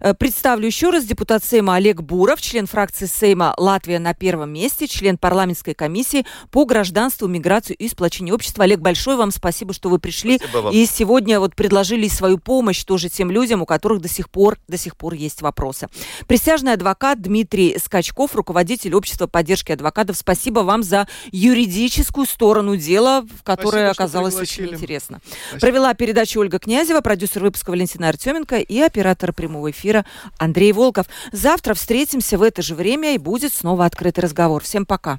Э, 0.00 0.14
представлю 0.14 0.66
еще 0.66 0.90
раз 0.90 1.04
депутат 1.04 1.44
Сейма 1.44 1.74
Олег 1.74 2.02
Буров, 2.02 2.40
член 2.40 2.66
фракции 2.66 3.06
Сейма 3.06 3.52
«Латвия 3.56 3.98
на 3.98 4.14
первом 4.14 4.52
месте», 4.52 4.86
член 4.86 5.18
парламентской 5.18 5.74
комиссии 5.74 6.24
по 6.52 6.64
гражданству, 6.64 7.26
миграцию 7.26 7.76
и 7.76 7.88
сплочению 7.88 8.36
общества. 8.36 8.64
Олег, 8.64 8.75
большое 8.80 9.16
вам 9.16 9.30
спасибо, 9.30 9.72
что 9.72 9.88
вы 9.88 9.98
пришли 9.98 10.40
и 10.72 10.86
сегодня 10.86 11.40
вот 11.40 11.54
предложили 11.54 12.08
свою 12.08 12.38
помощь 12.38 12.84
тоже 12.84 13.08
тем 13.08 13.30
людям, 13.30 13.62
у 13.62 13.66
которых 13.66 14.00
до 14.00 14.08
сих 14.08 14.30
пор, 14.30 14.58
до 14.68 14.78
сих 14.78 14.96
пор 14.96 15.14
есть 15.14 15.42
вопросы. 15.42 15.88
Присяжный 16.26 16.72
адвокат 16.72 17.20
Дмитрий 17.20 17.78
Скачков, 17.78 18.34
руководитель 18.34 18.94
общества 18.94 19.26
поддержки 19.26 19.72
адвокатов. 19.72 20.16
Спасибо 20.16 20.60
вам 20.60 20.82
за 20.82 21.08
юридическую 21.32 22.26
сторону 22.26 22.76
дела, 22.76 23.22
в 23.22 23.42
которой 23.42 23.90
оказалось 23.90 24.36
очень 24.36 24.66
интересно. 24.66 25.20
Спасибо. 25.48 25.60
Провела 25.60 25.94
передачу 25.94 26.40
Ольга 26.40 26.58
Князева, 26.58 27.00
продюсер 27.00 27.42
выпуска 27.42 27.70
Валентина 27.70 28.08
Артеменко 28.08 28.56
и 28.56 28.80
оператор 28.80 29.32
прямого 29.32 29.70
эфира 29.70 30.04
Андрей 30.38 30.72
Волков. 30.72 31.06
Завтра 31.32 31.74
встретимся 31.74 32.38
в 32.38 32.42
это 32.42 32.62
же 32.62 32.74
время 32.74 33.14
и 33.14 33.18
будет 33.18 33.52
снова 33.52 33.84
открытый 33.84 34.24
разговор. 34.24 34.62
Всем 34.62 34.86
пока. 34.86 35.18